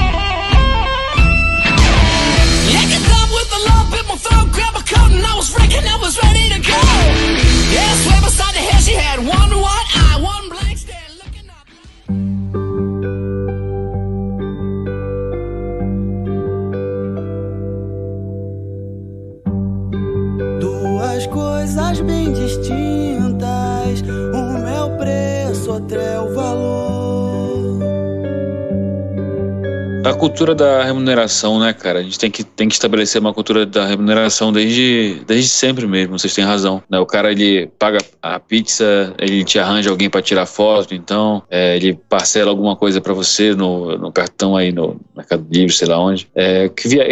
coisas 21.31 22.01
bem 22.01 22.31
distintas. 22.33 24.01
É 24.67 24.81
o 24.81 24.97
preço, 24.97 25.71
outro 25.71 25.99
é 25.99 26.19
o 26.19 26.33
valor. 26.33 27.00
A 30.03 30.13
cultura 30.15 30.55
da 30.55 30.83
remuneração, 30.83 31.59
né, 31.59 31.73
cara? 31.73 31.99
A 31.99 32.01
gente 32.01 32.17
tem 32.17 32.31
que, 32.31 32.43
tem 32.43 32.67
que 32.67 32.73
estabelecer 32.73 33.21
uma 33.21 33.33
cultura 33.33 33.67
da 33.67 33.85
remuneração 33.85 34.51
desde, 34.51 35.21
desde 35.27 35.49
sempre 35.49 35.85
mesmo, 35.85 36.17
vocês 36.17 36.33
têm 36.33 36.43
razão. 36.43 36.81
Né? 36.89 36.99
O 36.99 37.05
cara, 37.05 37.31
ele 37.31 37.67
paga 37.77 37.99
a 38.19 38.39
pizza, 38.39 39.13
ele 39.19 39.43
te 39.43 39.59
arranja 39.59 39.91
alguém 39.91 40.09
pra 40.09 40.21
tirar 40.21 40.47
foto, 40.47 40.95
então, 40.95 41.43
é, 41.49 41.75
ele 41.75 41.93
parcela 42.09 42.49
alguma 42.49 42.75
coisa 42.75 42.99
pra 42.99 43.13
você 43.13 43.53
no, 43.53 43.95
no 43.97 44.11
cartão 44.11 44.57
aí, 44.57 44.71
no 44.71 44.99
Mercado 45.15 45.45
Livre, 45.51 45.73
sei 45.73 45.87
lá 45.87 45.99
onde. 45.99 46.27
É, 46.33 46.67
que 46.67 46.87
via, 46.87 47.05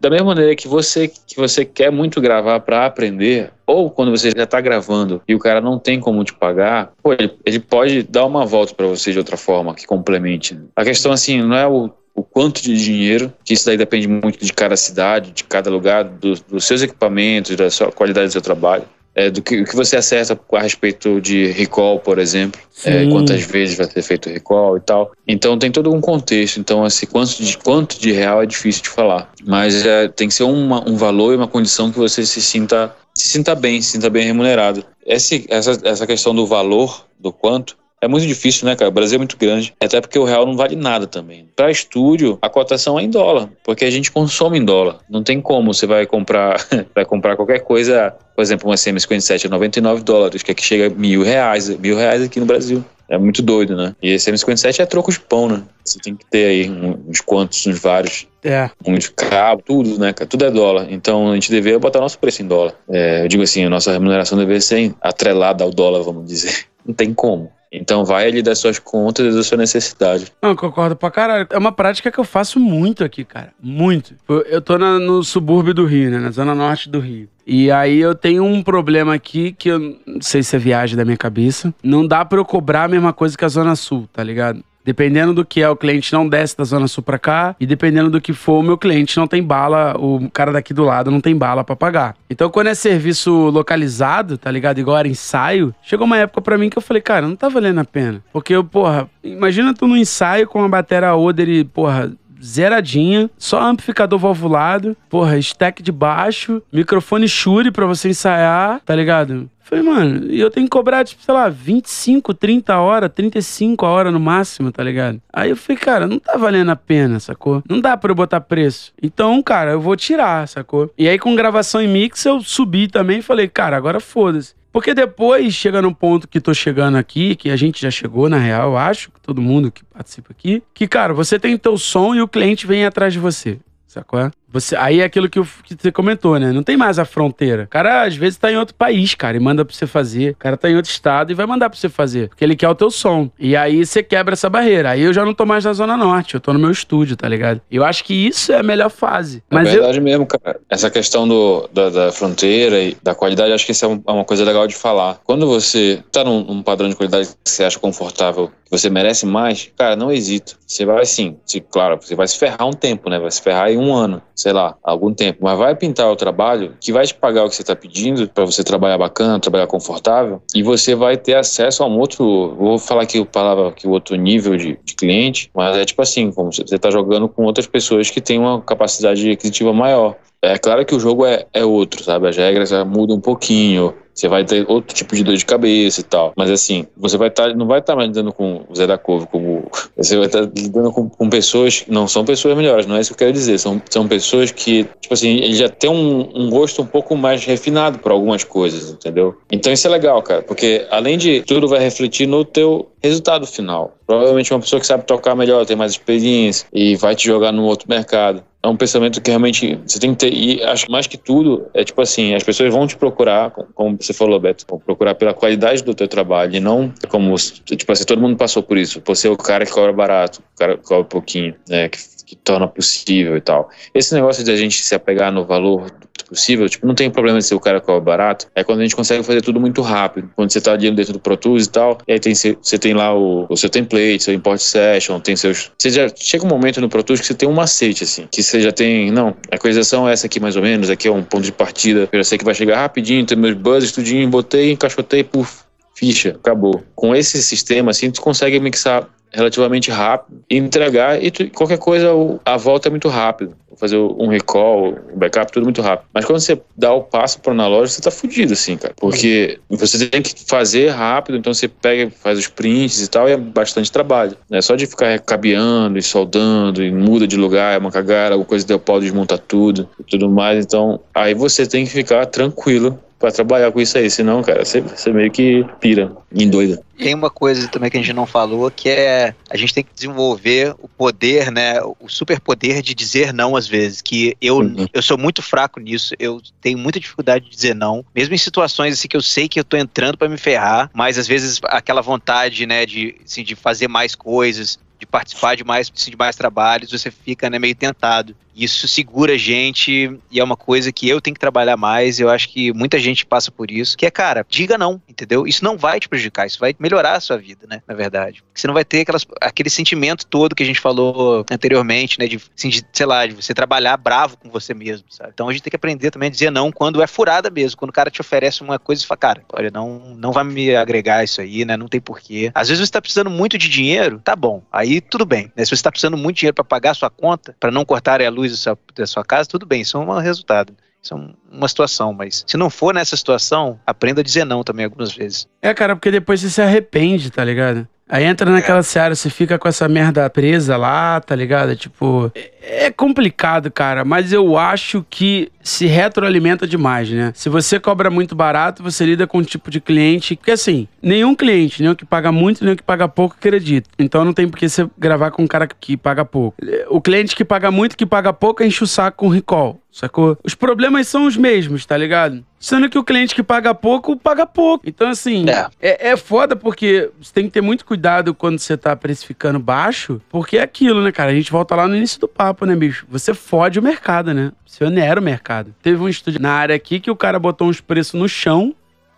da 0.00 0.08
mesma 0.08 0.28
maneira 0.28 0.56
que 0.56 0.66
você, 0.66 1.08
que 1.08 1.36
você 1.36 1.62
quer 1.62 1.92
muito 1.92 2.22
gravar 2.22 2.58
pra 2.60 2.86
aprender, 2.86 3.52
ou 3.66 3.90
quando 3.90 4.10
você 4.10 4.32
já 4.34 4.46
tá 4.46 4.58
gravando 4.60 5.20
e 5.28 5.34
o 5.34 5.38
cara 5.38 5.60
não 5.60 5.78
tem 5.78 6.00
como 6.00 6.24
te 6.24 6.32
pagar, 6.32 6.90
pô, 7.02 7.12
ele, 7.12 7.30
ele 7.44 7.60
pode 7.60 8.02
dar 8.02 8.24
uma 8.24 8.46
volta 8.46 8.74
pra 8.74 8.86
você 8.86 9.12
de 9.12 9.18
outra 9.18 9.36
forma, 9.36 9.74
que 9.74 9.86
complemente. 9.86 10.58
A 10.74 10.84
questão, 10.84 11.12
assim, 11.12 11.42
não 11.42 11.54
é 11.54 11.66
o 11.66 11.90
quanto 12.32 12.62
de 12.62 12.76
dinheiro, 12.76 13.32
que 13.44 13.54
isso 13.54 13.66
daí 13.66 13.76
depende 13.76 14.06
muito 14.08 14.44
de 14.44 14.52
cada 14.52 14.76
cidade, 14.76 15.32
de 15.32 15.44
cada 15.44 15.70
lugar, 15.70 16.04
do- 16.04 16.34
dos 16.48 16.64
seus 16.64 16.82
equipamentos, 16.82 17.56
da 17.56 17.70
sua 17.70 17.90
qualidade 17.92 18.28
do 18.28 18.32
seu 18.32 18.40
trabalho. 18.40 18.84
É, 19.12 19.28
do 19.28 19.42
que, 19.42 19.60
o 19.62 19.64
que 19.64 19.74
você 19.74 19.96
acerta 19.96 20.38
a 20.52 20.60
respeito 20.60 21.20
de 21.20 21.46
recall, 21.46 21.98
por 21.98 22.16
exemplo, 22.20 22.60
é, 22.84 23.06
quantas 23.10 23.42
vezes 23.42 23.76
vai 23.76 23.90
ser 23.90 24.02
feito 24.02 24.30
recall 24.30 24.76
e 24.76 24.80
tal. 24.80 25.10
Então 25.26 25.58
tem 25.58 25.68
todo 25.70 25.92
um 25.92 26.00
contexto. 26.00 26.60
Então, 26.60 26.84
assim, 26.84 27.06
quanto 27.06 27.42
de, 27.42 27.58
quanto 27.58 27.98
de 28.00 28.12
real 28.12 28.40
é 28.40 28.46
difícil 28.46 28.84
de 28.84 28.88
falar. 28.88 29.28
Mas 29.44 29.84
é, 29.84 30.06
tem 30.06 30.28
que 30.28 30.34
ser 30.34 30.44
uma- 30.44 30.88
um 30.88 30.96
valor 30.96 31.32
e 31.32 31.36
uma 31.36 31.48
condição 31.48 31.90
que 31.90 31.98
você 31.98 32.24
se 32.24 32.40
sinta, 32.40 32.94
se 33.12 33.26
sinta 33.26 33.52
bem, 33.56 33.82
se 33.82 33.90
sinta 33.90 34.08
bem 34.08 34.24
remunerado. 34.24 34.84
Esse, 35.04 35.44
essa, 35.48 35.76
essa 35.82 36.06
questão 36.06 36.32
do 36.32 36.46
valor, 36.46 37.04
do 37.18 37.32
quanto, 37.32 37.76
É 38.02 38.08
muito 38.08 38.26
difícil, 38.26 38.66
né, 38.66 38.74
cara? 38.74 38.88
O 38.88 38.92
Brasil 38.92 39.16
é 39.16 39.18
muito 39.18 39.36
grande. 39.36 39.74
Até 39.78 40.00
porque 40.00 40.18
o 40.18 40.24
real 40.24 40.46
não 40.46 40.56
vale 40.56 40.74
nada 40.74 41.06
também. 41.06 41.46
Para 41.54 41.70
estúdio, 41.70 42.38
a 42.40 42.48
cotação 42.48 42.98
é 42.98 43.02
em 43.02 43.10
dólar, 43.10 43.50
porque 43.62 43.84
a 43.84 43.90
gente 43.90 44.10
consome 44.10 44.58
em 44.58 44.64
dólar. 44.64 45.00
Não 45.08 45.22
tem 45.22 45.40
como 45.40 45.74
você 45.74 45.86
vai 45.86 46.06
comprar, 46.06 46.56
vai 46.94 47.04
comprar 47.04 47.36
qualquer 47.36 47.60
coisa, 47.60 48.14
por 48.34 48.40
exemplo, 48.40 48.70
um 48.70 48.72
SM57 48.72 49.44
a 49.44 49.48
99 49.50 50.02
dólares, 50.02 50.42
que 50.42 50.50
aqui 50.50 50.64
chega 50.64 50.86
a 50.86 50.90
mil 50.98 51.22
reais, 51.22 51.68
mil 51.78 51.96
reais 51.96 52.22
aqui 52.22 52.40
no 52.40 52.46
Brasil. 52.46 52.82
É 53.06 53.18
muito 53.18 53.42
doido, 53.42 53.76
né? 53.76 53.94
E 54.00 54.12
esse 54.12 54.30
M57 54.30 54.78
é 54.78 54.86
troco 54.86 55.10
de 55.10 55.18
pão, 55.18 55.48
né? 55.48 55.62
Você 55.84 55.98
tem 55.98 56.14
que 56.14 56.24
ter 56.24 56.44
aí 56.46 56.70
uns 56.70 57.20
quantos, 57.20 57.66
uns 57.66 57.78
vários, 57.80 58.24
É. 58.42 58.70
uns 58.86 59.08
cabos, 59.08 59.64
tudo, 59.66 59.98
né, 59.98 60.12
cara? 60.12 60.28
Tudo 60.28 60.44
é 60.44 60.50
dólar. 60.50 60.86
Então 60.90 61.28
a 61.32 61.34
gente 61.34 61.50
deveria 61.50 61.78
botar 61.78 61.98
nosso 62.00 62.18
preço 62.18 62.40
em 62.40 62.46
dólar. 62.46 62.72
É, 62.88 63.24
eu 63.24 63.28
digo 63.28 63.42
assim, 63.42 63.64
a 63.64 63.68
nossa 63.68 63.90
remuneração 63.92 64.38
deveria 64.38 64.60
ser 64.60 64.94
atrelada 65.00 65.64
ao 65.64 65.70
dólar, 65.70 66.02
vamos 66.02 66.24
dizer. 66.24 66.66
Não 66.86 66.94
tem 66.94 67.12
como. 67.12 67.50
Então 67.72 68.04
vai 68.04 68.26
ali 68.26 68.42
das 68.42 68.58
suas 68.58 68.78
contas 68.80 69.32
e 69.32 69.36
da 69.36 69.42
sua 69.44 69.56
necessidade. 69.58 70.32
Não, 70.42 70.56
concordo 70.56 70.96
pra 70.96 71.10
caralho. 71.10 71.46
É 71.50 71.56
uma 71.58 71.70
prática 71.70 72.10
que 72.10 72.18
eu 72.18 72.24
faço 72.24 72.58
muito 72.58 73.04
aqui, 73.04 73.24
cara. 73.24 73.52
Muito. 73.62 74.14
Eu- 74.28 74.40
Eu 74.42 74.60
tô 74.60 74.76
na- 74.76 74.98
no 74.98 75.22
subúrbio 75.22 75.72
do 75.72 75.84
Rio, 75.84 76.10
né? 76.10 76.18
Na 76.18 76.30
zona 76.32 76.54
norte 76.54 76.88
do 76.88 76.98
Rio. 76.98 77.28
E 77.46 77.70
aí 77.70 77.98
eu 78.00 78.14
tenho 78.14 78.44
um 78.44 78.62
problema 78.62 79.14
aqui 79.14 79.52
que 79.52 79.68
eu 79.68 79.78
não 80.06 80.20
sei 80.20 80.42
se 80.42 80.56
é 80.56 80.58
viagem 80.58 80.96
da 80.96 81.04
minha 81.04 81.16
cabeça. 81.16 81.72
Não 81.82 82.06
dá 82.06 82.24
pra 82.24 82.38
eu 82.38 82.44
cobrar 82.44 82.84
a 82.84 82.88
mesma 82.88 83.12
coisa 83.12 83.36
que 83.38 83.44
a 83.44 83.48
zona 83.48 83.76
sul, 83.76 84.08
tá 84.12 84.22
ligado? 84.22 84.62
Dependendo 84.90 85.32
do 85.32 85.44
que 85.44 85.62
é, 85.62 85.68
o 85.70 85.76
cliente 85.76 86.12
não 86.12 86.28
desce 86.28 86.58
da 86.58 86.64
Zona 86.64 86.88
Sul 86.88 87.04
pra 87.04 87.16
cá. 87.16 87.54
E 87.60 87.64
dependendo 87.64 88.10
do 88.10 88.20
que 88.20 88.32
for, 88.32 88.58
o 88.58 88.62
meu 88.62 88.76
cliente 88.76 89.16
não 89.16 89.28
tem 89.28 89.40
bala, 89.40 89.96
o 89.96 90.28
cara 90.30 90.50
daqui 90.50 90.74
do 90.74 90.82
lado 90.82 91.12
não 91.12 91.20
tem 91.20 91.36
bala 91.36 91.62
pra 91.62 91.76
pagar. 91.76 92.16
Então, 92.28 92.50
quando 92.50 92.66
é 92.66 92.74
serviço 92.74 93.32
localizado, 93.50 94.36
tá 94.36 94.50
ligado? 94.50 94.80
Igual 94.80 94.98
era 94.98 95.06
ensaio, 95.06 95.72
chegou 95.80 96.06
uma 96.06 96.18
época 96.18 96.40
pra 96.40 96.58
mim 96.58 96.68
que 96.68 96.76
eu 96.76 96.82
falei, 96.82 97.00
cara, 97.00 97.28
não 97.28 97.36
tá 97.36 97.48
valendo 97.48 97.78
a 97.78 97.84
pena. 97.84 98.20
Porque 98.32 98.60
porra, 98.64 99.08
imagina 99.22 99.72
tu 99.72 99.86
no 99.86 99.96
ensaio 99.96 100.48
com 100.48 100.58
uma 100.58 100.68
bateria 100.68 101.14
Oder 101.14 101.48
e, 101.48 101.62
porra, 101.62 102.10
zeradinha, 102.42 103.30
só 103.38 103.60
amplificador 103.60 104.18
valvulado, 104.18 104.96
porra, 105.08 105.38
stack 105.38 105.82
de 105.82 105.92
baixo, 105.92 106.62
microfone 106.72 107.28
Shure 107.28 107.70
pra 107.70 107.86
você 107.86 108.08
ensaiar, 108.10 108.80
tá 108.84 108.94
ligado? 108.94 109.48
Falei, 109.70 109.84
mano, 109.84 110.26
e 110.28 110.40
eu 110.40 110.50
tenho 110.50 110.66
que 110.66 110.70
cobrar, 110.70 111.04
tipo, 111.04 111.22
sei 111.22 111.32
lá, 111.32 111.48
25, 111.48 112.34
30 112.34 112.76
horas, 112.80 113.08
35 113.14 113.86
a 113.86 113.88
hora 113.88 114.10
no 114.10 114.18
máximo, 114.18 114.72
tá 114.72 114.82
ligado? 114.82 115.22
Aí 115.32 115.50
eu 115.50 115.56
falei, 115.56 115.78
cara, 115.80 116.06
não 116.08 116.18
tá 116.18 116.36
valendo 116.36 116.72
a 116.72 116.76
pena, 116.76 117.20
sacou? 117.20 117.62
Não 117.68 117.80
dá 117.80 117.96
pra 117.96 118.10
eu 118.10 118.16
botar 118.16 118.40
preço. 118.40 118.92
Então, 119.00 119.40
cara, 119.40 119.70
eu 119.70 119.80
vou 119.80 119.94
tirar, 119.94 120.48
sacou? 120.48 120.90
E 120.98 121.08
aí, 121.08 121.20
com 121.20 121.36
gravação 121.36 121.80
em 121.80 121.86
mix, 121.86 122.24
eu 122.24 122.40
subi 122.40 122.88
também 122.88 123.20
e 123.20 123.22
falei, 123.22 123.46
cara, 123.46 123.76
agora 123.76 124.00
foda-se. 124.00 124.54
Porque 124.72 124.94
depois 124.94 125.52
chega 125.52 125.82
num 125.82 125.92
ponto 125.92 126.28
que 126.28 126.40
tô 126.40 126.54
chegando 126.54 126.96
aqui, 126.96 127.34
que 127.34 127.50
a 127.50 127.56
gente 127.56 127.82
já 127.82 127.90
chegou, 127.90 128.28
na 128.28 128.38
real, 128.38 128.70
eu 128.70 128.76
acho, 128.76 129.10
que 129.10 129.20
todo 129.20 129.42
mundo 129.42 129.70
que 129.70 129.84
participa 129.84 130.28
aqui, 130.30 130.62
que, 130.72 130.86
cara, 130.86 131.12
você 131.12 131.38
tem 131.38 131.56
teu 131.58 131.76
som 131.76 132.14
e 132.14 132.22
o 132.22 132.28
cliente 132.28 132.66
vem 132.66 132.84
atrás 132.84 133.12
de 133.12 133.18
você. 133.18 133.58
Sacou? 133.86 134.30
É? 134.50 134.52
Você, 134.52 134.76
aí 134.76 135.00
é 135.00 135.04
aquilo 135.04 135.28
que, 135.28 135.38
eu- 135.38 135.46
que 135.64 135.74
você 135.78 135.92
comentou, 135.92 136.38
né? 136.38 136.52
Não 136.52 136.62
tem 136.62 136.76
mais 136.76 136.98
a 136.98 137.04
fronteira. 137.04 137.64
O 137.64 137.68
cara, 137.68 138.02
às 138.02 138.14
vezes, 138.16 138.38
tá 138.38 138.50
em 138.50 138.56
outro 138.56 138.74
país, 138.74 139.14
cara, 139.14 139.36
e 139.36 139.40
manda 139.40 139.64
pra 139.64 139.74
você 139.74 139.86
fazer. 139.86 140.32
O 140.32 140.36
cara 140.36 140.56
tá 140.56 140.70
em 140.70 140.76
outro 140.76 140.90
estado 140.90 141.30
e 141.30 141.34
vai 141.34 141.46
mandar 141.46 141.70
pra 141.70 141.78
você 141.78 141.88
fazer. 141.88 142.28
Porque 142.28 142.44
ele 142.44 142.56
quer 142.56 142.68
o 142.68 142.74
teu 142.74 142.90
som. 142.90 143.30
E 143.38 143.56
aí 143.56 143.84
você 143.84 144.02
quebra 144.02 144.32
essa 144.34 144.48
barreira. 144.50 144.90
Aí 144.90 145.02
eu 145.02 145.12
já 145.12 145.24
não 145.24 145.34
tô 145.34 145.46
mais 145.46 145.64
na 145.64 145.72
Zona 145.72 145.96
Norte, 145.96 146.34
eu 146.34 146.40
tô 146.40 146.52
no 146.52 146.58
meu 146.58 146.70
estúdio, 146.70 147.16
tá 147.16 147.28
ligado? 147.28 147.60
Eu 147.70 147.84
acho 147.84 148.04
que 148.04 148.14
isso 148.14 148.52
é 148.52 148.58
a 148.58 148.62
melhor 148.62 148.90
fase. 148.90 149.42
Mas 149.50 149.68
é 149.68 149.70
eu, 149.70 149.74
verdade 149.74 150.00
mesmo, 150.00 150.26
cara. 150.26 150.58
Essa 150.68 150.90
questão 150.90 151.26
do, 151.26 151.68
da, 151.72 151.88
da 151.90 152.12
fronteira 152.12 152.78
e 152.80 152.96
da 153.02 153.14
qualidade, 153.14 153.52
acho 153.52 153.66
que 153.66 153.72
isso 153.72 153.84
é 153.84 153.90
é 154.06 154.12
uma 154.12 154.24
coisa 154.24 154.44
legal 154.44 154.66
de 154.66 154.74
falar. 154.74 155.20
Quando 155.24 155.46
você 155.46 156.02
tá 156.12 156.24
num, 156.24 156.42
num 156.44 156.62
padrão 156.62 156.88
de 156.88 156.96
qualidade 156.96 157.28
que 157.44 157.50
você 157.50 157.64
acha 157.64 157.78
confortável, 157.78 158.48
que 158.64 158.70
você 158.70 158.88
merece 158.88 159.26
mais, 159.26 159.70
cara, 159.76 159.96
não 159.96 160.10
hesita. 160.12 160.52
Você 160.66 160.84
vai 160.84 161.04
sim, 161.04 161.36
se, 161.44 161.60
claro, 161.60 161.98
você 162.00 162.14
vai 162.14 162.26
se 162.28 162.38
ferrar 162.38 162.66
um 162.66 162.72
tempo, 162.72 163.10
né? 163.10 163.18
Vai 163.18 163.30
se 163.30 163.42
ferrar 163.42 163.70
em 163.70 163.76
um 163.76 163.92
ano, 163.94 164.22
sei 164.40 164.52
lá, 164.52 164.76
algum 164.82 165.12
tempo. 165.12 165.38
Mas 165.42 165.58
vai 165.58 165.74
pintar 165.74 166.10
o 166.10 166.16
trabalho 166.16 166.74
que 166.80 166.92
vai 166.92 167.06
te 167.06 167.14
pagar 167.14 167.44
o 167.44 167.48
que 167.48 167.56
você 167.56 167.62
tá 167.62 167.76
pedindo 167.76 168.28
pra 168.28 168.44
você 168.44 168.64
trabalhar 168.64 168.98
bacana, 168.98 169.38
trabalhar 169.38 169.66
confortável, 169.66 170.42
e 170.54 170.62
você 170.62 170.94
vai 170.94 171.16
ter 171.16 171.34
acesso 171.34 171.82
a 171.82 171.86
um 171.86 171.98
outro, 171.98 172.54
vou 172.56 172.78
falar 172.78 173.02
aqui 173.02 173.20
a 173.20 173.26
palavra 173.26 173.72
que 173.72 173.86
o 173.86 173.90
outro 173.90 174.16
nível 174.16 174.56
de, 174.56 174.78
de 174.84 174.94
cliente, 174.94 175.50
mas 175.54 175.76
é 175.76 175.84
tipo 175.84 176.02
assim, 176.02 176.30
como 176.32 176.52
você 176.52 176.78
tá 176.78 176.90
jogando 176.90 177.28
com 177.28 177.44
outras 177.44 177.66
pessoas 177.66 178.10
que 178.10 178.20
têm 178.20 178.38
uma 178.38 178.60
capacidade 178.60 179.30
aquisitiva 179.30 179.72
maior. 179.72 180.16
É 180.42 180.56
claro 180.56 180.84
que 180.86 180.94
o 180.94 181.00
jogo 181.00 181.26
é, 181.26 181.44
é 181.52 181.64
outro, 181.64 182.02
sabe? 182.02 182.26
As 182.26 182.36
regras 182.36 182.72
mudam 182.86 183.16
um 183.16 183.20
pouquinho. 183.20 183.94
Você 184.20 184.28
vai 184.28 184.44
ter 184.44 184.66
outro 184.68 184.94
tipo 184.94 185.16
de 185.16 185.24
dor 185.24 185.34
de 185.34 185.46
cabeça 185.46 186.02
e 186.02 186.04
tal. 186.04 186.34
Mas 186.36 186.50
assim, 186.50 186.86
você 186.94 187.16
vai 187.16 187.28
estar, 187.28 187.54
não 187.54 187.66
vai 187.66 187.78
estar 187.78 187.96
mais 187.96 188.08
lidando 188.08 188.34
com 188.34 188.66
o 188.68 188.76
Zé 188.76 188.86
da 188.86 188.98
Couve, 188.98 189.26
como 189.26 189.64
você 189.96 190.14
vai 190.14 190.26
estar 190.26 190.42
lidando 190.42 190.92
com, 190.92 191.08
com 191.08 191.30
pessoas 191.30 191.84
não 191.88 192.06
são 192.06 192.22
pessoas 192.22 192.54
melhores, 192.54 192.84
não 192.84 192.96
é 192.96 193.00
isso 193.00 193.14
que 193.14 193.14
eu 193.14 193.28
quero 193.28 193.32
dizer. 193.32 193.56
São, 193.58 193.80
são 193.88 194.06
pessoas 194.06 194.50
que, 194.50 194.84
tipo 195.00 195.14
assim, 195.14 195.36
ele 195.36 195.54
já 195.54 195.70
tem 195.70 195.88
um, 195.88 196.28
um 196.34 196.50
gosto 196.50 196.82
um 196.82 196.86
pouco 196.86 197.16
mais 197.16 197.46
refinado 197.46 197.98
para 197.98 198.12
algumas 198.12 198.44
coisas, 198.44 198.90
entendeu? 198.90 199.34
Então 199.50 199.72
isso 199.72 199.86
é 199.86 199.90
legal, 199.90 200.22
cara, 200.22 200.42
porque 200.42 200.86
além 200.90 201.16
de 201.16 201.40
tudo 201.40 201.66
vai 201.66 201.80
refletir 201.80 202.28
no 202.28 202.44
teu 202.44 202.90
resultado 203.02 203.46
final. 203.46 203.96
Provavelmente 204.06 204.52
uma 204.52 204.60
pessoa 204.60 204.80
que 204.80 204.86
sabe 204.86 205.04
tocar 205.04 205.34
melhor, 205.34 205.64
tem 205.64 205.76
mais 205.76 205.92
experiência 205.92 206.66
e 206.72 206.94
vai 206.96 207.14
te 207.14 207.26
jogar 207.26 207.52
num 207.52 207.64
outro 207.64 207.88
mercado. 207.88 208.42
É 208.62 208.68
um 208.68 208.76
pensamento 208.76 209.22
que 209.22 209.30
realmente 209.30 209.80
você 209.86 209.98
tem 209.98 210.14
que 210.14 210.18
ter. 210.18 210.32
E 210.34 210.62
acho 210.64 210.84
que 210.84 210.92
mais 210.92 211.06
que 211.06 211.16
tudo, 211.16 211.66
é 211.72 211.82
tipo 211.82 212.00
assim, 212.02 212.34
as 212.34 212.42
pessoas 212.42 212.70
vão 212.72 212.86
te 212.86 212.94
procurar, 212.94 213.50
como 213.50 213.96
você 213.98 214.12
falou, 214.12 214.38
Beto, 214.38 214.66
procurar 214.84 215.14
pela 215.14 215.32
qualidade 215.32 215.82
do 215.82 215.94
teu 215.94 216.06
trabalho 216.06 216.56
e 216.56 216.60
não 216.60 216.92
como, 217.08 217.34
tipo 217.36 217.90
assim, 217.90 218.04
todo 218.04 218.20
mundo 218.20 218.36
passou 218.36 218.62
por 218.62 218.76
isso. 218.76 219.02
Você 219.06 219.28
é 219.28 219.30
o 219.30 219.36
cara 219.36 219.64
que 219.64 219.72
cobra 219.72 219.92
barato, 219.92 220.42
o 220.54 220.58
cara 220.58 220.76
que 220.76 220.84
cobra 220.84 221.04
pouquinho, 221.04 221.54
né, 221.66 221.88
que, 221.88 221.98
que 222.30 222.36
torna 222.36 222.68
possível 222.68 223.36
e 223.36 223.40
tal. 223.40 223.68
Esse 223.92 224.14
negócio 224.14 224.44
de 224.44 224.52
a 224.52 224.56
gente 224.56 224.80
se 224.82 224.94
apegar 224.94 225.32
no 225.32 225.44
valor 225.44 225.90
possível, 226.28 226.68
tipo, 226.68 226.86
não 226.86 226.94
tem 226.94 227.10
problema 227.10 227.40
de 227.40 227.44
ser 227.44 227.56
o 227.56 227.60
cara 227.60 227.80
que 227.80 227.86
cobra 227.86 228.00
barato, 228.00 228.46
é 228.54 228.62
quando 228.62 228.78
a 228.78 228.82
gente 228.82 228.94
consegue 228.94 229.24
fazer 229.24 229.40
tudo 229.40 229.58
muito 229.58 229.82
rápido. 229.82 230.30
Quando 230.36 230.52
você 230.52 230.60
tá 230.60 230.72
ali 230.72 230.88
dentro 230.92 231.12
do 231.12 231.18
Pro 231.18 231.36
Tools 231.36 231.66
e 231.66 231.70
tal, 231.70 231.98
e 232.06 232.12
aí 232.12 232.20
tem, 232.20 232.32
você 232.32 232.78
tem 232.78 232.94
lá 232.94 233.12
o, 233.12 233.46
o 233.48 233.56
seu 233.56 233.68
template, 233.68 234.22
seu 234.22 234.32
import 234.32 234.60
session, 234.60 235.18
tem 235.18 235.34
seus... 235.34 235.72
Você 235.76 235.90
já 235.90 236.08
chega 236.14 236.44
um 236.44 236.48
momento 236.48 236.80
no 236.80 236.88
Pro 236.88 237.02
Tools 237.02 237.20
que 237.20 237.26
você 237.26 237.34
tem 237.34 237.48
um 237.48 237.52
macete, 237.52 238.04
assim, 238.04 238.28
que 238.30 238.44
você 238.44 238.60
já 238.60 238.70
tem, 238.70 239.10
não, 239.10 239.34
a 239.50 239.56
equalização 239.56 240.08
é 240.08 240.12
essa 240.12 240.26
aqui 240.26 240.38
mais 240.38 240.54
ou 240.54 240.62
menos, 240.62 240.88
aqui 240.88 241.08
é 241.08 241.10
um 241.10 241.24
ponto 241.24 241.42
de 241.42 241.50
partida, 241.50 242.08
eu 242.12 242.18
já 242.20 242.24
sei 242.24 242.38
que 242.38 242.44
vai 242.44 242.54
chegar 242.54 242.76
rapidinho, 242.76 243.26
tem 243.26 243.36
meus 243.36 243.54
buzzes, 243.54 243.90
tudinho, 243.90 244.28
botei, 244.28 244.70
encaixotei, 244.70 245.24
puf, 245.24 245.64
ficha, 245.96 246.36
acabou. 246.40 246.80
Com 246.94 247.12
esse 247.12 247.42
sistema, 247.42 247.90
assim, 247.90 248.08
tu 248.08 248.22
consegue 248.22 248.60
mixar 248.60 249.08
relativamente 249.32 249.90
rápido. 249.90 250.42
Entregar 250.50 251.22
e 251.22 251.30
tu, 251.30 251.48
qualquer 251.50 251.78
coisa 251.78 252.12
o- 252.12 252.40
a 252.44 252.56
volta 252.56 252.88
é 252.88 252.90
muito 252.90 253.08
rápido. 253.08 253.54
Fazer 253.76 253.96
um 253.96 254.26
recall 254.28 254.98
um 255.14 255.18
backup 255.18 255.50
tudo 255.52 255.64
muito 255.64 255.80
rápido. 255.80 256.06
Mas 256.12 256.24
quando 256.24 256.40
você 256.40 256.60
dá 256.76 256.92
o 256.92 257.02
passo 257.02 257.40
pro 257.40 257.52
analógico 257.52 257.94
você 257.96 258.02
tá 258.02 258.10
fudido 258.10 258.52
assim 258.52 258.76
cara. 258.76 258.92
Porque 258.98 259.58
você 259.70 260.08
tem 260.08 260.20
que 260.20 260.34
fazer 260.46 260.88
rápido 260.88 261.38
então 261.38 261.54
você 261.54 261.68
pega 261.68 262.10
faz 262.10 262.38
os 262.38 262.48
prints 262.48 263.00
e 263.02 263.08
tal 263.08 263.28
e 263.28 263.32
é 263.32 263.36
bastante 263.36 263.90
trabalho 263.90 264.36
né? 264.50 264.60
Só 264.60 264.74
de 264.74 264.86
ficar 264.86 265.18
cabeando 265.20 265.98
e 265.98 266.02
soldando 266.02 266.82
e 266.82 266.90
muda 266.90 267.26
de 267.26 267.36
lugar 267.36 267.74
é 267.74 267.78
uma 267.78 267.90
cagada 267.90 268.34
alguma 268.34 268.48
coisa 268.48 268.66
deu 268.66 268.78
pau 268.78 269.00
desmonta 269.00 269.38
tudo 269.38 269.88
e 269.98 270.02
tudo 270.02 270.28
mais. 270.28 270.64
Então 270.64 271.00
aí 271.14 271.32
você 271.32 271.66
tem 271.66 271.84
que 271.84 271.90
ficar 271.90 272.26
tranquilo 272.26 272.98
pra 273.20 273.30
trabalhar 273.30 273.70
com 273.70 273.78
isso 273.80 273.98
aí, 273.98 274.10
senão, 274.10 274.42
cara, 274.42 274.64
você, 274.64 274.80
você 274.80 275.12
meio 275.12 275.30
que 275.30 275.62
pira, 275.78 276.10
endoida. 276.34 276.82
Tem 276.96 277.14
uma 277.14 277.28
coisa 277.30 277.68
também 277.68 277.90
que 277.90 277.98
a 277.98 278.00
gente 278.00 278.14
não 278.14 278.26
falou, 278.26 278.70
que 278.70 278.88
é 278.88 279.34
a 279.50 279.56
gente 279.56 279.74
tem 279.74 279.84
que 279.84 279.94
desenvolver 279.94 280.74
o 280.78 280.88
poder, 280.88 281.52
né? 281.52 281.80
O 281.82 282.08
superpoder 282.08 282.80
de 282.82 282.94
dizer 282.94 283.32
não 283.32 283.56
às 283.56 283.68
vezes. 283.68 284.00
Que 284.00 284.36
eu, 284.40 284.58
Uhum. 284.58 284.86
eu 284.92 285.02
sou 285.02 285.18
muito 285.18 285.42
fraco 285.42 285.78
nisso, 285.78 286.14
eu 286.18 286.40
tenho 286.62 286.78
muita 286.78 286.98
dificuldade 286.98 287.44
de 287.44 287.50
dizer 287.50 287.74
não. 287.74 288.04
Mesmo 288.14 288.34
em 288.34 288.38
situações 288.38 288.94
assim 288.94 289.06
que 289.08 289.16
eu 289.16 289.22
sei 289.22 289.48
que 289.48 289.60
eu 289.60 289.64
tô 289.64 289.76
entrando 289.76 290.16
pra 290.16 290.28
me 290.28 290.38
ferrar, 290.38 290.90
mas 290.94 291.18
às 291.18 291.28
vezes 291.28 291.60
aquela 291.64 292.00
vontade, 292.00 292.64
né, 292.66 292.86
de, 292.86 293.14
assim, 293.24 293.44
de 293.44 293.54
fazer 293.54 293.86
mais 293.88 294.14
coisas, 294.14 294.78
de 294.98 295.06
participar 295.06 295.56
de 295.56 295.64
mais, 295.64 295.90
de 295.90 296.16
mais 296.16 296.36
trabalhos, 296.36 296.90
você 296.90 297.10
fica 297.10 297.48
né, 297.48 297.58
meio 297.58 297.74
tentado. 297.74 298.34
Isso 298.60 298.86
segura 298.86 299.34
a 299.34 299.38
gente 299.38 300.18
e 300.30 300.38
é 300.38 300.44
uma 300.44 300.56
coisa 300.56 300.92
que 300.92 301.08
eu 301.08 301.20
tenho 301.20 301.34
que 301.34 301.40
trabalhar 301.40 301.76
mais. 301.76 302.20
Eu 302.20 302.28
acho 302.28 302.48
que 302.50 302.72
muita 302.74 302.98
gente 302.98 303.24
passa 303.24 303.50
por 303.50 303.70
isso. 303.70 303.96
Que 303.96 304.04
é, 304.04 304.10
cara, 304.10 304.44
diga 304.48 304.76
não, 304.76 305.00
entendeu? 305.08 305.46
Isso 305.46 305.64
não 305.64 305.78
vai 305.78 305.98
te 305.98 306.08
prejudicar, 306.08 306.46
isso 306.46 306.60
vai 306.60 306.74
melhorar 306.78 307.14
a 307.14 307.20
sua 307.20 307.38
vida, 307.38 307.66
né? 307.66 307.80
Na 307.88 307.94
verdade. 307.94 308.42
Você 308.54 308.66
não 308.66 308.74
vai 308.74 308.84
ter 308.84 309.00
aquelas, 309.00 309.26
aquele 309.40 309.70
sentimento 309.70 310.26
todo 310.26 310.54
que 310.54 310.62
a 310.62 310.66
gente 310.66 310.78
falou 310.78 311.44
anteriormente, 311.50 312.18
né? 312.18 312.26
De, 312.26 312.38
assim, 312.56 312.68
de, 312.68 312.84
sei 312.92 313.06
lá, 313.06 313.26
de 313.26 313.34
você 313.34 313.54
trabalhar 313.54 313.96
bravo 313.96 314.36
com 314.36 314.50
você 314.50 314.74
mesmo, 314.74 315.06
sabe? 315.08 315.30
Então 315.32 315.48
a 315.48 315.52
gente 315.52 315.62
tem 315.62 315.70
que 315.70 315.76
aprender 315.76 316.10
também 316.10 316.26
a 316.26 316.30
dizer 316.30 316.50
não 316.50 316.70
quando 316.70 317.02
é 317.02 317.06
furada 317.06 317.48
mesmo. 317.48 317.78
Quando 317.78 317.90
o 317.90 317.94
cara 317.94 318.10
te 318.10 318.20
oferece 318.20 318.62
uma 318.62 318.78
coisa 318.78 319.02
e 319.02 319.06
fala, 319.06 319.18
cara, 319.18 319.42
olha, 319.52 319.70
não, 319.70 320.14
não 320.16 320.32
vai 320.32 320.44
me 320.44 320.76
agregar 320.76 321.24
isso 321.24 321.40
aí, 321.40 321.64
né? 321.64 321.78
Não 321.78 321.88
tem 321.88 322.00
porquê. 322.00 322.50
Às 322.54 322.68
vezes 322.68 322.86
você 322.86 322.92
tá 322.92 323.00
precisando 323.00 323.30
muito 323.30 323.56
de 323.56 323.70
dinheiro, 323.70 324.20
tá 324.22 324.36
bom. 324.36 324.62
Aí 324.70 325.00
tudo 325.00 325.24
bem. 325.24 325.50
Né? 325.56 325.64
Se 325.64 325.74
você 325.74 325.82
tá 325.82 325.90
precisando 325.90 326.18
muito 326.18 326.36
de 326.36 326.40
dinheiro 326.40 326.54
para 326.54 326.64
pagar 326.64 326.90
a 326.90 326.94
sua 326.94 327.08
conta, 327.08 327.56
para 327.58 327.70
não 327.70 327.84
cortarem 327.84 328.26
a 328.26 328.30
luz 328.30 328.49
da 328.50 328.56
sua, 328.56 328.78
da 328.94 329.06
sua 329.06 329.24
casa, 329.24 329.48
tudo 329.48 329.66
bem, 329.66 329.82
isso 329.82 329.96
é 329.96 330.00
um 330.00 330.18
resultado. 330.18 330.72
Isso 331.02 331.14
é 331.14 331.16
um- 331.16 331.34
uma 331.50 331.66
situação, 331.66 332.12
mas 332.12 332.44
se 332.46 332.56
não 332.58 332.68
for 332.68 332.92
nessa 332.92 333.16
situação, 333.16 333.80
aprenda 333.86 334.20
a 334.20 334.24
dizer 334.24 334.44
não 334.44 334.62
também 334.62 334.84
algumas 334.84 335.12
vezes. 335.12 335.48
É, 335.62 335.72
cara, 335.72 335.96
porque 335.96 336.10
depois 336.10 336.40
você 336.40 336.50
se 336.50 336.60
arrepende, 336.60 337.30
tá 337.30 337.42
ligado? 337.42 337.88
Aí 338.10 338.24
entra 338.24 338.50
naquela 338.50 338.82
seara, 338.82 339.14
você 339.14 339.30
fica 339.30 339.58
com 339.58 339.68
essa 339.68 339.88
merda 339.88 340.28
presa 340.28 340.76
lá, 340.76 341.20
tá 341.20 341.34
ligado? 341.36 341.76
Tipo, 341.76 342.32
é 342.34 342.50
é 342.62 342.90
complicado, 342.90 343.70
cara, 343.70 344.04
mas 344.04 344.32
eu 344.32 344.56
acho 344.56 345.04
que 345.08 345.50
se 345.62 345.86
retroalimenta 345.86 346.66
demais, 346.66 347.10
né? 347.10 347.32
Se 347.34 347.48
você 347.48 347.78
cobra 347.78 348.10
muito 348.10 348.34
barato, 348.34 348.82
você 348.82 349.04
lida 349.04 349.26
com 349.26 349.38
um 349.38 349.42
tipo 349.42 349.70
de 349.70 349.80
cliente. 349.80 350.36
Porque 350.36 350.50
assim, 350.52 350.88
nenhum 351.02 351.34
cliente, 351.34 351.82
nem 351.82 351.90
o 351.90 351.96
que 351.96 352.04
paga 352.04 352.30
muito, 352.32 352.64
nem 352.64 352.74
o 352.74 352.76
que 352.76 352.82
paga 352.82 353.08
pouco, 353.08 353.36
acredita. 353.38 353.88
Então 353.98 354.24
não 354.24 354.32
tem 354.32 354.48
por 354.48 354.58
que 354.58 354.68
você 354.68 354.88
gravar 354.98 355.30
com 355.30 355.42
um 355.42 355.46
cara 355.46 355.66
que 355.66 355.96
paga 355.96 356.24
pouco. 356.24 356.56
O 356.88 357.00
cliente 357.00 357.36
que 357.36 357.44
paga 357.44 357.70
muito, 357.70 357.96
que 357.96 358.06
paga 358.06 358.32
pouco, 358.32 358.62
enche 358.62 358.82
o 358.82 358.86
saco 358.86 359.18
com 359.18 359.28
recall. 359.28 359.80
Sacou? 359.92 360.38
Os 360.44 360.54
problemas 360.54 361.08
são 361.08 361.26
os 361.26 361.36
mesmos, 361.36 361.84
tá 361.84 361.96
ligado? 361.96 362.44
Sendo 362.60 362.88
que 362.88 362.98
o 362.98 363.02
cliente 363.02 363.34
que 363.34 363.42
paga 363.42 363.74
pouco, 363.74 364.16
paga 364.16 364.46
pouco. 364.46 364.88
Então, 364.88 365.08
assim, 365.08 365.44
É. 365.48 365.68
é, 365.80 366.10
é 366.10 366.16
foda 366.16 366.54
porque 366.54 367.10
você 367.20 367.32
tem 367.32 367.44
que 367.46 367.50
ter 367.50 367.60
muito 367.60 367.84
cuidado 367.84 368.32
quando 368.32 368.58
você 368.58 368.76
tá 368.76 368.94
precificando 368.94 369.58
baixo, 369.58 370.20
porque 370.28 370.58
é 370.58 370.62
aquilo, 370.62 371.02
né, 371.02 371.10
cara? 371.10 371.32
A 371.32 371.34
gente 371.34 371.50
volta 371.50 371.74
lá 371.74 371.88
no 371.88 371.96
início 371.96 372.20
do 372.20 372.28
papo, 372.28 372.64
né, 372.64 372.76
bicho? 372.76 373.04
Você 373.10 373.34
fode 373.34 373.78
o 373.78 373.82
mercado, 373.82 374.32
né? 374.32 374.52
Você 374.64 374.84
onera 374.84 375.18
o 375.20 375.22
mercado. 375.22 375.74
Teve 375.82 376.00
um 376.00 376.08
estúdio 376.08 376.40
na 376.40 376.52
área 376.52 376.74
aqui 376.76 377.00
que 377.00 377.10
o 377.10 377.16
cara 377.16 377.38
botou 377.38 377.68
uns 377.68 377.80
preços 377.80 378.14
no 378.18 378.28
chão, 378.28 378.74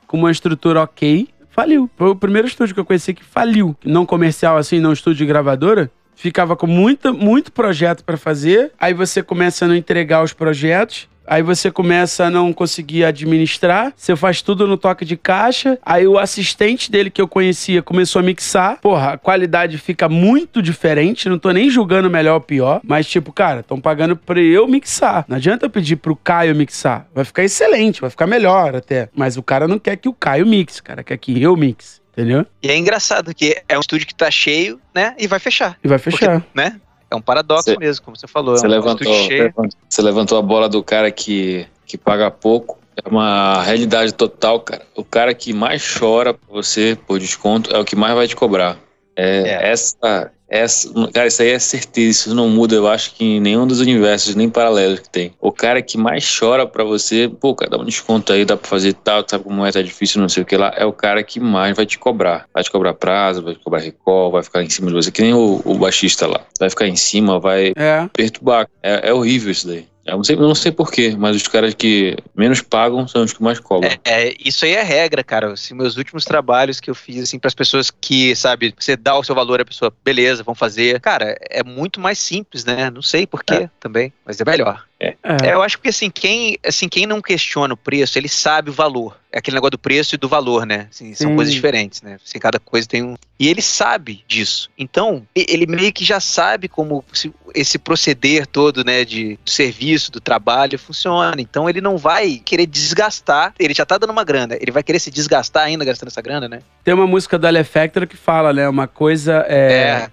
com 0.07 0.17
uma 0.19 0.31
estrutura 0.31 0.81
ok, 0.83 1.29
faliu. 1.51 1.91
Foi 1.97 2.09
o 2.09 2.17
primeiro 2.17 2.49
estúdio 2.49 2.75
que 2.75 2.81
eu 2.81 2.85
conheci 2.85 3.13
que 3.13 3.25
faliu. 3.25 3.77
Não 3.85 4.07
comercial 4.07 4.57
assim, 4.57 4.81
não 4.81 4.93
estúdio 4.93 5.19
de 5.19 5.27
gravadora. 5.27 5.91
Ficava 6.15 6.57
com 6.57 6.67
muita, 6.67 7.13
muito 7.13 7.53
projeto 7.53 8.05
pra 8.05 8.17
fazer. 8.17 8.73
Aí 8.79 8.95
você 8.95 9.23
começa 9.23 9.65
a 9.65 9.69
não 9.69 9.75
entregar 9.75 10.23
os 10.23 10.33
projetos. 10.33 11.09
Aí 11.27 11.43
você 11.43 11.71
começa 11.71 12.25
a 12.25 12.31
não 12.31 12.53
conseguir 12.53 13.05
administrar. 13.05 13.93
Você 13.97 14.15
faz 14.17 14.43
tudo 14.43 14.67
no 14.67 14.77
toque 14.77 15.05
de 15.05 15.17
caixa. 15.17 15.79
Aí 15.85 16.07
o 16.07 16.19
assistente 16.19 16.91
dele 16.91 17.11
que 17.11 17.21
eu 17.21 17.29
conhecia 17.29 17.83
começou 17.83 18.21
a 18.21 18.23
mixar. 18.23 18.81
Porra, 18.81 19.13
a 19.13 19.19
qualidade 19.19 19.79
fica 19.79 20.09
muito 20.09 20.61
diferente. 20.61 21.29
Não 21.29 21.39
tô 21.39 21.51
nem 21.51 21.71
julgando 21.71 22.11
melhor 22.11 22.35
ou 22.35 22.41
pior. 22.41 22.81
Mas, 22.85 23.07
tipo, 23.07 23.33
cara, 23.33 23.61
estão 23.61 23.81
pagando 23.81 24.17
pra 24.17 24.41
eu 24.41 24.67
mixar. 24.67 25.25
Não 25.29 25.37
adianta 25.37 25.67
eu 25.67 25.71
pedir 25.71 25.97
pro 25.97 26.17
Caio 26.17 26.55
mixar. 26.55 27.07
Vai 27.15 27.25
ficar 27.25 27.45
excelente, 27.45 28.01
vai 28.01 28.11
ficar 28.11 28.27
melhor 28.27 28.75
até. 28.75 29.09
Mas 29.15 29.37
o 29.37 29.43
cara 29.43 29.69
não 29.69 29.79
quer 29.79 29.97
que 29.97 30.09
o 30.09 30.13
Caio 30.13 30.47
mixe, 30.47 30.83
cara 30.83 31.05
quer 31.05 31.17
que 31.17 31.41
eu 31.41 31.57
mixe. 31.57 32.02
Entendeu? 32.13 32.45
E 32.63 32.69
é 32.69 32.77
engraçado 32.77 33.35
que 33.35 33.63
é 33.69 33.77
um 33.77 33.81
estúdio 33.81 34.07
que 34.07 34.15
tá 34.15 34.31
cheio, 34.31 34.81
né? 34.95 35.15
E 35.19 35.27
vai 35.27 35.39
fechar. 35.39 35.79
E 35.83 35.89
vai 35.89 35.99
fechar. 35.99 36.41
Porque, 36.41 36.47
né? 36.55 36.81
É 37.11 37.17
um 37.17 37.21
paradoxo 37.21 37.65
Você- 37.65 37.77
mesmo, 37.79 38.05
como 38.05 38.17
você 38.17 38.27
falou. 38.27 38.57
Você 38.57 38.65
é 38.67 38.69
um 38.69 38.73
levantou, 38.73 39.11
estúdio 39.13 39.27
cheio. 39.37 39.55
você 39.89 40.03
levantou 40.03 40.39
a 40.39 40.43
bola 40.43 40.69
do 40.69 40.83
cara 40.83 41.11
que, 41.11 41.67
que 41.87 41.97
paga 41.99 42.31
pouco. 42.31 42.79
É 43.03 43.09
uma 43.09 43.63
realidade 43.63 44.13
total, 44.13 44.61
cara. 44.61 44.83
O 44.95 45.03
cara 45.05 45.33
que 45.35 45.53
mais 45.55 45.83
chora 45.99 46.35
pra 46.35 46.47
você 46.51 46.97
por 47.07 47.19
desconto 47.19 47.75
é 47.75 47.79
o 47.79 47.85
que 47.85 47.97
mais 47.97 48.15
vai 48.15 48.27
te 48.29 48.37
cobrar. 48.37 48.77
É, 49.17 49.41
É. 49.49 49.71
Essa, 49.71 50.31
essa, 50.53 50.93
cara, 51.13 51.27
isso 51.27 51.41
aí 51.43 51.51
é 51.51 51.59
certeza. 51.59 52.11
Isso 52.11 52.35
não 52.35 52.49
muda, 52.49 52.75
eu 52.75 52.87
acho 52.87 53.15
que 53.15 53.25
em 53.25 53.41
nenhum 53.41 53.67
dos 53.67 53.81
universos, 53.81 54.35
nem 54.35 54.51
paralelos 54.51 55.01
que 55.01 55.09
tem. 55.09 55.33
O 55.41 55.51
cara 55.51 55.81
que 55.81 55.97
mais 55.97 56.25
chora 56.39 56.67
pra 56.67 56.85
você, 56.85 57.29
pô, 57.41 57.55
cara, 57.55 57.71
dá 57.71 57.79
um 57.79 57.85
desconto 57.85 58.33
aí, 58.33 58.45
dá 58.45 58.57
pra 58.57 58.69
fazer 58.69 58.93
tal, 58.93 59.25
sabe 59.27 59.45
como 59.45 59.65
é, 59.65 59.73
tá 59.73 59.81
difícil, 59.81 60.21
não 60.21 60.29
sei 60.29 60.43
o 60.43 60.47
que 60.47 60.57
lá. 60.57 60.73
É 60.77 60.85
o 60.85 60.93
cara 60.93 61.23
que 61.23 61.41
mais 61.41 61.75
vai 61.75 61.87
te 61.87 61.99
cobrar. 61.99 62.47
Vai 62.53 62.63
te 62.63 62.71
cobrar 62.71 62.93
prazo, 62.95 63.43
vai 63.43 63.55
te 63.55 63.61
cobrar 63.61 63.81
recall, 63.81 64.31
vai 64.31 64.43
ficar 64.43 64.63
em 64.63 64.69
cima 64.69 64.89
de 64.89 64.95
você, 64.95 65.11
que 65.11 65.23
nem 65.23 65.33
o, 65.33 65.61
o 65.65 65.75
baixista 65.75 66.27
lá. 66.27 66.41
Vai 66.61 66.69
ficar 66.69 66.87
em 66.87 66.97
cima, 66.97 67.41
vai 67.41 67.73
É. 67.77 68.07
perturbar. 68.13 68.69
É, 68.83 69.09
é 69.09 69.15
horrível 69.15 69.51
isso 69.51 69.67
daí. 69.67 69.87
Eu 70.05 70.17
não 70.17 70.25
sei, 70.25 70.37
eu 70.37 70.41
não 70.41 70.55
sei 70.55 70.73
porquê, 70.73 71.15
mas 71.17 71.37
os 71.37 71.47
caras 71.47 71.75
que 71.75 72.17
menos 72.35 72.61
pagam 72.61 73.07
são 73.07 73.23
os 73.23 73.33
que 73.33 73.43
mais 73.43 73.61
cobram. 73.61 73.91
É, 74.05 74.29
é, 74.29 74.35
isso 74.45 74.65
aí 74.65 74.73
é 74.73 74.83
regra, 74.83 75.23
cara. 75.23 75.53
Assim, 75.53 75.75
meus 75.75 75.97
últimos 75.97 76.25
trabalhos 76.25 76.81
que 76.81 76.91
eu 76.91 76.95
fiz, 76.95 77.23
assim, 77.23 77.39
para 77.39 77.49
as 77.49 77.55
pessoas 77.55 77.91
que, 77.91 78.35
sabe, 78.35 78.75
você 78.77 78.97
dá 78.97 79.17
o 79.17 79.23
seu 79.23 79.35
valor 79.35 79.61
à 79.61 79.65
pessoa, 79.65 79.93
beleza, 80.05 80.43
vamos 80.43 80.59
fazer. 80.59 81.01
Cara, 81.01 81.37
é 81.49 81.63
muito 81.63 82.01
mais 82.01 82.19
simples, 82.19 82.65
né? 82.65 82.91
Não 82.91 83.03
sei 83.03 83.27
porquê 83.27 83.71
também, 83.79 84.13
mas 84.27 84.41
é 84.41 84.45
melhor. 84.45 84.85
É. 85.03 85.17
É, 85.49 85.53
eu 85.53 85.63
acho 85.63 85.79
que 85.81 85.89
assim 85.89 86.09
quem, 86.09 86.57
assim, 86.65 86.89
quem 86.89 87.07
não 87.07 87.21
questiona 87.21 87.75
o 87.75 87.77
preço, 87.77 88.17
ele 88.19 88.29
sabe 88.29 88.71
o 88.71 88.73
valor. 88.73 89.17
É 89.33 89.39
aquele 89.39 89.55
negócio 89.57 89.73
do 89.73 89.79
preço 89.79 90.15
e 90.15 90.19
do 90.19 90.29
valor, 90.29 90.65
né? 90.67 90.87
Assim, 90.91 91.15
são 91.15 91.31
Sim. 91.31 91.35
coisas 91.37 91.53
diferentes, 91.53 92.03
né? 92.03 92.19
Assim, 92.25 92.39
cada 92.39 92.61
coisa 92.61 92.87
tem 92.87 93.03
um. 93.03 93.17
E 93.41 93.49
ele 93.49 93.63
sabe 93.63 94.23
disso. 94.29 94.71
Então, 94.79 95.27
ele 95.35 95.67
meio 95.67 95.91
que 95.93 96.05
já 96.05 96.21
sabe 96.21 96.69
como 96.69 97.03
se- 97.13 97.33
esse 97.55 97.79
proceder 97.79 98.47
todo, 98.47 98.85
né, 98.85 99.05
de 99.07 99.39
do 99.43 99.51
serviço, 99.51 100.13
do 100.13 100.21
trabalho 100.21 100.79
funciona. 100.79 101.41
Então, 101.41 101.69
ele 101.69 101.81
não 101.81 101.97
vai 101.97 102.41
querer 102.45 102.67
desgastar. 102.67 103.55
Ele 103.59 103.73
já 103.75 103.87
tá 103.87 103.97
dando 103.99 104.11
uma 104.11 104.23
grana. 104.23 104.57
Ele 104.61 104.71
vai 104.71 104.83
querer 104.83 104.99
se 105.01 105.11
desgastar 105.11 105.65
ainda 105.65 105.85
gastando 105.85 106.09
essa 106.09 106.21
grana, 106.23 106.47
né? 106.47 106.61
Tem 106.85 106.93
uma 106.95 107.07
música 107.07 107.39
do 107.39 107.47
Alefactor 107.47 108.07
que 108.07 108.17
fala, 108.19 108.53
né? 108.53 108.69
Uma 108.69 108.87
coisa 108.87 109.45
é. 109.49 109.73
É, 109.73 110.11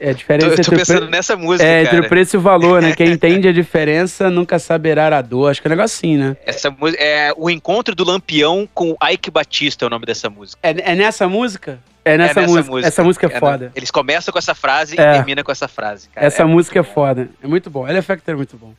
é 0.00 0.10
a 0.10 0.12
Tô, 0.12 0.14
diferença 0.18 0.46
eu 0.46 0.54
tô 0.56 0.60
entre, 0.62 0.74
o 0.74 0.78
pensando 0.78 1.00
pre- 1.02 1.10
nessa 1.10 1.36
música, 1.36 1.68
é, 1.68 1.80
entre 1.82 1.90
cara. 1.96 2.06
o 2.06 2.08
preço 2.08 2.36
e 2.36 2.38
o 2.38 2.40
valor, 2.40 2.80
né? 2.80 2.94
Quem 2.94 3.10
entende 3.12 3.48
a 3.48 3.52
diferença 3.52 4.30
nunca 4.30 4.58
saberá 4.58 5.16
a 5.16 5.20
dor. 5.20 5.50
Acho 5.50 5.60
que 5.60 5.66
é 5.66 5.70
um 5.70 5.74
negócio 5.74 5.96
assim, 5.96 6.16
né? 6.16 6.36
Essa 6.46 6.70
música 6.70 7.02
é 7.02 7.32
o 7.36 7.50
encontro 7.50 7.94
do 7.94 8.04
Lampião 8.04 8.68
com 8.72 8.96
Ike 9.12 9.30
Batista 9.30 9.84
é 9.84 9.86
o 9.86 9.90
nome 9.90 10.06
dessa 10.06 10.30
música. 10.30 10.58
É, 10.62 10.92
é 10.92 10.94
nessa 10.94 11.28
música? 11.28 11.80
É 12.04 12.16
nessa, 12.16 12.40
É 12.40 12.46
nessa 12.46 12.62
música. 12.70 12.86
Essa 12.88 13.04
música 13.04 13.26
é 13.26 13.32
É, 13.36 13.38
foda. 13.40 13.64
né? 13.66 13.72
Eles 13.74 13.90
começam 13.90 14.32
com 14.32 14.38
essa 14.38 14.54
frase 14.54 14.98
É. 14.98 15.02
e 15.02 15.12
terminam 15.14 15.42
com 15.44 15.52
essa 15.52 15.66
frase, 15.68 16.08
cara. 16.08 16.26
Essa 16.26 16.42
É 16.42 16.46
música 16.46 16.78
é 16.80 16.82
foda. 16.82 17.28
É 17.42 17.46
muito 17.46 17.68
bom. 17.70 17.84
Alefactor 17.86 18.34
é 18.34 18.36
muito 18.36 18.56
bom. 18.56 18.72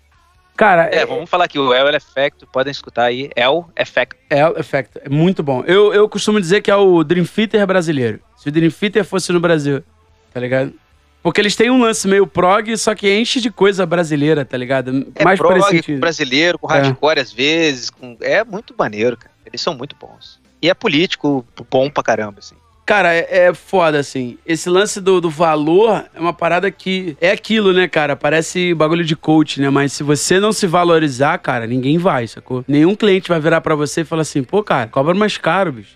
Cara, 0.56 0.84
É, 0.94 1.04
vamos 1.06 1.30
falar 1.30 1.46
aqui, 1.46 1.58
o 1.58 1.74
El 1.74 1.90
Effect, 1.96 2.46
podem 2.52 2.70
escutar 2.70 3.06
aí, 3.06 3.30
El 3.36 3.68
Effect. 3.76 4.16
É 4.30 4.48
o 4.48 4.60
Effect, 4.60 5.00
é 5.04 5.10
muito 5.10 5.42
bom. 5.42 5.64
Eu, 5.66 5.92
eu 5.94 6.08
costumo 6.08 6.40
dizer 6.40 6.62
que 6.62 6.70
é 6.70 6.76
o 6.76 7.04
Dream 7.04 7.26
Theater 7.26 7.66
brasileiro. 7.66 8.20
Se 8.38 8.50
o 8.50 8.52
Dream 8.52 8.70
Theater 8.70 9.04
fosse 9.04 9.32
no 9.34 9.40
Brasil, 9.40 9.82
tá 10.32 10.40
ligado? 10.40 10.72
Porque 11.24 11.40
eles 11.40 11.56
têm 11.56 11.72
um 11.72 11.82
lance 11.82 12.06
meio 12.06 12.28
prog, 12.28 12.78
só 12.78 12.94
que 12.94 13.10
enche 13.18 13.40
de 13.40 13.50
coisa 13.50 13.86
brasileira, 13.86 14.44
tá 14.44 14.58
ligado? 14.58 15.08
É 15.16 15.24
Mais 15.24 15.40
prog, 15.40 15.58
brasileiro, 15.98 16.60
com 16.60 16.70
É. 16.70 16.82
hardcore 16.82 17.20
às 17.20 17.32
vezes, 17.32 17.90
com... 17.90 18.18
é 18.20 18.44
muito 18.44 18.76
maneiro, 18.78 19.16
cara. 19.16 19.32
Eles 19.46 19.62
são 19.62 19.74
muito 19.74 19.96
bons. 19.96 20.40
E 20.62 20.70
é 20.70 20.74
político 20.74 21.46
bom 21.72 21.90
pra 21.90 22.04
caramba, 22.04 22.40
assim. 22.40 22.56
Cara, 22.86 23.14
é, 23.14 23.48
é 23.48 23.54
foda, 23.54 23.98
assim. 23.98 24.38
Esse 24.46 24.70
lance 24.70 25.00
do, 25.00 25.22
do 25.22 25.30
valor 25.30 26.06
é 26.14 26.20
uma 26.20 26.34
parada 26.34 26.70
que. 26.70 27.16
É 27.22 27.32
aquilo, 27.32 27.72
né, 27.72 27.88
cara? 27.88 28.14
Parece 28.16 28.74
bagulho 28.74 29.06
de 29.06 29.16
coach, 29.16 29.62
né? 29.62 29.70
Mas 29.70 29.94
se 29.94 30.04
você 30.04 30.38
não 30.40 30.52
se 30.52 30.68
valorizar, 30.68 31.38
cara, 31.38 31.66
ninguém 31.66 31.98
vai, 31.98 32.28
sacou? 32.28 32.66
Nenhum 32.68 32.94
cliente 32.96 33.30
vai 33.30 33.40
virar 33.40 33.62
pra 33.62 33.76
você 33.76 34.02
e 34.02 34.06
falar 34.06 34.24
assim, 34.24 34.44
pô, 34.44 34.62
cara, 34.62 34.90
cobra 34.90 35.14
mais 35.14 35.38
caro, 35.38 35.72
bicho. 35.72 35.96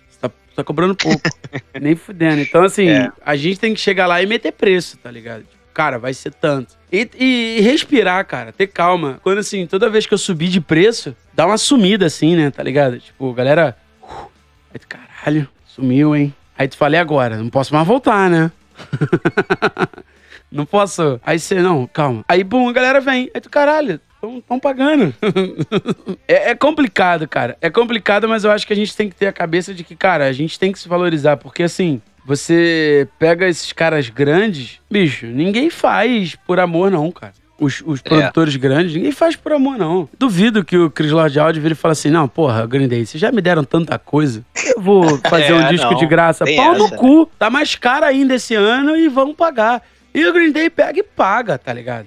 Tá, 0.58 0.64
cobrando 0.64 0.92
pouco. 0.96 1.20
Nem 1.80 1.94
fudendo. 1.94 2.40
Então, 2.42 2.64
assim, 2.64 2.88
É. 2.88 3.12
a 3.24 3.36
gente 3.36 3.60
tem 3.60 3.72
que 3.72 3.78
chegar 3.80 4.08
lá 4.08 4.20
e 4.20 4.26
meter 4.26 4.50
preço, 4.50 4.98
tá 4.98 5.08
ligado? 5.08 5.42
Tipo, 5.42 5.54
cara, 5.72 6.00
vai 6.00 6.12
ser 6.12 6.34
tanto. 6.34 6.74
E, 6.90 7.08
e- 7.16 7.60
respirar, 7.60 8.26
cara, 8.26 8.50
ter 8.50 8.66
calma. 8.66 9.20
Quando, 9.22 9.38
assim, 9.38 9.68
toda 9.68 9.88
vez 9.88 10.04
que 10.04 10.12
eu 10.14 10.18
subir 10.18 10.48
de 10.48 10.60
preço, 10.60 11.14
dá 11.32 11.46
uma 11.46 11.56
sumida, 11.58 12.06
assim, 12.06 12.34
né, 12.34 12.50
tá 12.50 12.60
ligado? 12.64 12.98
Tipo, 12.98 13.32
galera. 13.32 13.76
uh, 14.02 14.26
Aí 14.74 14.80
tu, 14.80 14.88
caralho, 14.88 15.48
sumiu, 15.64 16.16
hein? 16.16 16.34
Aí 16.58 16.66
tu 16.66 16.76
falei 16.76 16.98
agora, 16.98 17.36
não 17.36 17.48
posso 17.50 17.72
mais 17.72 17.86
voltar, 17.86 18.28
né? 18.28 18.50
não 20.50 20.66
posso. 20.66 21.20
Aí 21.24 21.38
você, 21.38 21.56
não, 21.62 21.86
calma. 21.86 22.24
Aí, 22.28 22.42
bum, 22.42 22.68
a 22.68 22.72
galera 22.72 23.00
vem. 23.00 23.30
Aí 23.32 23.40
tu, 23.40 23.48
caralho, 23.48 24.00
estão 24.36 24.60
pagando. 24.60 25.14
é, 26.28 26.50
é 26.50 26.54
complicado, 26.54 27.26
cara. 27.26 27.56
É 27.60 27.70
complicado, 27.70 28.28
mas 28.28 28.44
eu 28.44 28.50
acho 28.50 28.66
que 28.66 28.72
a 28.72 28.76
gente 28.76 28.94
tem 28.94 29.08
que 29.08 29.16
ter 29.16 29.26
a 29.26 29.32
cabeça 29.32 29.72
de 29.72 29.82
que, 29.82 29.96
cara, 29.96 30.26
a 30.26 30.32
gente 30.32 30.58
tem 30.58 30.70
que 30.70 30.78
se 30.78 30.88
valorizar. 30.88 31.38
Porque, 31.38 31.62
assim, 31.62 32.00
você 32.26 33.08
pega 33.18 33.48
esses 33.48 33.72
caras 33.72 34.08
grandes, 34.10 34.80
bicho, 34.90 35.26
ninguém 35.26 35.70
faz 35.70 36.36
por 36.46 36.60
amor, 36.60 36.90
não, 36.90 37.10
cara. 37.10 37.32
Os, 37.60 37.82
os 37.84 38.00
produtores 38.00 38.54
grandes, 38.54 38.94
ninguém 38.94 39.10
faz 39.10 39.34
por 39.34 39.52
amor, 39.52 39.76
não. 39.76 40.08
Duvido 40.16 40.64
que 40.64 40.78
o 40.78 40.88
Chris 40.88 41.10
Lord 41.10 41.40
Audio 41.40 41.60
vire 41.60 41.72
e 41.72 41.76
fale 41.76 41.90
assim: 41.90 42.08
não, 42.08 42.28
porra, 42.28 42.64
Green 42.68 42.86
Day, 42.86 43.04
vocês 43.04 43.20
já 43.20 43.32
me 43.32 43.40
deram 43.40 43.64
tanta 43.64 43.98
coisa. 43.98 44.44
Eu 44.76 44.80
vou 44.80 45.18
fazer 45.28 45.50
É, 45.50 45.54
um 45.54 45.68
disco 45.68 45.90
não, 45.90 45.98
de 45.98 46.06
graça. 46.06 46.44
tem 46.44 46.56
Pau 46.56 46.74
no 46.78 46.84
essa, 46.84 46.94
né? 46.94 46.96
cu. 47.00 47.26
Tá 47.36 47.50
mais 47.50 47.74
caro 47.74 48.06
ainda 48.06 48.36
esse 48.36 48.54
ano 48.54 48.96
e 48.96 49.08
vão 49.08 49.34
pagar. 49.34 49.82
E 50.14 50.24
o 50.24 50.32
Green 50.32 50.52
Day 50.52 50.70
pega 50.70 51.00
e 51.00 51.02
paga, 51.02 51.58
tá 51.58 51.72
ligado? 51.72 52.06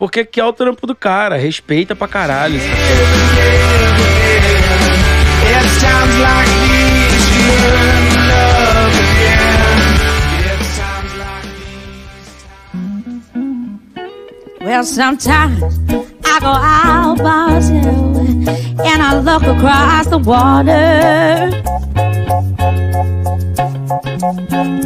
Porque 0.00 0.24
que 0.24 0.40
é 0.40 0.44
o 0.46 0.50
trampo 0.50 0.86
do 0.86 0.94
cara, 0.94 1.36
respeita 1.36 1.94
pra 1.94 2.08
caralho. 2.08 2.58
Well, 14.62 14.84
sometimes 14.84 15.62
I 16.24 16.40
go 16.40 16.46
out 16.46 17.18
by 17.18 17.52
myself 17.52 18.16
and 18.82 19.02
I 19.02 19.20
look 19.20 19.42
across 19.42 20.06
the 20.06 20.18
water. 20.18 21.69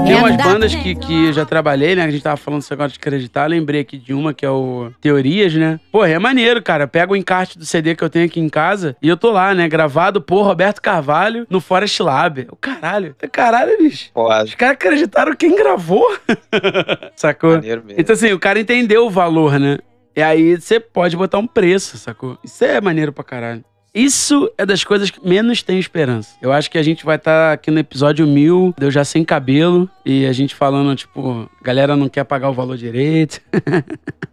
Tem 0.05 0.17
umas 0.17 0.37
bandas 0.37 0.75
que, 0.75 0.95
que 0.95 1.27
eu 1.27 1.33
já 1.33 1.45
trabalhei, 1.45 1.95
né? 1.95 2.03
Que 2.03 2.09
a 2.09 2.13
gente 2.13 2.23
tava 2.23 2.37
falando 2.37 2.61
desse 2.61 2.71
negócio 2.71 2.93
de 2.93 2.99
acreditar. 2.99 3.47
Lembrei 3.47 3.81
aqui 3.81 3.99
de 3.99 4.13
uma 4.13 4.33
que 4.33 4.45
é 4.45 4.51
o 4.51 4.91
Teorias, 5.01 5.55
né? 5.55 5.81
Porra, 5.91 6.09
é 6.09 6.19
maneiro, 6.19 6.63
cara. 6.63 6.87
Pega 6.87 7.13
o 7.13 7.17
encarte 7.17 7.59
do 7.59 7.65
CD 7.65 7.95
que 7.95 8.03
eu 8.03 8.11
tenho 8.11 8.27
aqui 8.27 8.41
em 8.41 8.49
casa 8.49 8.97
e 9.03 9.09
eu 9.09 9.17
tô 9.17 9.31
lá, 9.31 9.55
né? 9.55 9.69
Gravado 9.69 10.21
por 10.21 10.43
Roberto 10.43 10.81
Carvalho 10.81 11.47
no 11.49 11.61
Forest 11.61 12.03
Lab. 12.03 12.47
O 12.51 12.57
caralho. 12.57 13.15
Caralho, 13.33 13.79
bicho. 13.79 14.11
Foda. 14.13 14.45
Os 14.45 14.55
caras 14.55 14.75
acreditaram 14.75 15.35
quem 15.35 15.55
gravou. 15.57 16.07
Sacou? 17.17 17.53
Maneiro 17.53 17.83
mesmo. 17.85 18.01
Então, 18.01 18.15
assim, 18.15 18.33
o 18.33 18.39
cara 18.39 18.61
entendeu 18.61 19.07
o 19.07 19.11
valor, 19.11 19.59
né? 19.59 19.79
E 20.17 20.23
aí 20.23 20.55
você 20.57 20.79
pode 20.79 21.17
botar 21.17 21.39
um 21.39 21.47
preço, 21.47 21.99
sacou? 21.99 22.39
Isso 22.45 22.65
é 22.65 22.81
maneiro 22.81 23.13
pra 23.13 23.25
caralho. 23.25 23.65
Isso 23.95 24.51
é 24.59 24.67
das 24.67 24.83
coisas 24.83 25.09
que 25.09 25.27
menos 25.27 25.63
tem 25.63 25.79
esperança. 25.79 26.31
Eu 26.43 26.53
acho 26.53 26.69
que 26.69 26.77
a 26.77 26.83
gente 26.83 27.05
vai 27.05 27.15
estar 27.15 27.53
aqui 27.53 27.71
no 27.71 27.79
episódio 27.79 28.27
mil, 28.27 28.75
deu 28.77 28.91
já 28.91 29.05
sem 29.05 29.25
cabelo, 29.25 29.89
e 30.05 30.27
a 30.27 30.33
gente 30.33 30.55
falando, 30.55 30.97
tipo, 30.97 31.49
galera 31.63 31.95
não 31.95 32.09
quer 32.09 32.25
pagar 32.25 32.51
o 32.51 32.55
valor 32.55 32.77
direito. 32.77 33.41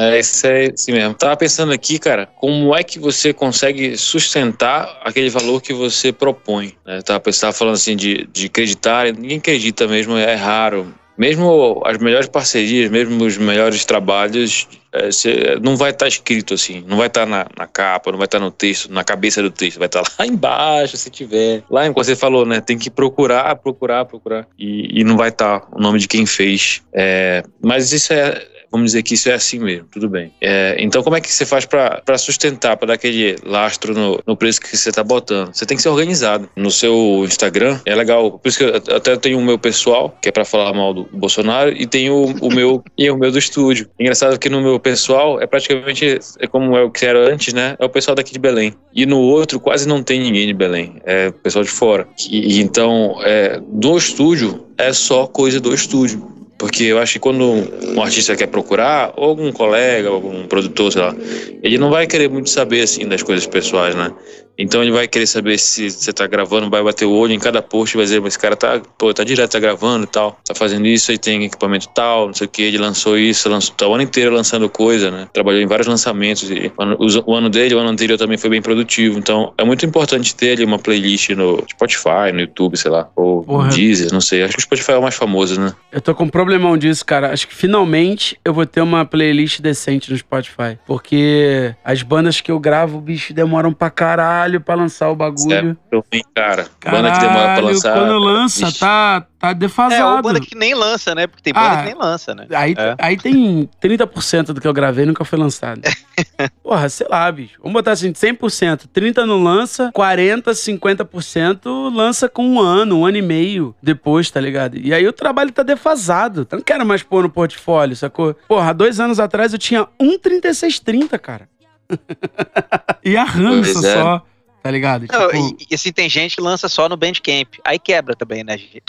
É, 0.00 0.16
isso 0.20 0.46
é 0.46 0.70
assim 0.72 0.92
mesmo. 0.92 1.12
Tava 1.14 1.36
pensando 1.36 1.72
aqui, 1.72 1.98
cara, 1.98 2.26
como 2.36 2.72
é 2.72 2.84
que 2.84 3.00
você 3.00 3.32
consegue 3.32 3.96
sustentar 3.96 5.00
aquele 5.02 5.28
valor 5.28 5.60
que 5.60 5.72
você 5.72 6.12
propõe? 6.12 6.72
Né? 6.86 7.02
Tava, 7.02 7.20
tava 7.32 7.52
falando 7.52 7.74
assim 7.74 7.96
de, 7.96 8.28
de 8.32 8.46
acreditar, 8.46 9.12
ninguém 9.12 9.38
acredita 9.38 9.88
mesmo, 9.88 10.16
é 10.16 10.36
raro. 10.36 10.94
Mesmo 11.18 11.82
as 11.84 11.98
melhores 11.98 12.28
parcerias, 12.28 12.90
mesmo 12.90 13.24
os 13.24 13.36
melhores 13.36 13.84
trabalhos, 13.84 14.68
é, 14.92 15.10
cê- 15.10 15.58
não 15.60 15.76
vai 15.76 15.90
estar 15.90 16.06
escrito 16.06 16.54
assim, 16.54 16.84
não 16.86 16.96
vai 16.96 17.08
estar 17.08 17.26
na, 17.26 17.46
na 17.56 17.66
capa, 17.66 18.10
não 18.12 18.18
vai 18.18 18.26
estar 18.26 18.38
no 18.38 18.50
texto, 18.50 18.90
na 18.92 19.02
cabeça 19.02 19.42
do 19.42 19.50
texto, 19.50 19.78
vai 19.78 19.86
estar 19.86 20.02
lá 20.18 20.24
embaixo, 20.26 20.96
se 20.96 21.10
tiver. 21.10 21.62
Lá, 21.68 21.82
como 21.82 22.04
você 22.04 22.14
falou, 22.14 22.46
né? 22.46 22.60
Tem 22.60 22.78
que 22.78 22.88
procurar, 22.88 23.54
procurar, 23.56 24.04
procurar. 24.04 24.46
E, 24.58 25.00
e 25.00 25.04
não 25.04 25.16
vai 25.16 25.30
estar 25.30 25.66
o 25.72 25.80
nome 25.80 25.98
de 25.98 26.06
quem 26.06 26.24
fez. 26.24 26.82
É, 26.92 27.42
mas 27.60 27.92
isso 27.92 28.12
é, 28.12 28.46
vamos 28.70 28.86
dizer 28.86 29.02
que 29.02 29.14
isso 29.14 29.28
é 29.28 29.34
assim 29.34 29.58
mesmo, 29.58 29.86
tudo 29.90 30.08
bem. 30.08 30.32
É, 30.40 30.76
então, 30.78 31.02
como 31.02 31.16
é 31.16 31.20
que 31.20 31.32
você 31.32 31.46
faz 31.46 31.64
para 31.64 32.18
sustentar, 32.18 32.76
para 32.76 32.88
dar 32.88 32.94
aquele 32.94 33.36
lastro 33.44 33.94
no, 33.94 34.20
no 34.26 34.36
preço 34.36 34.60
que 34.60 34.76
você 34.76 34.90
está 34.90 35.02
botando? 35.02 35.54
Você 35.54 35.66
tem 35.66 35.76
que 35.76 35.82
ser 35.82 35.88
organizado. 35.88 36.48
No 36.56 36.70
seu 36.70 37.24
Instagram, 37.24 37.80
é 37.84 37.94
legal. 37.94 38.38
Por 38.38 38.48
isso 38.48 38.58
que 38.58 38.64
eu 38.64 38.96
até 38.96 39.16
tenho 39.16 39.38
o 39.38 39.42
meu 39.42 39.58
pessoal, 39.58 40.16
que 40.20 40.28
é 40.28 40.32
para 40.32 40.44
falar 40.44 40.72
mal 40.72 40.92
do 40.92 41.08
Bolsonaro, 41.12 41.70
e 41.70 41.86
tenho 41.86 42.14
o, 42.14 42.48
o 42.48 42.54
meu 42.54 42.82
e 42.96 43.10
o 43.10 43.16
meu 43.16 43.30
do 43.30 43.38
estúdio. 43.38 43.88
Engraçado 43.98 44.38
que 44.38 44.48
no 44.48 44.60
meu 44.60 44.78
pessoal 44.78 45.40
é 45.40 45.46
praticamente 45.46 46.18
é 46.38 46.46
como 46.46 46.76
é 46.76 46.82
o 46.82 46.90
que 46.90 47.04
era 47.04 47.32
antes, 47.32 47.52
né? 47.54 47.76
É 47.78 47.84
o 47.84 47.88
pessoal 47.88 48.14
daqui 48.14 48.32
de 48.32 48.38
Belém. 48.38 48.74
E 48.94 49.06
no 49.06 49.18
outro 49.18 49.60
quase 49.60 49.86
não 49.86 50.02
tem 50.02 50.20
ninguém 50.20 50.46
de 50.46 50.54
Belém, 50.54 51.00
é 51.04 51.28
o 51.28 51.32
pessoal 51.32 51.64
de 51.64 51.70
fora. 51.70 52.08
E, 52.30 52.58
e 52.58 52.60
então, 52.60 53.16
é, 53.22 53.60
do 53.66 53.96
estúdio 53.96 54.66
é 54.76 54.92
só 54.92 55.26
coisa 55.26 55.60
do 55.60 55.74
estúdio. 55.74 56.37
Porque 56.58 56.84
eu 56.84 56.98
acho 56.98 57.14
que 57.14 57.18
quando 57.20 57.44
um 57.44 58.02
artista 58.02 58.36
quer 58.36 58.48
procurar, 58.48 59.12
ou 59.16 59.28
algum 59.28 59.52
colega, 59.52 60.10
ou 60.10 60.16
algum 60.16 60.46
produtor, 60.48 60.92
sei 60.92 61.02
lá, 61.02 61.14
ele 61.62 61.78
não 61.78 61.88
vai 61.88 62.06
querer 62.06 62.28
muito 62.28 62.50
saber, 62.50 62.82
assim, 62.82 63.06
das 63.06 63.22
coisas 63.22 63.46
pessoais, 63.46 63.94
né? 63.94 64.12
Então 64.58 64.82
ele 64.82 64.90
vai 64.90 65.06
querer 65.06 65.26
saber 65.26 65.58
se 65.58 65.90
você 65.90 66.12
tá 66.12 66.26
gravando, 66.26 66.68
vai 66.68 66.82
bater 66.82 67.04
o 67.04 67.12
olho 67.12 67.32
em 67.32 67.38
cada 67.38 67.62
post 67.62 67.94
e 67.94 67.98
vai 67.98 68.04
dizer, 68.04 68.20
mas 68.20 68.32
esse 68.32 68.38
cara 68.38 68.56
tá, 68.56 68.80
pô, 68.96 69.12
tá 69.14 69.22
direto, 69.22 69.52
tá 69.52 69.60
gravando 69.60 70.04
e 70.04 70.08
tal, 70.08 70.38
tá 70.44 70.54
fazendo 70.54 70.86
isso, 70.86 71.10
aí 71.10 71.18
tem 71.18 71.44
equipamento 71.44 71.88
tal, 71.88 72.26
não 72.26 72.34
sei 72.34 72.46
o 72.46 72.50
que, 72.50 72.62
ele 72.62 72.78
lançou 72.78 73.18
isso, 73.18 73.48
lançou, 73.48 73.74
tá 73.74 73.86
o 73.86 73.94
ano 73.94 74.02
inteiro 74.02 74.34
lançando 74.34 74.68
coisa, 74.68 75.10
né? 75.10 75.28
Trabalhou 75.32 75.60
em 75.60 75.66
vários 75.66 75.86
lançamentos 75.86 76.50
e 76.50 76.72
o 76.76 77.28
o 77.28 77.34
ano 77.34 77.50
dele, 77.50 77.74
o 77.74 77.78
ano 77.78 77.90
anterior 77.90 78.16
também 78.16 78.38
foi 78.38 78.48
bem 78.48 78.62
produtivo. 78.62 79.18
Então 79.18 79.52
é 79.58 79.64
muito 79.64 79.84
importante 79.84 80.34
ter 80.34 80.52
ali 80.52 80.64
uma 80.64 80.78
playlist 80.78 81.30
no 81.30 81.62
Spotify, 81.70 82.32
no 82.32 82.40
YouTube, 82.40 82.76
sei 82.76 82.90
lá, 82.90 83.08
ou 83.14 83.42
Porra. 83.42 83.64
no 83.64 83.70
Deezer, 83.70 84.12
não 84.12 84.20
sei. 84.20 84.42
Acho 84.42 84.54
que 84.54 84.60
o 84.60 84.62
Spotify 84.62 84.92
é 84.92 84.98
o 84.98 85.02
mais 85.02 85.14
famoso, 85.14 85.60
né? 85.60 85.74
Eu 85.92 86.00
tô 86.00 86.14
com 86.14 86.24
um 86.24 86.28
problemão 86.28 86.76
disso, 86.76 87.04
cara. 87.04 87.32
Acho 87.32 87.46
que 87.46 87.54
finalmente 87.54 88.38
eu 88.44 88.54
vou 88.54 88.64
ter 88.64 88.80
uma 88.80 89.04
playlist 89.04 89.60
decente 89.60 90.10
no 90.10 90.16
Spotify. 90.16 90.78
Porque 90.86 91.74
as 91.84 92.02
bandas 92.02 92.40
que 92.40 92.50
eu 92.50 92.58
gravo, 92.58 93.00
bicho, 93.00 93.32
demoram 93.34 93.72
pra 93.72 93.90
caralho 93.90 94.47
pra 94.60 94.74
lançar 94.74 95.10
o 95.10 95.16
bagulho. 95.16 95.38
Certo. 95.50 95.76
Também, 95.90 96.24
cara. 96.34 96.66
Banda 96.90 97.12
que 97.12 97.18
demora 97.18 97.38
pra 97.38 97.46
Caralho, 97.46 97.66
lançar. 97.66 97.92
Quando 97.94 98.18
lança, 98.18 98.72
tá, 98.78 99.26
tá 99.38 99.48
É, 99.50 99.54
defasado. 99.54 100.16
ou 100.16 100.22
banda 100.22 100.40
que 100.40 100.54
nem 100.56 100.74
lança, 100.74 101.14
né? 101.14 101.26
Porque 101.26 101.42
tem 101.42 101.52
banda 101.52 101.68
Ah. 101.72 101.76
que 101.78 101.84
nem 101.86 101.94
lança, 101.94 102.34
né? 102.34 102.46
Aí, 102.50 102.74
É. 102.76 102.94
aí 102.98 103.16
tem 103.16 103.68
30% 103.80 104.52
do 104.52 104.60
que 104.60 104.66
eu 104.68 104.72
gravei 104.72 105.04
nunca 105.04 105.24
foi 105.24 105.38
lançado. 105.38 105.80
Porra, 106.62 106.88
sei 106.88 107.06
lá, 107.08 107.30
bicho. 107.30 107.58
Vamos 107.58 107.72
botar 107.74 107.92
assim, 107.92 108.12
100%. 108.12 108.88
30% 108.88 109.26
não 109.26 109.42
lança, 109.42 109.90
40%, 109.92 110.54
50% 110.54 111.90
lança 111.94 112.28
com 112.28 112.44
um 112.46 112.60
ano, 112.60 113.00
um 113.00 113.06
ano 113.06 113.16
e 113.16 113.22
meio 113.22 113.74
depois, 113.82 114.30
tá 114.30 114.40
ligado? 114.40 114.76
E 114.78 114.92
aí 114.94 115.06
o 115.06 115.12
trabalho 115.12 115.52
tá 115.52 115.62
defasado. 115.62 116.46
Eu 116.50 116.56
não 116.58 116.64
quero 116.64 116.84
mais 116.86 117.02
pôr 117.02 117.22
no 117.22 117.30
portfólio, 117.30 117.96
sacou? 117.96 118.34
Porra, 118.46 118.70
há 118.70 118.72
dois 118.72 119.00
anos 119.00 119.18
atrás 119.20 119.52
eu 119.52 119.58
tinha 119.58 119.86
um 120.00 120.18
3630, 120.18 121.18
cara. 121.18 121.48
e 123.04 123.16
a 123.16 123.24
Ramsa 123.24 123.72
Pois 123.74 123.84
é. 123.84 123.94
só, 123.94 124.22
tá 124.68 124.72
ligado? 124.72 125.06
Não, 125.10 125.30
Tipo, 125.30 125.56
e, 125.62 125.66
e 125.70 125.74
assim, 125.74 125.90
tem 125.90 126.10
gente 126.10 126.36
que 126.36 126.42
lança 126.42 126.68
só 126.68 126.88
no 126.90 126.96
Bandcamp. 126.96 127.54
Aí 127.64 127.78
quebra 127.78 128.14
também, 128.14 128.44
né, 128.44 128.58
gente? 128.58 128.82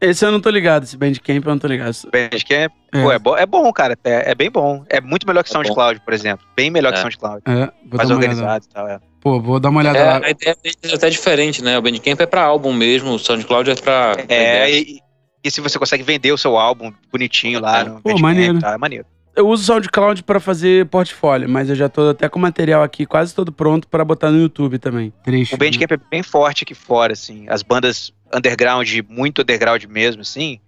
Esse 0.00 0.24
eu 0.24 0.30
não 0.30 0.40
tô 0.40 0.48
ligado, 0.50 0.84
esse 0.84 0.96
Bandcamp 0.96 1.44
eu 1.44 1.50
não 1.50 1.58
tô 1.58 1.66
ligado. 1.66 1.92
Bandcamp, 2.12 2.72
É. 2.94 3.02
pô, 3.02 3.10
é, 3.12 3.18
bom, 3.18 3.36
é 3.36 3.44
bom, 3.46 3.72
cara. 3.72 3.98
É, 4.04 4.30
é 4.30 4.34
bem 4.36 4.48
bom. 4.50 4.84
É 4.88 5.00
muito 5.00 5.26
melhor 5.26 5.42
que 5.42 5.50
É 5.50 5.52
bom. 5.54 5.64
SoundCloud, 5.64 6.00
por 6.04 6.14
exemplo. 6.14 6.46
Bem 6.56 6.70
melhor 6.70 6.92
que 6.92 6.98
É. 7.00 7.02
SoundCloud. 7.02 7.42
É, 7.44 7.52
vou 7.52 7.64
dar 7.64 7.96
Mais 7.96 8.10
uma 8.10 8.18
olhada. 8.18 8.32
organizado 8.34 8.64
e 8.64 8.68
tal, 8.72 8.88
é. 8.88 9.00
Pô, 9.20 9.40
vou 9.40 9.58
dar 9.58 9.68
uma 9.70 9.80
olhada 9.80 9.98
É, 9.98 10.04
lá. 10.04 10.26
a 10.26 10.30
ideia 10.30 10.56
deles 10.62 10.76
é 10.92 10.94
até 10.94 11.10
diferente, 11.10 11.60
né? 11.62 11.76
O 11.76 11.82
Bandcamp 11.82 12.20
é 12.20 12.26
pra 12.26 12.42
álbum 12.44 12.72
mesmo, 12.72 13.10
o 13.10 13.18
SoundCloud 13.18 13.68
é 13.68 13.74
pra. 13.74 14.16
É, 14.28 14.70
e, 14.70 15.00
e 15.42 15.50
se 15.50 15.60
você 15.60 15.76
consegue 15.78 16.02
vender 16.04 16.30
o 16.32 16.38
seu 16.38 16.56
álbum 16.56 16.92
bonitinho 17.10 17.60
lá 17.60 17.80
É. 17.80 17.84
no 17.84 17.94
Pô, 18.00 18.10
Bandcamp, 18.10 18.20
maneiro. 18.22 18.58
Tá, 18.60 18.72
é 18.74 18.78
maneiro. 18.78 19.06
Eu 19.34 19.48
uso 19.48 19.62
o 19.62 19.66
SoundCloud 19.66 20.22
pra 20.24 20.40
fazer 20.40 20.86
portfólio, 20.86 21.48
mas 21.48 21.68
eu 21.70 21.74
já 21.76 21.88
tô 21.88 22.10
até 22.10 22.28
com 22.28 22.38
o 22.38 22.42
material 22.42 22.82
aqui 22.82 23.06
quase 23.06 23.34
todo 23.34 23.52
pronto 23.52 23.86
pra 23.88 24.04
botar 24.04 24.30
no 24.30 24.38
YouTube 24.38 24.78
também. 24.78 25.12
Trecho. 25.22 25.54
O 25.54 25.58
Bandcamp 25.58 25.92
é 25.92 25.96
bem 25.96 26.22
forte 26.22 26.64
aqui 26.64 26.74
fora, 26.74 27.12
assim. 27.12 27.46
As 27.48 27.62
bandas 27.62 28.12
underground, 28.34 28.88
muito 29.08 29.42
underground 29.42 29.84
mesmo, 29.84 30.22
assim, 30.22 30.60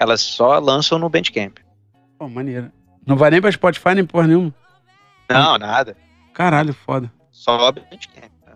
elas 0.00 0.20
só 0.20 0.58
lançam 0.58 0.98
no 0.98 1.08
Bandcamp. 1.08 1.58
Pô, 2.18 2.28
maneiro. 2.28 2.70
Não 3.06 3.16
vai 3.16 3.30
nem 3.30 3.40
pra 3.40 3.50
Spotify 3.52 3.94
nem 3.94 4.04
porra 4.04 4.26
nenhuma. 4.28 4.54
Não, 5.28 5.58
nada. 5.58 5.96
Caralho, 6.32 6.72
foda. 6.72 7.12
Só 7.30 7.70
Bandcamp. 7.72 8.30
tá? 8.44 8.52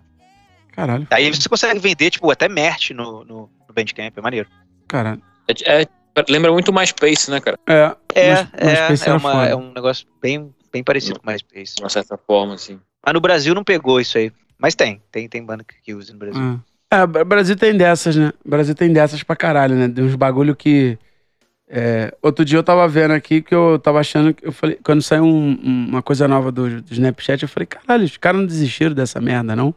Caralho, 0.73 1.07
Aí 1.11 1.31
você 1.35 1.49
consegue 1.49 1.79
vender, 1.81 2.11
tipo, 2.11 2.31
até 2.31 2.49
merch 2.49 2.91
no, 2.91 3.25
no, 3.25 3.51
no 3.69 3.75
Bandcamp, 3.75 4.17
é 4.17 4.21
maneiro. 4.21 4.49
caralho. 4.87 5.21
É, 5.49 5.83
é- 5.83 5.89
lembra 6.29 6.53
muito 6.53 6.73
mais 6.73 6.91
Space, 6.91 7.31
né, 7.31 7.41
cara? 7.41 7.59
É, 7.67 7.97
É, 8.15 8.31
é, 8.31 8.89
é, 9.07 9.13
uma- 9.15 9.47
é 9.49 9.57
um 9.57 9.73
negócio 9.73 10.07
bem, 10.21 10.55
bem 10.73 10.83
parecido 10.85 11.19
com 11.21 11.31
MySpace. 11.31 11.77
De 11.77 11.83
uma 11.83 11.89
certa 11.89 12.17
forma, 12.19 12.55
assim. 12.55 12.79
Mas 13.05 13.15
no 13.15 13.21
Brasil 13.21 13.55
não 13.55 13.65
pegou 13.65 14.01
isso 14.01 14.19
aí. 14.19 14.31
Mas 14.59 14.75
tem, 14.75 15.03
tem, 15.11 15.29
tem 15.29 15.43
banda 15.45 15.65
que, 15.65 15.75
que 15.83 15.95
usa 15.95 16.13
no 16.13 16.19
Brasil. 16.19 16.41
é. 16.41 16.73
É, 16.95 17.03
o 17.05 17.25
Brasil 17.25 17.57
tem 17.57 17.75
dessas, 17.75 18.15
né? 18.17 18.33
O 18.45 18.51
Brasil 18.51 18.75
tem 18.75 18.93
dessas 18.93 19.23
pra 19.23 19.35
caralho, 19.35 19.75
né? 19.75 19.89
De 19.89 20.03
uns 20.03 20.15
bagulho 20.15 20.55
que. 20.55 20.99
é, 21.67 22.15
outro 22.21 22.45
dia 22.45 22.59
eu 22.59 22.63
tava 22.63 22.87
vendo 22.87 23.13
aqui 23.13 23.41
que 23.41 23.55
eu 23.55 23.79
tava 23.79 23.99
achando 23.99 24.35
que. 24.35 24.47
Eu 24.47 24.53
falei, 24.53 24.79
quando 24.85 25.01
saiu 25.01 25.25
um- 25.25 25.59
uma 25.89 26.03
coisa 26.03 26.29
nova 26.29 26.53
do, 26.53 26.83
do 26.83 26.93
Snapchat, 26.93 27.43
eu 27.43 27.49
falei, 27.49 27.67
caralho, 27.67 28.05
os 28.05 28.19
caras 28.19 28.41
não 28.41 28.47
desistiram 28.47 28.95
dessa 28.95 29.21
merda, 29.23 29.57
não? 29.57 29.75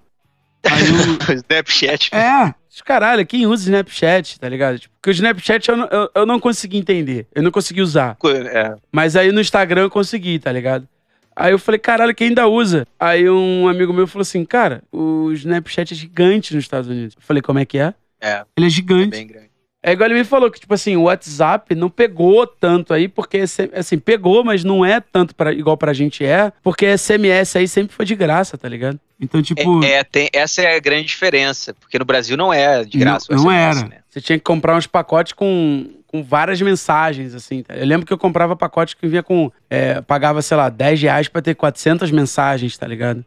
Aí 0.72 0.84
eu, 1.30 1.36
Snapchat. 1.36 2.09
É, 2.13 2.53
caralho, 2.84 3.26
quem 3.26 3.45
usa 3.45 3.63
Snapchat, 3.63 4.39
tá 4.39 4.49
ligado? 4.49 4.80
Tipo, 4.80 4.93
porque 4.95 5.09
o 5.09 5.11
Snapchat 5.11 5.70
eu 5.70 5.78
não, 5.78 5.88
eu, 5.88 6.09
eu 6.16 6.26
não 6.26 6.39
consegui 6.39 6.78
entender. 6.78 7.28
Eu 7.34 7.43
não 7.43 7.51
consegui 7.51 7.82
usar. 7.82 8.18
É, 8.51 8.76
Mas 8.91 9.16
aí 9.16 9.32
no 9.32 9.41
Instagram 9.41 9.84
eu 9.84 9.89
consegui, 9.89 10.39
tá 10.39 10.51
ligado? 10.51 10.88
Aí 11.36 11.51
eu 11.51 11.59
falei, 11.59 11.80
caralho, 11.80 12.16
quem 12.16 12.30
ainda 12.30 12.47
usa? 12.47 12.88
Aí 12.97 13.30
um 13.30 13.68
amigo 13.68 13.91
meu 13.91 14.07
falou 14.07 14.22
assim, 14.22 14.45
cara, 14.45 14.82
o 14.91 15.32
Snapchat 15.34 15.93
é 15.93 15.97
gigante 15.97 16.55
nos 16.55 16.63
Estados 16.63 16.89
Unidos. 16.89 17.13
Eu 17.16 17.22
falei, 17.22 17.41
como 17.41 17.59
é 17.59 17.66
que 17.66 17.78
é? 17.78 17.93
é, 18.22 18.43
Ele 18.55 18.66
é 18.66 18.68
é 18.68 18.70
gigante. 18.70 19.09
bem 19.09 19.28
grande. 19.28 19.49
É 19.84 19.91
igual 19.91 20.09
ele 20.09 20.18
me 20.18 20.26
falou 20.26 20.49
que, 20.49 20.59
tipo 20.59 20.74
assim, 20.74 20.95
o 20.95 21.03
WhatsApp 21.03 21.76
não 21.76 21.91
pegou 21.91 22.47
tanto 22.47 22.91
aí, 22.91 23.07
porque, 23.07 23.43
assim, 23.72 23.99
pegou, 23.99 24.43
mas 24.43 24.63
não 24.63 24.84
é 24.84 24.99
tanto 24.99 25.36
pra, 25.36 25.53
igual 25.53 25.78
pra 25.78 25.93
gente 25.93 26.26
é, 26.26 26.51
porque 26.63 26.97
SMS 26.97 27.55
aí 27.55 27.68
sempre 27.68 27.95
foi 27.95 28.03
de 28.03 28.16
graça, 28.16 28.57
tá 28.57 28.68
ligado? 28.68 28.99
Então, 29.20 29.41
tipo. 29.41 29.84
É, 29.84 29.91
é, 29.93 30.03
tem, 30.03 30.30
essa 30.34 30.61
é 30.61 30.76
a 30.76 30.80
grande 30.80 31.07
diferença, 31.07 31.74
porque 31.74 31.97
no 31.97 32.05
Brasil 32.05 32.36
não 32.36 32.53
é 32.53 32.84
de 32.84 32.97
graça. 32.97 33.28
Não, 33.34 33.45
não 33.45 33.51
era. 33.51 33.88
né? 33.88 33.99
Você 34.09 34.22
tinha 34.22 34.38
que 34.38 34.43
comprar 34.43 34.76
uns 34.76 34.88
pacotes 34.88 35.34
com, 35.34 35.89
com 36.07 36.24
várias 36.24 36.61
mensagens, 36.61 37.34
assim. 37.34 37.63
tá? 37.63 37.74
Eu 37.76 37.86
lembro 37.86 38.05
que 38.05 38.13
eu 38.13 38.18
comprava 38.18 38.55
pacote 38.55 38.95
que 38.95 39.07
vinha 39.07 39.24
com. 39.24 39.51
é, 39.70 40.01
pagava, 40.01 40.41
sei 40.41 40.57
lá, 40.57 40.70
10 40.70 41.01
reais 41.01 41.28
pra 41.28 41.41
ter 41.41 41.55
400 41.55 42.11
mensagens, 42.11 42.78
tá 42.78 42.88
ligado? 42.88 43.24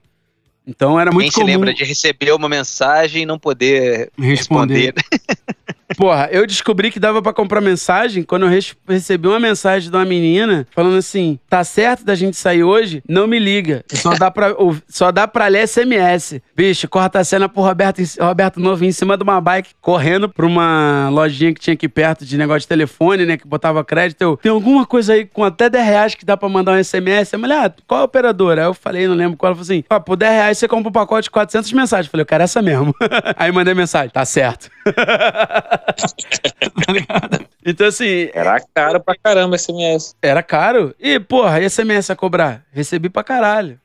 Então 0.68 1.00
era 1.00 1.10
muito 1.10 1.32
se 1.32 1.40
comum 1.40 1.46
lembra 1.46 1.72
de 1.72 1.82
receber 1.82 2.32
uma 2.32 2.48
mensagem 2.48 3.22
e 3.22 3.26
não 3.26 3.38
poder 3.38 4.10
responder. 4.18 4.92
responder? 4.92 4.94
Porra, 5.96 6.28
eu 6.30 6.46
descobri 6.46 6.90
que 6.90 7.00
dava 7.00 7.22
pra 7.22 7.32
comprar 7.32 7.60
mensagem 7.60 8.22
quando 8.22 8.46
eu 8.46 8.62
recebi 8.86 9.26
uma 9.26 9.40
mensagem 9.40 9.90
de 9.90 9.96
uma 9.96 10.04
menina 10.04 10.66
falando 10.70 10.96
assim: 10.96 11.38
tá 11.48 11.64
certo 11.64 12.04
da 12.04 12.14
gente 12.14 12.36
sair 12.36 12.62
hoje? 12.62 13.02
Não 13.08 13.26
me 13.26 13.38
liga. 13.38 13.84
Só 13.92 14.14
dá 14.14 14.30
pra, 14.30 14.54
só 14.88 15.10
dá 15.10 15.26
pra 15.26 15.46
ler 15.46 15.66
SMS. 15.66 16.40
Bicho, 16.54 16.88
corta 16.88 17.20
a 17.20 17.24
cena 17.24 17.48
pro 17.48 17.62
Roberto, 17.62 18.02
Roberto 18.20 18.60
Novinho 18.60 18.90
em 18.90 18.92
cima 18.92 19.16
de 19.16 19.22
uma 19.22 19.40
bike, 19.40 19.70
correndo 19.80 20.28
pra 20.28 20.46
uma 20.46 21.08
lojinha 21.10 21.54
que 21.54 21.60
tinha 21.60 21.74
aqui 21.74 21.88
perto 21.88 22.24
de 22.24 22.36
negócio 22.36 22.60
de 22.60 22.68
telefone, 22.68 23.24
né? 23.24 23.36
Que 23.36 23.46
botava 23.46 23.82
crédito. 23.82 24.20
Eu, 24.20 24.36
tem 24.36 24.52
alguma 24.52 24.84
coisa 24.84 25.14
aí 25.14 25.24
com 25.24 25.42
até 25.42 25.70
10 25.70 25.84
reais 25.84 26.14
que 26.14 26.24
dá 26.24 26.36
pra 26.36 26.48
mandar 26.48 26.72
um 26.72 26.84
SMS? 26.84 27.32
A 27.32 27.38
mulher, 27.38 27.64
ah, 27.64 27.82
qual 27.86 28.02
a 28.02 28.04
operadora? 28.04 28.62
Aí 28.62 28.68
eu 28.68 28.74
falei, 28.74 29.08
não 29.08 29.14
lembro 29.14 29.36
qual. 29.36 29.48
Ela 29.48 29.56
falou 29.56 29.64
assim: 29.64 29.82
ó, 29.88 29.98
por 29.98 30.16
10 30.16 30.32
reais 30.32 30.57
você 30.58 30.68
compra 30.68 30.88
um 30.88 30.92
pacote 30.92 31.24
de 31.24 31.30
400 31.30 31.72
mensagens. 31.72 32.06
Eu 32.06 32.10
falei, 32.10 32.22
eu 32.22 32.26
quero 32.26 32.42
essa 32.44 32.60
mesmo. 32.62 32.94
aí 33.36 33.50
mandei 33.52 33.74
mensagem, 33.74 34.10
tá 34.10 34.24
certo. 34.24 34.70
Tá 36.86 36.92
ligado? 36.92 37.44
Então, 37.64 37.86
assim, 37.86 38.30
Era 38.32 38.60
caro 38.74 39.00
pra 39.00 39.14
caramba 39.22 39.58
SMS. 39.58 40.14
era 40.22 40.42
caro. 40.42 40.94
E, 40.98 41.18
porra, 41.18 41.60
e 41.60 41.68
SMS 41.68 42.10
a 42.10 42.16
cobrar? 42.16 42.62
Recebi 42.72 43.08
pra 43.10 43.22
caralho. 43.24 43.78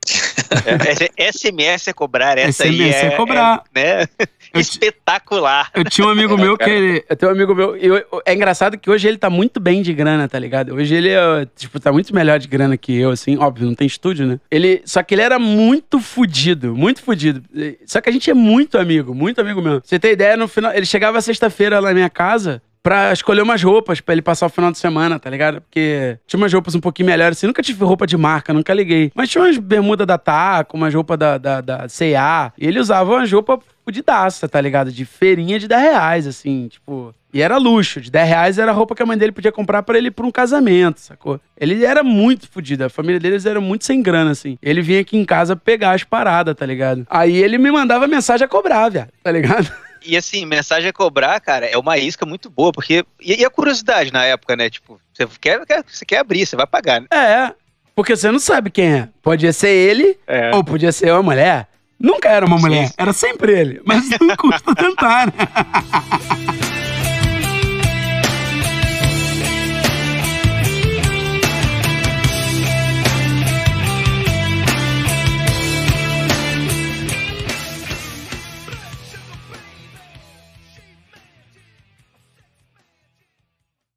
É, 1.18 1.32
SMS 1.32 1.88
é 1.90 1.94
cobrar, 1.94 2.38
essa 2.38 2.64
aí 2.64 2.70
SMS 2.76 2.96
é, 2.96 3.06
é 3.08 3.12
cobrar. 3.12 3.64
é, 3.76 3.98
né? 4.00 4.06
Eu 4.54 4.62
espetacular. 4.62 5.72
Eu 5.74 5.84
tinha 5.84 6.06
um 6.08 6.12
amigo 6.12 6.38
meu 6.38 6.58
que 6.58 6.70
ele. 6.70 7.04
Eu 7.10 7.16
tenho 7.16 7.32
um 7.32 7.36
amigo 7.36 7.56
meu. 7.56 7.76
e 7.76 7.86
eu- 7.88 8.06
é 8.26 8.34
engraçado 8.34 8.78
que 8.78 8.90
hoje 8.90 9.08
ele 9.08 9.18
tá 9.18 9.30
muito 9.30 9.60
bem 9.60 9.82
de 9.82 9.94
grana, 9.94 10.28
tá 10.28 10.38
ligado? 10.38 10.76
Hoje 10.76 10.94
ele, 10.94 11.10
é, 11.10 11.48
tipo, 11.56 11.80
tá 11.80 11.92
muito 11.92 12.14
melhor 12.14 12.38
de 12.40 12.48
grana 12.48 12.78
que 12.78 12.96
eu, 12.96 13.10
assim. 13.12 13.38
Óbvio, 13.38 13.66
não 13.68 13.74
tem 13.76 13.88
estúdio, 13.88 14.26
né? 14.28 14.40
Ele. 14.52 14.82
Só 14.86 15.02
que 15.02 15.16
ele 15.16 15.22
era 15.22 15.40
muito 15.40 16.00
fudido, 16.00 16.76
muito 16.76 17.02
fudido. 17.02 17.44
Só 17.86 18.00
que 18.00 18.10
a 18.10 18.14
gente 18.14 18.30
é 18.30 18.34
muito 18.34 18.78
amigo, 18.78 19.14
muito 19.16 19.42
amigo 19.42 19.62
mesmo. 19.62 19.82
Pra 19.82 19.90
Você 19.90 20.00
tem 20.00 20.12
ideia, 20.12 20.38
no 20.38 20.48
final. 20.48 20.72
Ele 20.74 20.86
chegava 20.86 21.20
sexta-feira 21.22 21.80
lá 21.80 21.90
na 21.90 21.94
minha 21.96 22.10
casa. 22.10 22.62
Pra 22.84 23.14
escolher 23.14 23.42
umas 23.42 23.64
roupas 23.64 24.02
pra 24.02 24.14
ele 24.14 24.22
passar 24.22 24.46
o 24.46 24.50
final 24.50 24.70
de 24.70 24.78
semana, 24.78 25.18
tá 25.18 25.30
ligado? 25.30 25.62
Porque 25.62 26.20
tinha 26.28 26.38
umas 26.38 26.52
roupas 26.52 26.76
um 26.76 26.82
pouquinho 26.82 27.08
melhores, 27.08 27.38
assim. 27.38 27.48
Nunca 27.48 27.64
tive 27.64 27.84
roupa 27.86 28.06
de 28.06 28.18
marca, 28.18 28.54
nunca 28.54 28.74
liguei. 28.74 29.10
Mas 29.16 29.30
tinha 29.30 29.42
umas 29.42 29.58
bermuda 29.58 30.06
da 30.06 30.18
Taco, 30.18 30.76
umas 30.76 30.94
roupas 30.94 31.18
da, 31.18 31.38
da, 31.38 31.62
da 31.62 31.88
C&A. 31.88 32.52
E 32.58 32.68
ele 32.68 32.80
usava 32.80 33.14
umas 33.14 33.32
roupas 33.32 33.60
fudidaça, 33.86 34.48
tá 34.48 34.60
ligado? 34.60 34.92
De 34.92 35.06
feirinha 35.06 35.60
de 35.60 35.68
10 35.68 35.82
reais, 35.82 36.28
assim, 36.28 36.68
tipo. 36.68 37.14
E 37.34 37.42
era 37.42 37.58
luxo. 37.58 38.00
De 38.00 38.12
10 38.12 38.28
reais 38.28 38.58
era 38.60 38.72
a 38.72 38.74
roupa 38.74 38.94
que 38.96 39.02
a 39.02 39.06
mãe 39.06 39.18
dele 39.18 39.32
podia 39.32 39.52
comprar 39.52 39.82
pra 39.84 39.98
ele 39.98 40.12
pra 40.12 40.26
um 40.26 40.32
casamento, 40.32 41.00
sacou? 41.00 41.40
Ele 41.58 41.84
era 41.84 42.04
muito 42.04 42.50
fudido. 42.50 42.84
A 42.84 42.90
família 42.90 43.20
deles 43.20 43.46
era 43.46 43.60
muito 43.60 43.86
sem 43.86 44.02
grana, 44.02 44.32
assim. 44.32 44.58
Ele 44.62 44.82
vinha 44.82 45.02
aqui 45.02 45.18
em 45.18 45.26
casa 45.26 45.56
pegar 45.56 45.92
as 45.92 46.04
paradas, 46.04 46.56
tá 46.56 46.66
ligado? 46.66 47.08
Aí 47.10 47.36
ele 47.38 47.58
me 47.58 47.72
mandava 47.72 48.08
mensagem 48.08 48.46
a 48.46 48.48
cobrar, 48.48 48.90
viado, 48.90 49.10
tá 49.24 49.32
ligado? 49.32 49.72
E 50.06 50.18
assim, 50.18 50.46
mensagem 50.46 50.90
a 50.90 50.94
cobrar, 50.94 51.40
cara, 51.40 51.66
é 51.66 51.78
uma 51.78 51.98
isca 51.98 52.26
muito 52.26 52.50
boa, 52.50 52.72
porque. 52.72 53.06
E, 53.22 53.42
e 53.42 53.46
a 53.46 53.50
curiosidade 53.50 54.12
na 54.12 54.24
época, 54.26 54.56
né? 54.56 54.70
Tipo, 54.70 55.00
você 55.14 55.28
quer, 55.40 55.66
quer- 55.66 55.84
você 55.88 56.06
quer 56.06 56.18
abrir, 56.20 56.46
você 56.46 56.56
vai 56.56 56.68
pagar, 56.68 57.02
né? 57.02 57.08
É. 57.12 57.54
Porque 57.96 58.16
você 58.16 58.32
não 58.32 58.40
sabe 58.40 58.70
quem 58.72 58.94
é. 58.94 59.10
Podia 59.22 59.54
ser 59.54 59.70
ele 59.70 60.18
É. 60.26 60.54
ou 60.56 60.64
podia 60.64 60.92
ser 60.92 61.12
uma 61.12 61.22
mulher. 61.24 61.68
Nunca 62.00 62.28
era 62.28 62.46
uma 62.46 62.58
mulher, 62.58 62.92
era 62.98 63.14
sempre 63.14 63.58
ele. 63.58 63.82
Mas 63.86 64.10
não 64.20 64.36
custa 64.36 64.74
tentar, 64.76 65.28
né? 65.28 65.34